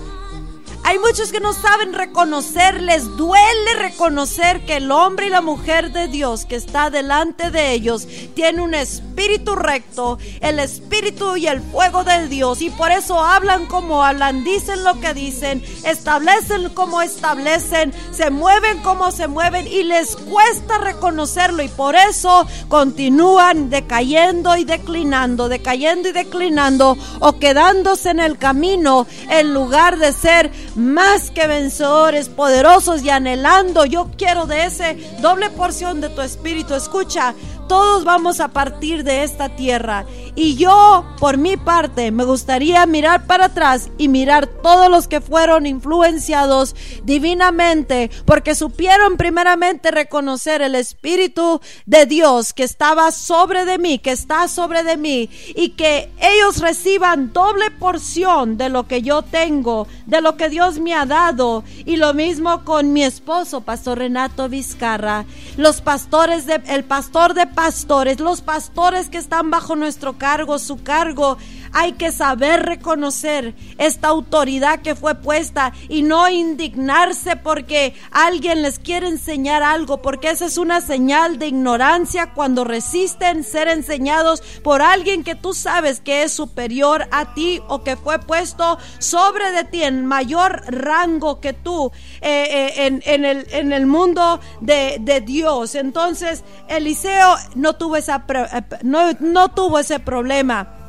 hay 0.87 0.99
muchos 0.99 1.33
que 1.33 1.41
no 1.41 1.55
saben 1.55 1.95
reconocer, 1.95 2.83
les 2.83 3.17
duele 3.17 3.75
reconocer 3.79 4.67
que 4.67 4.77
el 4.77 4.93
hombre 4.93 5.29
y 5.29 5.31
la 5.31 5.41
mujer 5.41 5.93
de 5.93 6.09
Dios 6.09 6.45
que 6.45 6.57
está 6.57 6.91
delante 6.91 7.51
de 7.51 7.73
ellos 7.73 8.07
tiene 8.35 8.61
un 8.61 8.75
espíritu 8.75 9.57
recto, 9.57 10.19
el 10.41 10.59
espíritu 10.59 11.39
y 11.39 11.47
el 11.47 11.63
fuego 11.63 12.05
de 12.05 12.29
Dios. 12.29 12.61
Y 12.61 12.69
por 12.69 12.91
eso 12.91 13.19
hablan 13.19 13.65
como 13.65 14.05
hablan, 14.05 14.45
dicen 14.45 14.85
lo 14.85 15.01
que 15.01 15.15
dicen, 15.15 15.63
establecen 15.87 16.69
como 16.69 17.01
establecen, 17.01 17.95
se 18.13 18.31
mueven 18.31 18.83
como 18.83 19.11
se 19.11 19.27
mueven 19.27 19.67
y 19.67 19.85
les 19.85 20.17
cuesta 20.17 20.77
reconocerlo. 20.77 21.63
Y 21.63 21.69
por 21.69 21.97
eso 21.97 22.47
continúan 22.69 23.71
decayendo 23.71 24.55
y 24.59 24.65
declinando, 24.65 25.49
decayendo 25.49 26.11
y 26.11 26.13
declinando 26.13 26.99
o 27.21 27.39
quedándose 27.39 28.11
en 28.11 28.21
el 28.21 28.37
camino 28.37 29.07
en 29.31 29.55
lugar 29.55 29.97
de 29.99 30.13
ser 30.13 30.53
más 30.75 31.31
que 31.31 31.47
vencedores, 31.47 32.29
poderosos 32.29 33.03
y 33.03 33.11
anhelando. 33.11 33.85
Yo 33.85 34.11
quiero 34.17 34.47
de 34.47 34.65
ese 34.65 34.97
doble 35.21 35.51
porción 35.51 36.01
de 36.01 36.09
tu 36.09 36.21
espíritu. 36.21 36.75
Escucha, 36.75 37.35
todos 37.67 38.05
vamos 38.05 38.41
a 38.41 38.49
partir 38.49 39.05
de 39.05 39.25
esta 39.25 39.49
tierra. 39.51 40.07
Y 40.37 40.57
yo, 40.57 41.05
por 41.21 41.37
mi 41.37 41.57
parte, 41.57 42.11
me 42.11 42.25
gustaría 42.25 42.85
mirar 42.87 43.27
para 43.27 43.47
atrás 43.47 43.91
y 43.99 44.09
mirar 44.09 44.47
todos 44.47 44.91
los 44.91 45.07
que 45.07 45.21
fueron 45.21 45.67
influenciados 45.67 46.75
divinamente, 47.05 48.11
porque 48.25 48.55
supieron 48.55 49.17
primeramente 49.17 49.91
reconocer 49.91 50.63
el 50.63 50.75
Espíritu 50.75 51.61
de 51.87 52.07
Dios 52.07 52.53
que 52.53 52.65
estaba 52.65 53.13
sobre 53.13 53.65
de 53.65 53.79
mí, 53.79 53.99
que 53.99 54.11
está 54.11 54.49
sobre 54.49 54.83
de 54.83 54.97
mí, 54.97 55.31
y 55.55 55.71
que 55.71 56.11
ellos 56.21 56.61
reciban 56.61 57.33
doble 57.33 57.71
porción 57.71 58.57
de 58.57 58.69
lo 58.69 58.89
que 58.89 59.03
yo 59.03 59.23
tengo, 59.23 59.87
de 60.07 60.21
lo 60.21 60.37
que 60.37 60.49
Dios 60.49 60.79
me 60.79 60.95
ha 60.95 61.07
dado. 61.07 61.63
Y 61.85 61.97
lo 61.97 62.13
mismo 62.15 62.65
con 62.65 62.93
mi 62.93 63.05
esposo, 63.05 63.61
Pastor 63.61 63.99
Renato 63.99 64.49
Vizcarra, 64.49 65.25
los 65.57 65.81
pastores 65.81 66.47
de, 66.47 66.61
el 66.67 66.85
pastor 66.85 67.35
de 67.35 67.47
pastores, 67.55 68.21
los 68.21 68.41
pastores 68.41 69.09
que 69.09 69.19
están 69.19 69.51
bajo 69.51 69.77
nuestro 69.77 70.19
cargo, 70.19 70.59
su 70.59 70.83
cargo. 70.83 71.39
Hay 71.77 71.95
que 71.95 72.13
saber 72.13 72.63
reconocer 72.63 73.55
esta 73.79 74.09
autoridad 74.09 74.81
que 74.83 74.95
fue 74.95 75.17
puesta 75.17 75.73
y 75.89 76.03
no 76.03 76.29
indignarse 76.29 77.35
porque 77.35 77.95
alguien 78.13 78.63
les 78.63 78.79
quiere 78.79 79.09
enseñar 79.09 79.65
algo, 79.65 80.01
porque 80.01 80.31
esa 80.31 80.47
es 80.47 80.57
una 80.57 80.81
señal 80.81 81.39
de 81.39 81.49
ignorancia 81.49 82.33
cuando 82.33 82.63
resisten 82.63 83.43
ser 83.43 83.67
enseñados 83.67 84.41
por 84.63 84.83
alguien 84.83 85.25
que 85.25 85.35
tú 85.35 85.53
sabes 85.53 86.01
que 86.01 86.23
es 86.23 86.33
superior 86.33 87.09
a 87.11 87.35
ti 87.35 87.61
o 87.69 87.83
que 87.83 87.97
fue 87.97 88.19
puesto 88.21 88.79
sobre 88.99 89.51
de 89.51 89.65
ti 89.65 89.83
en 89.83 90.07
mayor 90.07 90.63
rango 90.69 91.41
que 91.41 91.53
tú 91.53 91.91
eh, 92.21 92.73
eh, 92.77 93.01
en, 93.05 93.73
el, 93.73 93.87
mundo 93.87 94.41
de, 94.61 95.23
Dios. 95.25 95.75
Entonces 95.75 96.45
Eliseo 96.69 97.37
no 97.55 97.75
tuvo, 97.75 97.97
esa, 97.97 98.25
eh, 98.29 98.63
no, 98.83 99.13
no 99.21 99.49
tuvo 99.51 99.79
ese 99.79 100.01
problema. 100.01 100.84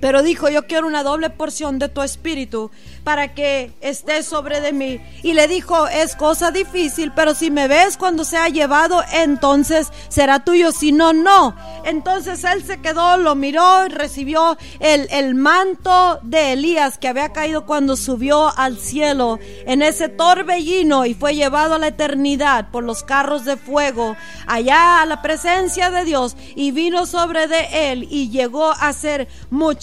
Pero 0.00 0.22
dijo, 0.22 0.48
yo 0.48 0.66
quiero 0.66 0.86
una 0.86 1.02
doble 1.02 1.30
porción 1.30 1.78
de 1.78 1.88
tu 1.88 2.02
espíritu 2.02 2.70
para 3.04 3.34
que 3.34 3.72
esté 3.80 4.22
sobre 4.22 4.60
de 4.60 4.72
mí. 4.72 5.00
Y 5.22 5.32
le 5.32 5.48
dijo, 5.48 5.88
es 5.88 6.14
cosa 6.14 6.50
difícil, 6.50 7.12
pero 7.12 7.34
si 7.34 7.50
me 7.50 7.66
ves 7.68 7.96
cuando 7.96 8.24
se 8.24 8.36
ha 8.36 8.48
llevado, 8.48 9.02
entonces 9.12 9.88
será 10.08 10.44
tuyo, 10.44 10.72
si 10.72 10.92
no, 10.92 11.12
no. 11.12 11.56
Entonces 11.84 12.44
él 12.44 12.62
se 12.64 12.80
quedó, 12.80 13.16
lo 13.16 13.34
miró 13.34 13.86
y 13.86 13.88
recibió 13.88 14.56
el, 14.80 15.08
el 15.10 15.34
manto 15.34 16.20
de 16.22 16.52
Elías 16.52 16.98
que 16.98 17.08
había 17.08 17.32
caído 17.32 17.66
cuando 17.66 17.96
subió 17.96 18.56
al 18.56 18.78
cielo 18.78 19.38
en 19.66 19.82
ese 19.82 20.08
torbellino 20.08 21.06
y 21.06 21.14
fue 21.14 21.34
llevado 21.34 21.74
a 21.74 21.78
la 21.78 21.88
eternidad 21.88 22.70
por 22.70 22.84
los 22.84 23.02
carros 23.02 23.44
de 23.44 23.56
fuego, 23.56 24.16
allá 24.46 25.02
a 25.02 25.06
la 25.06 25.22
presencia 25.22 25.90
de 25.90 26.04
Dios 26.04 26.36
y 26.54 26.70
vino 26.72 27.06
sobre 27.06 27.46
de 27.46 27.90
él 27.90 28.06
y 28.10 28.30
llegó 28.30 28.70
a 28.70 28.92
ser 28.92 29.28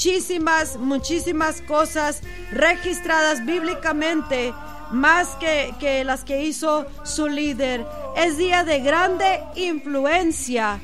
muchísimas, 0.06 0.78
muchísimas 0.78 1.62
cosas 1.62 2.22
registradas 2.52 3.44
bíblicamente 3.44 4.54
más 4.92 5.30
que, 5.40 5.74
que 5.80 6.04
las 6.04 6.24
que 6.24 6.44
hizo 6.44 6.86
su 7.04 7.28
líder. 7.28 7.84
Es 8.16 8.38
día 8.38 8.64
de 8.64 8.82
grande 8.82 9.42
influencia, 9.56 10.80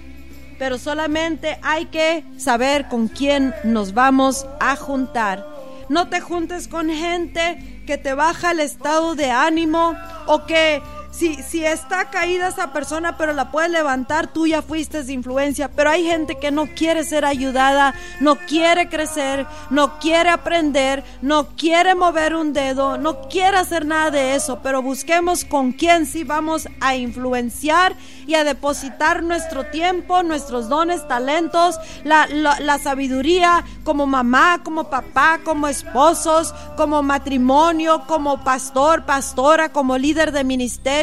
pero 0.58 0.80
solamente 0.80 1.60
hay 1.62 1.86
que 1.86 2.24
saber 2.38 2.88
con 2.88 3.10
quién 3.10 3.54
nos 3.64 3.94
vamos 3.94 4.48
a 4.60 4.76
juntar. 4.76 5.46
No 5.88 6.10
te 6.10 6.20
juntes 6.20 6.68
con 6.68 6.90
gente 6.90 7.84
que 7.86 8.00
te 8.00 8.16
baja 8.16 8.52
el 8.52 8.60
estado 8.60 9.14
de 9.14 9.30
ánimo 9.30 9.96
o 10.26 10.48
que 10.48 10.82
si, 11.12 11.36
si 11.44 11.66
está 11.66 12.10
caída 12.10 12.48
esa 12.48 12.72
persona, 12.72 13.18
pero 13.18 13.34
la 13.34 13.52
puedes 13.52 13.70
levantar, 13.70 14.28
tú 14.28 14.48
ya 14.48 14.62
fuiste 14.62 15.04
de 15.04 15.14
influencia. 15.14 15.70
Pero 15.70 15.90
hay 15.90 16.06
gente 16.06 16.40
que 16.40 16.52
no 16.52 16.68
quiere 16.68 17.04
ser 17.04 17.26
ayudada, 17.26 17.94
no 18.22 18.38
quiere 18.38 18.88
crecer, 18.88 19.46
no 19.70 20.00
quiere 20.00 20.30
aprender, 20.30 21.04
no 21.22 21.50
quiere 21.58 21.96
mover 21.96 22.34
un 22.34 22.54
dedo, 22.54 22.98
no 22.98 23.28
quiere 23.28 23.58
hacer 23.58 23.86
nada 23.86 24.10
de 24.10 24.36
eso. 24.36 24.60
Pero 24.64 24.82
busquemos 24.82 25.44
con 25.44 25.74
quién 25.74 26.06
sí 26.06 26.24
vamos 26.24 26.70
a 26.80 26.96
influenciar 26.96 27.94
y 28.26 28.36
a 28.36 28.46
depositar 28.46 29.22
nuestro 29.22 29.66
tiempo, 29.66 30.24
nuestros 30.24 30.70
dones, 30.70 31.06
talentos, 31.08 31.78
la, 32.06 32.28
la 32.28 32.80
sabiduría 32.80 33.66
como 33.84 34.08
mamá, 34.08 34.62
como 34.64 34.86
papá, 34.86 35.42
como 35.44 35.68
esposos, 35.68 36.54
como 36.78 37.04
matrimonio, 37.04 38.04
como 38.08 38.44
pastor, 38.44 39.06
pastora, 39.06 39.74
como 39.74 39.98
líder 39.98 40.32
de 40.32 40.46
ministerio 40.46 41.01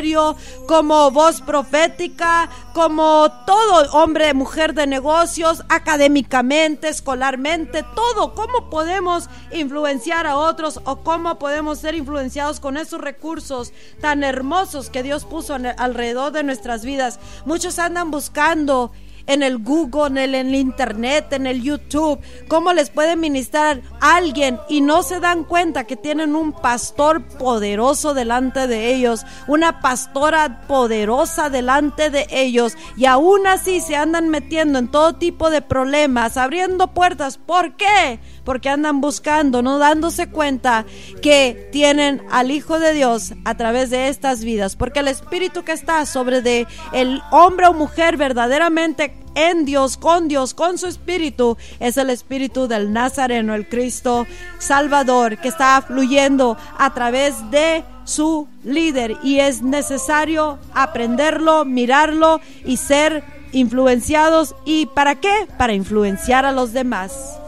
como 0.66 1.10
voz 1.10 1.40
profética, 1.40 2.48
como 2.72 3.30
todo 3.46 3.90
hombre, 3.92 4.32
mujer 4.34 4.74
de 4.74 4.86
negocios, 4.86 5.62
académicamente, 5.68 6.88
escolarmente, 6.88 7.84
todo. 7.94 8.34
¿Cómo 8.34 8.70
podemos 8.70 9.28
influenciar 9.52 10.26
a 10.26 10.36
otros 10.36 10.80
o 10.84 10.96
cómo 10.96 11.38
podemos 11.38 11.78
ser 11.78 11.94
influenciados 11.94 12.60
con 12.60 12.76
esos 12.76 13.00
recursos 13.00 13.72
tan 14.00 14.22
hermosos 14.22 14.90
que 14.90 15.02
Dios 15.02 15.24
puso 15.24 15.54
alrededor 15.54 16.32
de 16.32 16.44
nuestras 16.44 16.84
vidas? 16.84 17.18
Muchos 17.44 17.78
andan 17.78 18.10
buscando 18.10 18.92
en 19.28 19.42
el 19.42 19.58
Google, 19.58 20.24
en 20.24 20.34
el, 20.34 20.54
Internet, 20.54 21.32
en 21.32 21.46
el 21.46 21.62
YouTube, 21.62 22.18
cómo 22.48 22.72
les 22.72 22.90
puede 22.90 23.14
ministrar 23.14 23.82
alguien 24.00 24.58
y 24.68 24.80
no 24.80 25.02
se 25.02 25.20
dan 25.20 25.44
cuenta 25.44 25.84
que 25.84 25.96
tienen 25.96 26.34
un 26.34 26.52
pastor 26.52 27.22
poderoso 27.22 28.14
delante 28.14 28.66
de 28.66 28.94
ellos, 28.94 29.24
una 29.46 29.80
pastora 29.80 30.62
poderosa 30.66 31.50
delante 31.50 32.10
de 32.10 32.26
ellos 32.30 32.76
y 32.96 33.04
aún 33.04 33.46
así 33.46 33.80
se 33.80 33.96
andan 33.96 34.30
metiendo 34.30 34.78
en 34.78 34.88
todo 34.88 35.14
tipo 35.14 35.50
de 35.50 35.62
problemas, 35.62 36.36
abriendo 36.36 36.88
puertas. 36.88 37.36
¿Por 37.36 37.76
qué? 37.76 38.18
Porque 38.44 38.70
andan 38.70 39.02
buscando, 39.02 39.60
no 39.60 39.78
dándose 39.78 40.30
cuenta 40.30 40.86
que 41.20 41.68
tienen 41.70 42.22
al 42.30 42.50
Hijo 42.50 42.78
de 42.78 42.94
Dios 42.94 43.34
a 43.44 43.56
través 43.56 43.90
de 43.90 44.08
estas 44.08 44.42
vidas, 44.42 44.74
porque 44.74 45.00
el 45.00 45.08
Espíritu 45.08 45.64
que 45.64 45.72
está 45.72 46.06
sobre 46.06 46.40
de 46.40 46.66
el 46.94 47.20
hombre 47.30 47.66
o 47.66 47.74
mujer 47.74 48.16
verdaderamente 48.16 49.17
en 49.38 49.64
Dios, 49.64 49.96
con 49.96 50.26
Dios, 50.26 50.52
con 50.52 50.78
su 50.78 50.88
Espíritu, 50.88 51.56
es 51.78 51.96
el 51.96 52.10
Espíritu 52.10 52.66
del 52.66 52.92
Nazareno, 52.92 53.54
el 53.54 53.68
Cristo 53.68 54.26
Salvador, 54.58 55.38
que 55.38 55.48
está 55.48 55.80
fluyendo 55.80 56.56
a 56.76 56.92
través 56.92 57.48
de 57.52 57.84
su 58.04 58.48
líder 58.64 59.16
y 59.22 59.38
es 59.38 59.62
necesario 59.62 60.58
aprenderlo, 60.74 61.64
mirarlo 61.64 62.40
y 62.64 62.78
ser 62.78 63.22
influenciados. 63.52 64.56
¿Y 64.64 64.86
para 64.86 65.14
qué? 65.14 65.46
Para 65.56 65.72
influenciar 65.72 66.44
a 66.44 66.52
los 66.52 66.72
demás. 66.72 67.38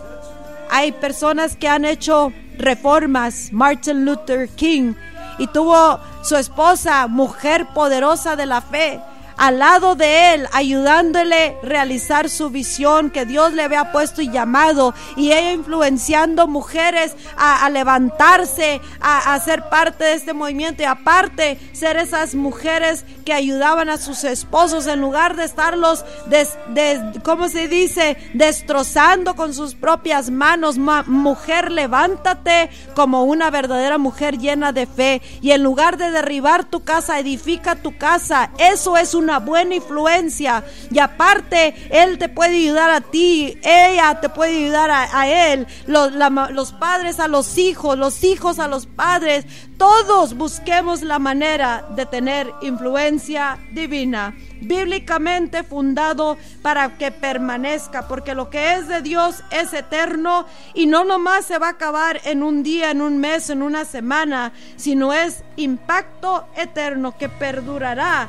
Hay 0.70 0.92
personas 0.92 1.56
que 1.56 1.66
han 1.66 1.84
hecho 1.84 2.32
reformas, 2.56 3.48
Martin 3.50 4.04
Luther 4.04 4.48
King, 4.50 4.94
y 5.38 5.48
tuvo 5.48 5.98
su 6.22 6.36
esposa, 6.36 7.08
mujer 7.08 7.66
poderosa 7.74 8.36
de 8.36 8.46
la 8.46 8.60
fe, 8.60 9.00
al 9.40 9.58
lado 9.58 9.94
de 9.94 10.34
él, 10.34 10.46
ayudándole 10.52 11.56
a 11.62 11.66
realizar 11.66 12.28
su 12.28 12.50
visión 12.50 13.08
que 13.08 13.24
Dios 13.24 13.54
le 13.54 13.62
había 13.62 13.90
puesto 13.90 14.20
y 14.20 14.30
llamado, 14.30 14.92
y 15.16 15.32
ella 15.32 15.52
influenciando 15.52 16.46
mujeres 16.46 17.16
a, 17.38 17.70
levantarse, 17.70 18.82
a, 19.00 19.32
a, 19.32 19.40
ser 19.40 19.62
parte 19.70 20.04
de 20.04 20.12
este 20.12 20.34
movimiento 20.34 20.82
y 20.82 20.84
aparte 20.84 21.58
ser 21.72 21.96
esas 21.96 22.34
mujeres 22.34 23.06
que 23.24 23.32
ayudaban 23.32 23.88
a 23.88 23.96
sus 23.96 24.24
esposos 24.24 24.86
en 24.86 25.00
lugar 25.00 25.36
de 25.36 25.44
estarlos, 25.44 26.04
de, 26.26 27.20
¿cómo 27.24 27.48
se 27.48 27.66
dice?, 27.66 28.18
destrozando 28.34 29.36
con 29.36 29.54
sus 29.54 29.74
propias 29.74 30.28
manos. 30.28 30.76
mujer, 30.76 31.70
levántate 31.70 32.68
como 32.94 33.24
una 33.24 33.50
verdadera 33.50 33.96
mujer 33.96 34.36
llena 34.36 34.72
de 34.72 34.86
fe 34.86 35.22
y 35.40 35.52
en 35.52 35.62
lugar 35.62 35.96
de 35.96 36.10
derribar 36.10 36.64
tu 36.64 36.84
casa, 36.84 37.18
edifica 37.18 37.76
tu 37.76 37.96
casa. 37.96 38.50
Eso 38.58 38.98
es 38.98 39.14
una 39.14 39.29
buena 39.38 39.74
influencia. 39.74 40.64
Y 40.90 40.98
aparte, 40.98 41.74
Él 41.90 42.18
te 42.18 42.28
puede 42.28 42.56
ayudar 42.56 42.90
a 42.90 43.00
ti, 43.00 43.58
ella 43.62 44.20
te 44.20 44.28
puede 44.28 44.56
ayudar 44.64 44.90
a, 44.90 45.28
Él, 45.28 45.66
los, 45.86 46.12
los 46.12 46.72
padres 46.72 47.20
a 47.20 47.28
los 47.28 47.58
hijos, 47.58 47.98
los 47.98 48.24
hijos 48.24 48.58
a 48.58 48.68
los 48.68 48.86
padres. 48.86 49.44
Todos 49.76 50.34
busquemos 50.34 51.02
la 51.02 51.18
manera 51.18 51.86
de 51.94 52.06
tener 52.06 52.50
influencia 52.62 53.58
divina 53.72 54.34
bíblicamente 54.60 55.62
fundado 55.62 56.36
para 56.62 56.96
que 56.98 57.10
permanezca, 57.10 58.06
porque 58.06 58.34
lo 58.34 58.50
que 58.50 58.74
es 58.74 58.88
de 58.88 59.02
Dios 59.02 59.42
es 59.50 59.72
eterno 59.72 60.46
y 60.74 60.86
no 60.86 61.04
nomás 61.04 61.46
se 61.46 61.58
va 61.58 61.68
a 61.68 61.70
acabar 61.70 62.20
en 62.24 62.42
un 62.42 62.62
día, 62.62 62.90
en 62.90 63.00
un 63.00 63.18
mes, 63.18 63.50
en 63.50 63.62
una 63.62 63.84
semana, 63.84 64.52
sino 64.76 65.12
es 65.12 65.42
impacto 65.56 66.46
eterno 66.56 67.16
que 67.16 67.28
perdurará, 67.28 68.28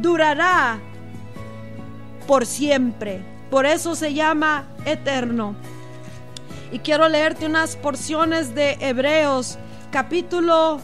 durará 0.00 0.78
por 2.26 2.46
siempre. 2.46 3.20
Por 3.50 3.66
eso 3.66 3.94
se 3.94 4.14
llama 4.14 4.66
eterno. 4.84 5.54
Y 6.72 6.78
quiero 6.78 7.08
leerte 7.08 7.46
unas 7.46 7.76
porciones 7.76 8.54
de 8.54 8.76
Hebreos, 8.80 9.58
capítulo 9.90 10.80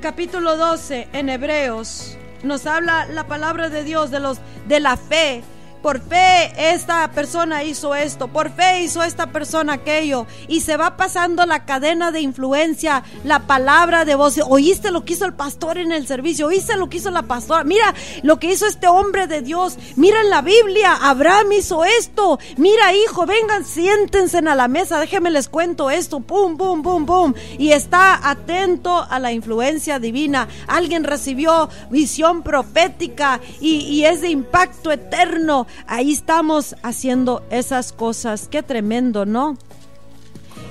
capítulo 0.00 0.56
12 0.56 1.08
en 1.12 1.28
Hebreos 1.28 2.16
nos 2.42 2.66
habla 2.66 3.06
la 3.06 3.26
palabra 3.26 3.68
de 3.68 3.82
Dios 3.82 4.10
de 4.10 4.20
los 4.20 4.38
de 4.66 4.80
la 4.80 4.96
fe 4.96 5.42
por 5.82 6.00
fe 6.00 6.52
esta 6.72 7.10
persona 7.12 7.64
hizo 7.64 7.94
esto, 7.94 8.28
por 8.28 8.50
fe 8.50 8.82
hizo 8.82 9.02
esta 9.02 9.28
persona 9.28 9.74
aquello. 9.74 10.26
Y 10.48 10.60
se 10.60 10.76
va 10.76 10.96
pasando 10.96 11.46
la 11.46 11.64
cadena 11.64 12.10
de 12.12 12.20
influencia, 12.20 13.04
la 13.24 13.40
palabra 13.40 14.04
de 14.04 14.14
voz. 14.14 14.38
Oíste 14.48 14.90
lo 14.90 15.04
que 15.04 15.14
hizo 15.14 15.24
el 15.24 15.34
pastor 15.34 15.78
en 15.78 15.92
el 15.92 16.06
servicio, 16.06 16.48
oíste 16.48 16.76
lo 16.76 16.88
que 16.88 16.98
hizo 16.98 17.10
la 17.10 17.22
pastora. 17.22 17.64
Mira 17.64 17.94
lo 18.22 18.38
que 18.38 18.52
hizo 18.52 18.66
este 18.66 18.88
hombre 18.88 19.26
de 19.26 19.42
Dios. 19.42 19.78
Mira 19.96 20.20
en 20.20 20.30
la 20.30 20.42
Biblia, 20.42 20.98
Abraham 21.00 21.52
hizo 21.52 21.84
esto. 21.84 22.38
Mira 22.56 22.92
hijo, 22.94 23.26
vengan, 23.26 23.64
siéntense 23.64 24.38
a 24.38 24.54
la 24.54 24.68
mesa, 24.68 25.00
déjenme 25.00 25.30
les 25.30 25.48
cuento 25.48 25.90
esto. 25.90 26.20
Pum, 26.20 26.56
pum, 26.56 26.82
pum, 26.82 27.06
pum. 27.06 27.34
Y 27.58 27.72
está 27.72 28.28
atento 28.28 29.06
a 29.08 29.18
la 29.18 29.32
influencia 29.32 29.98
divina. 29.98 30.48
Alguien 30.66 31.04
recibió 31.04 31.68
visión 31.90 32.42
profética 32.42 33.40
y, 33.60 33.80
y 33.80 34.04
es 34.04 34.20
de 34.20 34.30
impacto 34.30 34.90
eterno 34.90 35.67
ahí 35.86 36.12
estamos 36.12 36.76
haciendo 36.82 37.42
esas 37.50 37.92
cosas. 37.92 38.48
Qué 38.50 38.62
tremendo, 38.62 39.26
¿no? 39.26 39.56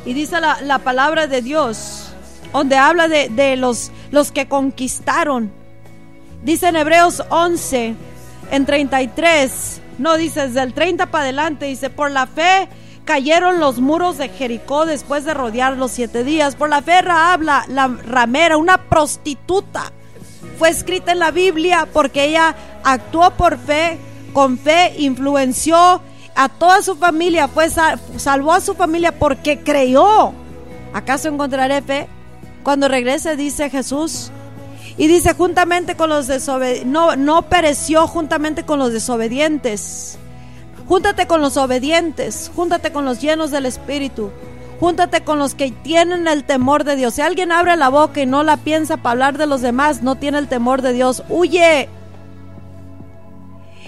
Y 0.05 0.13
dice 0.13 0.39
la, 0.39 0.79
palabra 0.79 1.27
de 1.27 1.41
Dios, 1.41 2.09
donde 2.53 2.77
habla 2.77 3.07
de, 3.07 3.55
los, 3.57 3.91
los 4.11 4.31
que 4.31 4.47
conquistaron. 4.47 5.51
Dice 6.43 6.67
en 6.69 6.75
Hebreos 6.75 7.23
11, 7.29 7.95
en 8.51 8.65
33, 8.65 9.81
no 9.97 10.15
dice 10.15 10.47
desde 10.47 10.61
el 10.61 10.73
30 10.73 11.07
para 11.07 11.25
adelante, 11.25 11.65
dice, 11.65 11.89
por 11.89 12.11
la 12.11 12.27
fe 12.27 12.69
cayeron 13.03 13.59
los 13.59 13.79
muros 13.79 14.17
de 14.17 14.29
Jericó 14.29 14.85
después 14.85 15.25
de 15.25 15.33
rodear 15.33 15.77
los 15.77 15.91
siete 15.91 16.23
días. 16.23 16.55
Por 16.55 16.69
la 16.69 16.81
fe 16.81 16.99
habla 17.09 17.65
la 17.67 17.87
ramera, 17.87 18.57
una 18.57 18.77
prostituta, 18.89 19.91
fue 20.57 20.69
escrita 20.69 21.11
en 21.11 21.19
la 21.19 21.31
Biblia 21.31 21.87
porque 21.91 22.25
ella 22.25 22.55
actuó 22.83 23.31
por 23.31 23.57
fe 23.57 23.97
con 24.37 24.59
fe 24.59 24.93
influenció 24.99 25.99
a 26.35 26.47
toda 26.47 26.83
su 26.83 26.95
familia, 26.95 27.47
fue 27.47 27.71
salvó 27.71 28.53
a 28.53 28.61
su 28.61 28.75
familia 28.75 29.17
porque 29.17 29.63
creyó. 29.63 30.31
¿Acaso 30.93 31.27
encontraré 31.27 31.81
fe? 31.81 32.07
Cuando 32.61 32.87
regrese 32.87 33.35
dice 33.35 33.71
Jesús 33.71 34.29
y 34.95 35.07
dice 35.07 35.33
juntamente 35.33 35.97
con 35.97 36.11
los 36.11 36.27
desobedientes, 36.27 36.85
no, 36.85 37.15
no 37.15 37.49
pereció 37.49 38.05
juntamente 38.05 38.61
con 38.61 38.77
los 38.77 38.93
desobedientes. 38.93 40.19
Júntate 40.87 41.25
con 41.25 41.41
los 41.41 41.57
obedientes, 41.57 42.51
júntate 42.55 42.91
con 42.91 43.05
los 43.05 43.19
llenos 43.19 43.49
del 43.49 43.65
Espíritu, 43.65 44.29
júntate 44.79 45.21
con 45.21 45.39
los 45.39 45.55
que 45.55 45.71
tienen 45.71 46.27
el 46.27 46.43
temor 46.43 46.83
de 46.83 46.95
Dios. 46.95 47.15
Si 47.15 47.21
alguien 47.23 47.51
abre 47.51 47.75
la 47.75 47.89
boca 47.89 48.21
y 48.21 48.27
no 48.27 48.43
la 48.43 48.57
piensa 48.57 48.97
para 48.97 49.13
hablar 49.13 49.39
de 49.39 49.47
los 49.47 49.61
demás, 49.61 50.03
no 50.03 50.13
tiene 50.13 50.37
el 50.37 50.47
temor 50.47 50.83
de 50.83 50.93
Dios, 50.93 51.23
huye, 51.27 51.89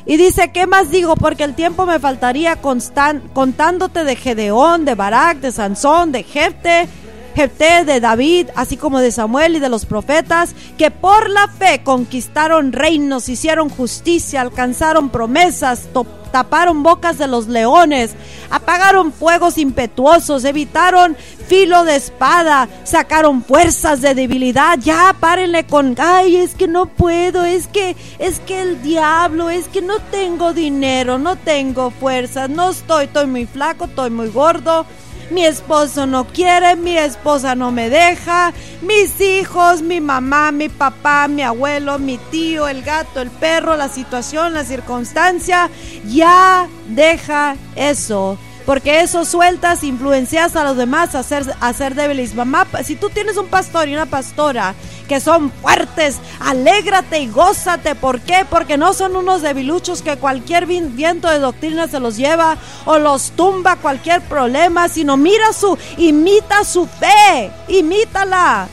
y 0.09 0.17
dice, 0.17 0.51
¿qué 0.51 0.65
más 0.65 0.89
digo? 0.89 1.15
Porque 1.15 1.43
el 1.43 1.53
tiempo 1.53 1.85
me 1.85 1.99
faltaría 1.99 2.55
contándote 2.55 4.03
de 4.03 4.15
Gedeón, 4.15 4.83
de 4.83 4.95
Barak, 4.95 5.37
de 5.37 5.51
Sansón, 5.51 6.11
de 6.11 6.23
Jefte, 6.23 6.87
Jefte, 7.35 7.85
de 7.85 7.99
David, 7.99 8.47
así 8.55 8.75
como 8.75 9.01
de 9.01 9.11
Samuel 9.11 9.57
y 9.57 9.59
de 9.59 9.69
los 9.69 9.85
profetas, 9.85 10.55
que 10.79 10.89
por 10.89 11.29
la 11.29 11.47
fe 11.47 11.83
conquistaron 11.83 12.71
reinos, 12.71 13.29
hicieron 13.29 13.69
justicia, 13.69 14.41
alcanzaron 14.41 15.11
promesas, 15.11 15.89
taparon 16.31 16.83
bocas 16.83 17.17
de 17.17 17.27
los 17.27 17.47
leones, 17.47 18.15
apagaron 18.49 19.11
fuegos 19.11 19.57
impetuosos, 19.57 20.43
evitaron 20.45 21.17
filo 21.47 21.83
de 21.83 21.95
espada, 21.95 22.69
sacaron 22.83 23.43
fuerzas 23.43 24.01
de 24.01 24.15
debilidad. 24.15 24.77
Ya 24.79 25.15
párenle 25.19 25.65
con, 25.65 25.95
ay, 25.97 26.37
es 26.37 26.53
que 26.55 26.67
no 26.67 26.85
puedo, 26.85 27.43
es 27.43 27.67
que 27.67 27.95
es 28.19 28.39
que 28.39 28.61
el 28.61 28.81
diablo, 28.81 29.49
es 29.49 29.67
que 29.67 29.81
no 29.81 29.99
tengo 30.11 30.53
dinero, 30.53 31.17
no 31.17 31.35
tengo 31.35 31.91
fuerzas, 31.91 32.49
no 32.49 32.69
estoy, 32.69 33.05
estoy 33.05 33.27
muy 33.27 33.45
flaco, 33.45 33.85
estoy 33.85 34.09
muy 34.09 34.29
gordo 34.29 34.85
mi 35.29 35.45
esposo 35.45 36.05
no 36.05 36.25
quiere, 36.27 36.75
mi 36.75 36.97
esposa 36.97 37.55
no 37.55 37.71
me 37.71 37.89
deja, 37.89 38.53
mis 38.81 39.19
hijos, 39.21 39.81
mi 39.81 40.01
mamá, 40.01 40.51
mi 40.51 40.69
papá, 40.69 41.27
mi 41.27 41.41
abuelo, 41.41 41.99
mi 41.99 42.17
tío, 42.31 42.67
el 42.67 42.83
gato, 42.83 43.21
el 43.21 43.29
perro, 43.29 43.75
la 43.75 43.89
situación, 43.89 44.53
la 44.53 44.63
circunstancia, 44.63 45.69
ya 46.05 46.67
deja 46.87 47.55
eso 47.75 48.37
porque 48.69 49.01
eso 49.01 49.25
sueltas, 49.25 49.83
influencias 49.83 50.55
a 50.55 50.63
los 50.63 50.77
demás 50.77 51.15
a 51.15 51.23
ser, 51.23 51.43
a 51.59 51.73
débiles. 51.73 52.35
Mamá, 52.35 52.67
si 52.83 52.95
tú 52.95 53.09
tienes 53.09 53.35
un 53.35 53.47
pastor 53.47 53.89
y 53.89 53.95
una 53.95 54.05
pastora 54.05 54.75
que 55.07 55.19
son 55.19 55.49
fuertes, 55.49 56.19
alégrate 56.39 57.17
y 57.19 57.29
gózate. 57.29 57.95
¿Por 57.95 58.19
qué? 58.19 58.45
Porque 58.47 58.77
no 58.77 58.93
son 58.93 59.15
unos 59.15 59.41
debiluchos 59.41 60.03
que 60.03 60.17
cualquier 60.17 60.67
viento 60.67 61.31
de 61.31 61.39
doctrina 61.39 61.87
se 61.87 61.99
los 61.99 62.15
lleva 62.15 62.59
o 62.85 62.99
los 62.99 63.31
tumba 63.31 63.75
cualquier 63.77 64.21
problema, 64.21 64.87
sino 64.87 65.17
mira 65.17 65.51
su, 65.51 65.75
imita 65.97 66.63
su 66.63 66.85
fe, 66.85 67.49
imítala 67.69 68.69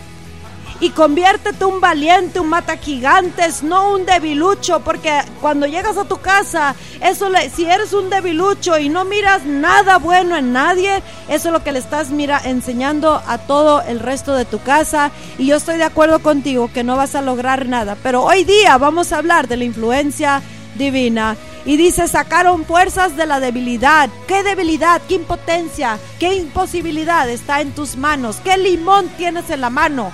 y 0.80 0.90
conviértete 0.90 1.64
un 1.64 1.80
valiente, 1.80 2.40
un 2.40 2.48
mata 2.48 2.76
gigantes, 2.76 3.62
no 3.62 3.92
un 3.92 4.04
debilucho, 4.04 4.80
porque 4.80 5.22
cuando 5.40 5.66
llegas 5.66 5.96
a 5.96 6.04
tu 6.04 6.18
casa, 6.18 6.74
eso 7.00 7.30
le, 7.30 7.48
si 7.50 7.64
eres 7.64 7.92
un 7.92 8.10
debilucho 8.10 8.78
y 8.78 8.88
no 8.88 9.04
miras 9.04 9.44
nada 9.44 9.98
bueno 9.98 10.36
en 10.36 10.52
nadie, 10.52 11.02
eso 11.28 11.48
es 11.48 11.52
lo 11.52 11.64
que 11.64 11.72
le 11.72 11.78
estás 11.78 12.10
mira, 12.10 12.40
enseñando 12.44 13.22
a 13.26 13.38
todo 13.38 13.82
el 13.82 14.00
resto 14.00 14.34
de 14.34 14.44
tu 14.44 14.60
casa. 14.60 15.10
Y 15.38 15.46
yo 15.46 15.56
estoy 15.56 15.78
de 15.78 15.84
acuerdo 15.84 16.18
contigo 16.18 16.70
que 16.72 16.84
no 16.84 16.96
vas 16.96 17.14
a 17.14 17.22
lograr 17.22 17.66
nada, 17.66 17.96
pero 18.02 18.22
hoy 18.22 18.44
día 18.44 18.76
vamos 18.76 19.12
a 19.12 19.18
hablar 19.18 19.48
de 19.48 19.56
la 19.56 19.64
influencia 19.64 20.42
divina. 20.76 21.36
Y 21.64 21.76
dice, 21.76 22.06
sacaron 22.06 22.64
fuerzas 22.64 23.16
de 23.16 23.26
la 23.26 23.40
debilidad. 23.40 24.08
¿Qué 24.28 24.44
debilidad? 24.44 25.02
¿Qué 25.08 25.14
impotencia? 25.14 25.98
¿Qué 26.20 26.34
imposibilidad 26.34 27.28
está 27.28 27.60
en 27.60 27.72
tus 27.72 27.96
manos? 27.96 28.36
¿Qué 28.44 28.56
limón 28.56 29.08
tienes 29.16 29.50
en 29.50 29.62
la 29.62 29.70
mano? 29.70 30.12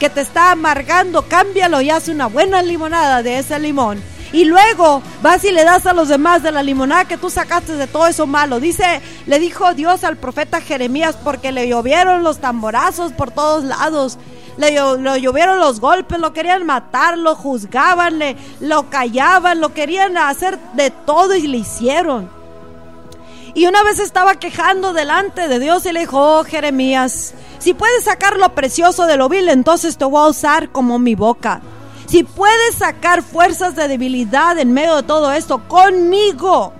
Que 0.00 0.10
te 0.10 0.22
está 0.22 0.50
amargando, 0.50 1.22
cámbialo 1.28 1.80
y 1.82 1.90
hace 1.90 2.10
una 2.10 2.26
buena 2.26 2.62
limonada 2.62 3.22
de 3.22 3.38
ese 3.38 3.60
limón. 3.60 4.02
Y 4.32 4.44
luego 4.44 5.02
vas 5.22 5.44
y 5.44 5.52
le 5.52 5.62
das 5.62 5.86
a 5.86 5.92
los 5.92 6.08
demás 6.08 6.42
de 6.42 6.52
la 6.52 6.62
limonada 6.62 7.04
que 7.04 7.18
tú 7.18 7.30
sacaste 7.30 7.74
de 7.74 7.86
todo 7.86 8.06
eso 8.06 8.26
malo. 8.26 8.60
Dice, 8.60 9.02
le 9.26 9.38
dijo 9.38 9.74
Dios 9.74 10.02
al 10.02 10.16
profeta 10.16 10.60
Jeremías 10.60 11.16
porque 11.22 11.52
le 11.52 11.68
llovieron 11.68 12.22
los 12.22 12.38
tamborazos 12.38 13.12
por 13.12 13.30
todos 13.30 13.64
lados. 13.64 14.18
Le, 14.56 14.72
llovieron 15.20 15.58
los 15.58 15.80
golpes, 15.80 16.18
lo 16.18 16.32
querían 16.32 16.64
matar, 16.64 17.18
lo 17.18 17.34
juzgaban, 17.34 18.20
lo 18.60 18.88
callaban, 18.88 19.60
lo 19.60 19.74
querían 19.74 20.16
hacer 20.16 20.58
de 20.74 20.90
todo 20.90 21.34
y 21.34 21.46
le 21.46 21.58
hicieron. 21.58 22.30
Y 23.54 23.66
una 23.66 23.82
vez 23.82 23.98
estaba 23.98 24.36
quejando 24.36 24.92
delante 24.92 25.48
de 25.48 25.58
Dios 25.58 25.84
y 25.84 25.92
le 25.92 26.00
dijo, 26.00 26.38
oh 26.38 26.44
Jeremías, 26.44 27.34
si 27.60 27.74
puedes 27.74 28.04
sacar 28.04 28.38
lo 28.38 28.54
precioso 28.54 29.06
de 29.06 29.16
lo 29.16 29.28
vil, 29.28 29.48
entonces 29.48 29.98
te 29.98 30.04
voy 30.04 30.24
a 30.24 30.28
usar 30.28 30.70
como 30.70 30.98
mi 30.98 31.14
boca. 31.14 31.60
si 32.06 32.24
puedes 32.24 32.74
sacar 32.74 33.22
fuerzas 33.22 33.76
de 33.76 33.86
debilidad 33.86 34.58
en 34.58 34.72
medio 34.72 34.96
de 34.96 35.02
todo 35.04 35.30
esto 35.30 35.68
conmigo, 35.68 36.72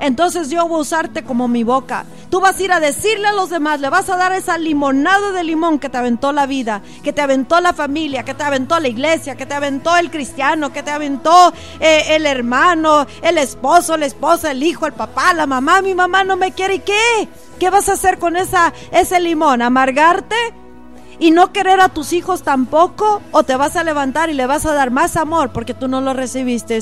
entonces 0.00 0.48
yo 0.48 0.66
voy 0.66 0.78
a 0.78 0.82
usarte 0.82 1.24
como 1.24 1.48
mi 1.48 1.64
boca. 1.64 2.06
Tú 2.30 2.40
vas 2.40 2.58
a 2.58 2.62
ir 2.62 2.72
a 2.72 2.80
decirle 2.80 3.26
a 3.26 3.32
los 3.32 3.50
demás, 3.50 3.80
le 3.80 3.90
vas 3.90 4.08
a 4.08 4.16
dar 4.16 4.32
esa 4.32 4.56
limonada 4.58 5.32
de 5.32 5.44
limón 5.44 5.78
que 5.78 5.88
te 5.88 5.98
aventó 5.98 6.32
la 6.32 6.46
vida, 6.46 6.82
que 7.02 7.12
te 7.12 7.20
aventó 7.20 7.60
la 7.60 7.72
familia, 7.72 8.22
que 8.22 8.34
te 8.34 8.44
aventó 8.44 8.78
la 8.78 8.88
iglesia, 8.88 9.34
que 9.36 9.46
te 9.46 9.54
aventó 9.54 9.96
el 9.96 10.10
cristiano, 10.10 10.72
que 10.72 10.82
te 10.82 10.90
aventó 10.90 11.52
eh, 11.80 12.04
el 12.10 12.26
hermano, 12.26 13.06
el 13.22 13.38
esposo, 13.38 13.96
la 13.96 14.06
esposa, 14.06 14.52
el 14.52 14.62
hijo, 14.62 14.86
el 14.86 14.92
papá, 14.92 15.34
la 15.34 15.46
mamá. 15.46 15.82
Mi 15.82 15.94
mamá 15.94 16.22
no 16.22 16.36
me 16.36 16.52
quiere. 16.52 16.76
¿Y 16.76 16.80
qué? 16.80 17.28
¿Qué 17.58 17.70
vas 17.70 17.88
a 17.88 17.92
hacer 17.92 18.18
con 18.18 18.36
esa, 18.36 18.72
ese 18.92 19.20
limón? 19.20 19.62
¿Amargarte? 19.62 20.36
y 21.20 21.30
no 21.30 21.52
querer 21.52 21.80
a 21.80 21.88
tus 21.88 22.12
hijos 22.12 22.42
tampoco, 22.42 23.20
o 23.32 23.42
te 23.42 23.56
vas 23.56 23.76
a 23.76 23.84
levantar 23.84 24.30
y 24.30 24.34
le 24.34 24.46
vas 24.46 24.66
a 24.66 24.74
dar 24.74 24.90
más 24.90 25.16
amor 25.16 25.50
porque 25.52 25.74
tú 25.74 25.88
no 25.88 26.00
lo 26.00 26.12
recibiste. 26.12 26.80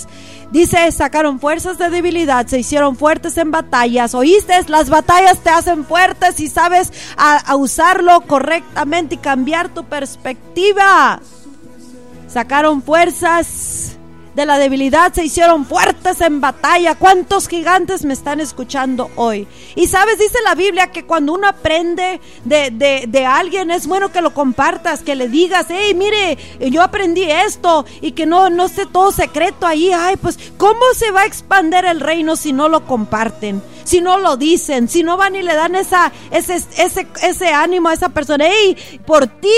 Dice, 0.51 0.93
sacaron 0.93 1.41
fuerzas 1.41 1.79
de 1.79 1.91
debilidad, 1.91 2.47
se 2.47 2.59
hicieron 2.59 2.97
fuertes 2.97 3.39
en 3.39 3.51
batallas. 3.51 4.15
¿Oíste? 4.15 4.53
Las 4.69 4.91
batallas 4.91 5.39
te 5.39 5.51
hacen 5.51 5.85
fuertes 5.85 6.39
y 6.41 6.49
sabes 6.49 6.93
a 7.17 7.57
usarlo 7.57 8.21
correctamente 8.23 9.15
y 9.15 9.19
cambiar 9.19 9.71
tu 9.71 9.85
perspectiva. 9.85 11.21
Sacaron 12.29 12.83
fuerzas 12.83 13.96
de 14.37 14.45
la 14.45 14.59
debilidad 14.59 15.15
se 15.15 15.25
hicieron 15.25 15.65
fuertes 15.65 16.21
en 16.21 16.43
batalla. 16.43 16.95
¿Cuántos 16.95 17.49
gigantes 17.49 18.05
me 18.05 18.13
están 18.13 18.39
escuchando 18.39 19.11
hoy? 19.17 19.49
Y 19.75 19.87
sabes, 19.87 20.19
dice 20.19 20.37
la 20.45 20.55
Biblia 20.55 20.93
que 20.93 21.07
cuando 21.07 21.33
uno 21.33 21.49
aprende 21.49 22.21
de, 22.45 22.71
de, 23.09 23.27
alguien 23.27 23.71
es 23.71 23.87
bueno 23.87 24.13
que 24.13 24.21
lo 24.21 24.35
compartas, 24.35 25.03
que 25.03 25.15
le 25.15 25.31
digas, 25.31 25.67
hey, 25.71 25.95
mire, 25.95 26.37
yo 26.71 26.83
aprendí 26.83 27.23
esto 27.23 27.87
y 28.03 28.13
que 28.13 28.27
no, 28.27 28.51
no 28.51 28.67
esté 28.67 28.85
todo 28.85 29.11
secreto 29.11 29.67
ahí. 29.67 29.91
Ay, 29.91 30.17
pues, 30.17 30.39
¿cómo 30.59 30.83
se 30.95 31.11
va 31.11 31.23
a 31.23 31.27
expander 31.27 31.87
el 31.87 32.01
reino 32.01 32.37
si 32.37 32.53
no 32.53 32.69
lo 32.69 32.85
comparten? 32.85 33.63
Si 33.87 34.01
no 34.01 34.19
lo 34.19 34.37
dicen, 34.37 34.89
si 34.89 35.05
no 35.05 35.17
van 35.17 35.37
y 35.37 35.43
le 35.43 35.55
dan 35.55 35.77
esa, 35.77 36.13
ese, 36.33 36.57
ese, 36.57 37.07
ese 37.23 37.49
ánimo 37.51 37.89
a 37.89 37.95
esa 37.95 38.09
persona. 38.09 38.45
Hey, 38.49 39.01
por 39.07 39.29
ti 39.29 39.49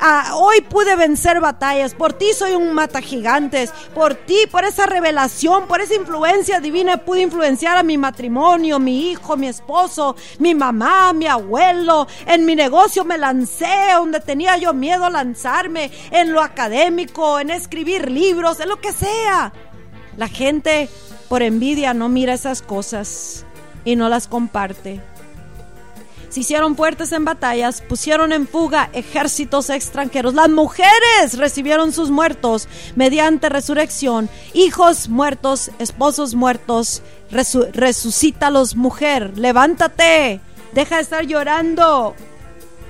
ah, 0.00 0.32
hoy 0.36 0.62
pude 0.62 0.96
vencer 0.96 1.38
batallas, 1.40 1.94
por 1.94 2.14
ti 2.14 2.32
soy 2.32 2.54
un 2.54 2.72
mata 2.72 3.02
gigantes, 3.02 3.70
por 3.94 4.14
ti, 4.14 4.38
por 4.50 4.64
esa 4.64 4.86
revelación, 4.86 5.66
por 5.66 5.82
esa 5.82 5.94
influencia 5.94 6.60
divina 6.60 6.96
pude 6.96 7.20
influenciar 7.20 7.76
a 7.76 7.82
mi 7.82 7.98
matrimonio, 7.98 8.78
mi 8.78 9.10
hijo, 9.10 9.36
mi 9.36 9.48
esposo, 9.48 10.16
mi 10.38 10.54
mamá, 10.54 11.12
mi 11.12 11.26
abuelo. 11.26 12.06
En 12.26 12.46
mi 12.46 12.56
negocio 12.56 13.04
me 13.04 13.18
lancé 13.18 13.92
donde 13.94 14.20
tenía 14.20 14.56
yo 14.56 14.72
miedo 14.72 15.10
lanzarme, 15.10 15.90
en 16.10 16.32
lo 16.32 16.40
académico, 16.40 17.38
en 17.38 17.50
escribir 17.50 18.10
libros, 18.10 18.60
en 18.60 18.70
lo 18.70 18.80
que 18.80 18.92
sea. 18.92 19.52
La 20.16 20.28
gente 20.28 20.88
por 21.28 21.42
envidia 21.42 21.92
no 21.92 22.08
mira 22.08 22.32
esas 22.32 22.62
cosas 22.62 23.44
y 23.84 23.96
no 23.96 24.08
las 24.08 24.26
comparte. 24.26 25.00
Se 26.34 26.40
hicieron 26.40 26.74
fuertes 26.74 27.12
en 27.12 27.24
batallas, 27.24 27.80
pusieron 27.80 28.32
en 28.32 28.48
fuga 28.48 28.90
ejércitos 28.92 29.70
extranjeros. 29.70 30.34
Las 30.34 30.50
mujeres 30.50 31.38
recibieron 31.38 31.92
sus 31.92 32.10
muertos 32.10 32.66
mediante 32.96 33.48
resurrección. 33.48 34.28
Hijos 34.52 35.08
muertos, 35.08 35.70
esposos 35.78 36.34
muertos, 36.34 37.02
resucítalos, 37.30 38.74
mujer. 38.74 39.38
Levántate, 39.38 40.40
deja 40.72 40.96
de 40.96 41.02
estar 41.02 41.24
llorando. 41.24 42.16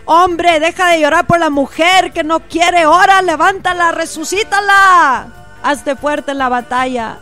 Hombre, 0.07 0.59
deja 0.59 0.89
de 0.93 1.03
llorar 1.03 1.27
por 1.27 1.39
la 1.39 1.51
mujer 1.51 2.15
que 2.15 2.25
no 2.25 2.41
quiere. 2.49 2.85
Ahora, 2.85 3.21
levántala, 3.21 3.93
resucítala. 3.93 5.59
Hazte 5.63 5.97
fuerte 5.97 6.33
en 6.33 6.39
la 6.39 6.49
batalla. 6.49 7.19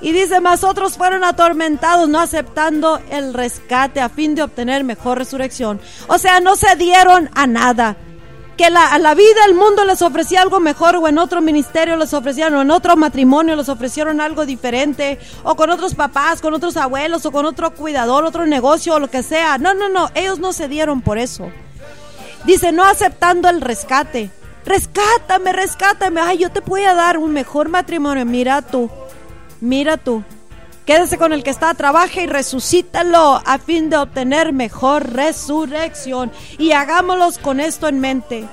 Y 0.00 0.12
dice, 0.12 0.40
más 0.40 0.62
otros 0.64 0.96
fueron 0.96 1.24
atormentados, 1.24 2.08
no 2.08 2.20
aceptando 2.20 3.00
el 3.10 3.32
rescate 3.32 4.00
a 4.00 4.08
fin 4.08 4.34
de 4.34 4.42
obtener 4.42 4.84
mejor 4.84 5.18
resurrección. 5.18 5.80
O 6.08 6.18
sea, 6.18 6.40
no 6.40 6.56
se 6.56 6.76
dieron 6.76 7.30
a 7.34 7.46
nada. 7.46 7.96
Que 8.56 8.70
la, 8.70 8.86
a 8.86 8.98
la 8.98 9.14
vida, 9.14 9.44
el 9.46 9.54
mundo 9.54 9.84
les 9.84 10.00
ofrecía 10.00 10.40
algo 10.40 10.60
mejor, 10.60 10.96
o 10.96 11.08
en 11.08 11.18
otro 11.18 11.42
ministerio 11.42 11.96
les 11.96 12.14
ofrecieron, 12.14 12.54
o 12.54 12.62
en 12.62 12.70
otro 12.70 12.96
matrimonio 12.96 13.54
les 13.54 13.68
ofrecieron 13.68 14.20
algo 14.20 14.46
diferente, 14.46 15.18
o 15.42 15.56
con 15.56 15.70
otros 15.70 15.94
papás, 15.94 16.40
con 16.40 16.54
otros 16.54 16.76
abuelos, 16.76 17.26
o 17.26 17.32
con 17.32 17.44
otro 17.44 17.70
cuidador, 17.72 18.24
otro 18.24 18.46
negocio, 18.46 18.94
o 18.94 18.98
lo 18.98 19.08
que 19.08 19.22
sea. 19.22 19.58
No, 19.58 19.74
no, 19.74 19.88
no, 19.88 20.10
ellos 20.14 20.38
no 20.38 20.52
se 20.52 20.68
dieron 20.68 21.02
por 21.02 21.18
eso. 21.18 21.50
Dice, 22.44 22.72
no 22.72 22.84
aceptando 22.84 23.48
el 23.48 23.60
rescate. 23.60 24.30
Rescátame, 24.64 25.52
rescátame. 25.52 26.20
Ay, 26.20 26.38
yo 26.38 26.50
te 26.50 26.60
voy 26.60 26.82
a 26.84 26.94
dar 26.94 27.18
un 27.18 27.32
mejor 27.32 27.68
matrimonio. 27.68 28.24
Mira 28.24 28.62
tú 28.62 28.90
Mira 29.60 29.96
tú, 29.96 30.22
quédese 30.84 31.16
con 31.18 31.32
el 31.32 31.42
que 31.42 31.50
está, 31.50 31.72
trabaja 31.74 32.20
y 32.20 32.26
resucítalo 32.26 33.40
a 33.44 33.58
fin 33.58 33.88
de 33.88 33.96
obtener 33.96 34.52
mejor 34.52 35.12
resurrección. 35.12 36.30
Y 36.58 36.72
hagámoslos 36.72 37.38
con 37.38 37.60
esto 37.60 37.88
en 37.88 38.00
mente. 38.00 38.44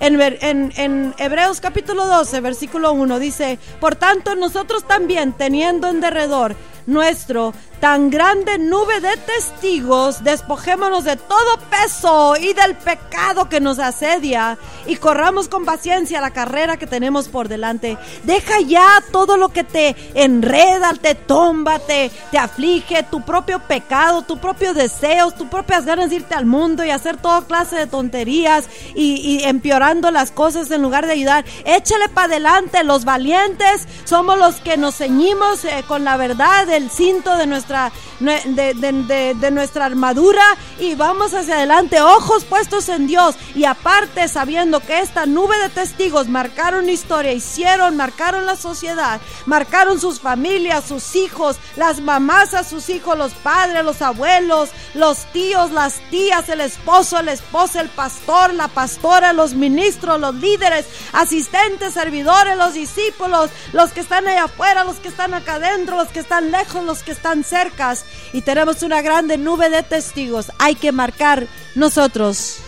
En, 0.00 0.20
en, 0.20 0.72
en, 0.76 1.14
Hebreos 1.16 1.60
capítulo 1.60 2.06
12, 2.06 2.40
versículo 2.40 2.92
1 2.92 3.18
dice, 3.18 3.58
por 3.80 3.96
tanto 3.96 4.34
nosotros 4.34 4.84
también 4.84 5.32
teniendo 5.32 5.88
en 5.88 6.00
derredor 6.00 6.54
nuestro 6.86 7.52
tan 7.80 8.10
grande 8.10 8.58
nube 8.58 9.00
de 9.00 9.16
testigos, 9.16 10.24
despojémonos 10.24 11.04
de 11.04 11.16
todo 11.16 11.58
peso 11.70 12.36
y 12.36 12.52
del 12.54 12.74
pecado 12.74 13.48
que 13.48 13.60
nos 13.60 13.78
asedia 13.78 14.58
y 14.86 14.96
corramos 14.96 15.48
con 15.48 15.64
paciencia 15.64 16.20
la 16.20 16.30
carrera 16.30 16.78
que 16.78 16.86
tenemos 16.86 17.28
por 17.28 17.48
delante. 17.48 17.98
Deja 18.24 18.60
ya 18.60 19.02
todo 19.12 19.36
lo 19.36 19.50
que 19.50 19.64
te 19.64 19.94
enreda, 20.14 20.94
te 20.94 21.14
tomba, 21.14 21.78
te, 21.78 22.10
aflige, 22.38 23.02
tu 23.04 23.22
propio 23.22 23.58
pecado, 23.60 24.22
tu 24.22 24.38
propio 24.38 24.74
deseos, 24.74 25.34
tus 25.34 25.48
propias 25.48 25.84
ganas 25.84 26.10
de 26.10 26.16
irte 26.16 26.34
al 26.34 26.46
mundo 26.46 26.84
y 26.84 26.90
hacer 26.90 27.16
toda 27.16 27.42
clase 27.42 27.76
de 27.76 27.86
tonterías 27.86 28.68
y, 28.94 29.42
empeorando 29.44 30.10
las 30.10 30.30
cosas 30.30 30.70
en 30.70 30.82
lugar 30.82 31.06
de 31.06 31.12
ayudar. 31.12 31.44
Échale 31.64 32.08
para 32.08 32.26
adelante, 32.26 32.84
los 32.84 33.04
valientes 33.04 33.86
somos 34.04 34.38
los 34.38 34.56
que 34.56 34.76
nos 34.76 34.96
ceñimos 34.96 35.64
eh, 35.64 35.84
con 35.86 36.04
la 36.04 36.16
verdad, 36.16 36.68
el 36.76 36.90
cinto 36.90 37.36
de 37.36 37.46
nuestra 37.46 37.92
de, 38.20 39.50
nuestra 39.50 39.84
armadura 39.84 40.42
y 40.78 40.94
vamos 40.94 41.34
hacia 41.34 41.56
adelante, 41.56 42.00
ojos 42.00 42.44
puestos 42.44 42.88
en 42.88 43.06
Dios. 43.06 43.36
Y 43.54 43.64
aparte 43.64 44.28
sabiendo 44.28 44.80
que 44.80 45.00
esta 45.00 45.26
nube 45.26 45.56
de 45.58 45.68
testigos 45.68 46.28
marcaron 46.28 46.88
historia, 46.88 47.32
hicieron, 47.32 47.96
marcaron 47.96 48.46
la 48.46 48.56
sociedad, 48.56 49.20
marcaron 49.46 50.00
sus 50.00 50.20
familias, 50.20 50.84
sus 50.86 51.16
hijos, 51.16 51.56
las 51.76 52.00
mamás 52.00 52.54
a 52.54 52.64
sus 52.64 52.88
hijos, 52.88 53.16
los 53.16 53.32
padres, 53.32 53.84
los 53.84 54.02
abuelos, 54.02 54.70
los 54.94 55.24
tíos, 55.32 55.70
las 55.70 56.00
tías, 56.10 56.48
el 56.48 56.60
esposo, 56.60 57.22
la 57.22 57.32
esposa, 57.32 57.80
el 57.80 57.88
pastor, 57.88 58.54
la 58.54 58.68
pastora, 58.68 59.32
los 59.32 59.54
ministros, 59.54 60.20
los 60.20 60.34
líderes, 60.34 60.86
asistentes, 61.12 61.94
servidores, 61.94 62.56
los 62.56 62.74
discípulos, 62.74 63.50
los 63.72 63.92
que 63.92 64.00
están 64.00 64.26
allá 64.26 64.44
afuera, 64.44 64.84
los 64.84 64.96
que 64.96 65.08
están 65.08 65.34
acá 65.34 65.54
adentro, 65.54 65.96
los 65.96 66.08
que 66.08 66.20
están 66.20 66.50
lejos, 66.50 66.65
los 66.74 67.02
que 67.02 67.12
están 67.12 67.44
cerca 67.44 67.94
y 68.32 68.42
tenemos 68.42 68.82
una 68.82 69.02
grande 69.02 69.38
nube 69.38 69.70
de 69.70 69.82
testigos. 69.82 70.52
Hay 70.58 70.74
que 70.74 70.92
marcar 70.92 71.46
nosotros 71.74 72.58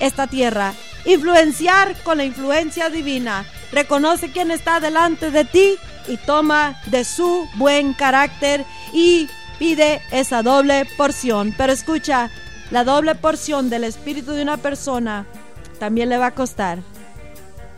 esta 0.00 0.26
tierra, 0.26 0.74
influenciar 1.04 2.00
con 2.02 2.18
la 2.18 2.24
influencia 2.24 2.90
divina. 2.90 3.46
Reconoce 3.72 4.32
quién 4.32 4.50
está 4.50 4.80
delante 4.80 5.30
de 5.30 5.44
ti 5.44 5.76
y 6.08 6.16
toma 6.16 6.80
de 6.86 7.04
su 7.04 7.48
buen 7.54 7.94
carácter 7.94 8.64
y 8.92 9.28
pide 9.58 10.02
esa 10.10 10.42
doble 10.42 10.86
porción. 10.96 11.54
Pero 11.56 11.72
escucha, 11.72 12.30
la 12.70 12.84
doble 12.84 13.14
porción 13.14 13.70
del 13.70 13.84
espíritu 13.84 14.32
de 14.32 14.42
una 14.42 14.56
persona 14.56 15.26
también 15.78 16.08
le 16.08 16.18
va 16.18 16.26
a 16.26 16.34
costar. 16.34 16.78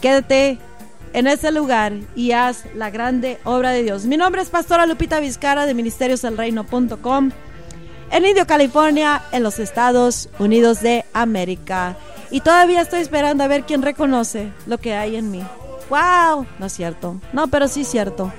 Quédate 0.01 0.59
en 1.13 1.27
ese 1.27 1.51
lugar 1.53 1.93
y 2.15 2.33
haz 2.33 2.65
la 2.75 2.91
grande 2.91 3.39
obra 3.45 3.71
de 3.71 3.83
Dios. 3.83 4.05
Mi 4.05 4.17
nombre 4.17 4.43
es 4.43 4.51
Pastora 4.51 4.87
Lupita 4.87 5.21
Vizcara 5.21 5.67
de 5.67 5.75
ministerioselreino.com 5.75 7.31
en 8.11 8.27
Indio, 8.27 8.47
California, 8.47 9.23
en 9.33 9.43
los 9.43 9.59
Estados 9.59 10.29
Unidos 10.39 10.83
de 10.83 11.05
América. 11.15 11.97
Y 12.31 12.41
todavía 12.41 12.83
estoy 12.83 13.01
esperando 13.01 13.43
a 13.43 13.49
ver 13.49 13.65
quién 13.65 13.81
reconoce 13.81 14.53
lo 14.67 14.79
que 14.79 14.95
hay 14.95 15.17
en 15.17 15.31
mí. 15.31 15.43
¡Wow! 15.89 16.47
No 16.59 16.67
es 16.67 16.73
cierto. 16.73 17.21
No, 17.33 17.49
pero 17.49 17.69
sí 17.69 17.83
es 17.83 17.89
cierto. 17.89 18.31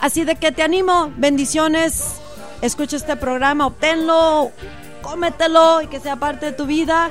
Así 0.00 0.24
de 0.24 0.36
que 0.36 0.52
te 0.52 0.62
animo, 0.62 1.12
bendiciones. 1.16 2.14
Escucha 2.60 2.96
este 2.96 3.16
programa, 3.16 3.66
obténlo, 3.66 4.52
cómetelo 5.02 5.82
y 5.82 5.88
que 5.88 5.98
sea 5.98 6.16
parte 6.16 6.46
de 6.46 6.52
tu 6.52 6.66
vida 6.66 7.10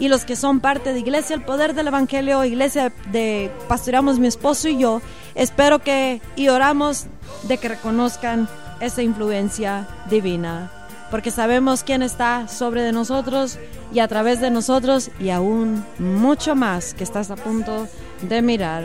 y 0.00 0.08
los 0.08 0.24
que 0.24 0.34
son 0.34 0.60
parte 0.60 0.92
de 0.92 0.98
Iglesia 0.98 1.36
El 1.36 1.42
Poder 1.42 1.74
del 1.74 1.88
Evangelio, 1.88 2.42
Iglesia 2.42 2.90
de 3.12 3.52
Pastoreamos 3.68 4.18
mi 4.18 4.26
esposo 4.26 4.68
y 4.68 4.78
yo, 4.78 5.02
espero 5.34 5.78
que 5.78 6.22
y 6.36 6.48
oramos 6.48 7.06
de 7.42 7.58
que 7.58 7.68
reconozcan 7.68 8.48
esa 8.80 9.02
influencia 9.02 9.86
divina, 10.08 10.72
porque 11.10 11.30
sabemos 11.30 11.84
quién 11.84 12.02
está 12.02 12.48
sobre 12.48 12.82
de 12.82 12.92
nosotros 12.92 13.58
y 13.92 13.98
a 13.98 14.08
través 14.08 14.40
de 14.40 14.50
nosotros 14.50 15.10
y 15.20 15.28
aún 15.28 15.84
mucho 15.98 16.56
más 16.56 16.94
que 16.94 17.04
estás 17.04 17.30
a 17.30 17.36
punto 17.36 17.86
de 18.22 18.40
mirar. 18.40 18.84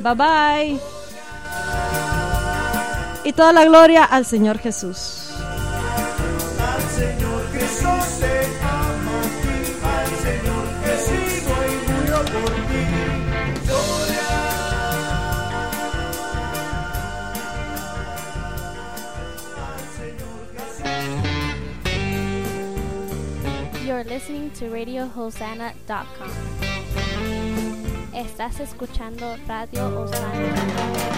Bye 0.00 0.14
bye. 0.14 0.80
Y 3.22 3.32
toda 3.32 3.52
la 3.52 3.64
gloria 3.66 4.02
al 4.02 4.26
Señor 4.26 4.58
Jesús. 4.58 5.30
Al 6.58 6.82
Señor 6.90 7.52
Jesús 7.52 8.39
You're 24.00 24.08
listening 24.08 24.50
to 24.52 24.70
RadioHosanna.com. 24.70 26.30
Estás 28.14 28.58
escuchando 28.60 29.36
Radio 29.46 29.88
Hosanna. 30.00 31.00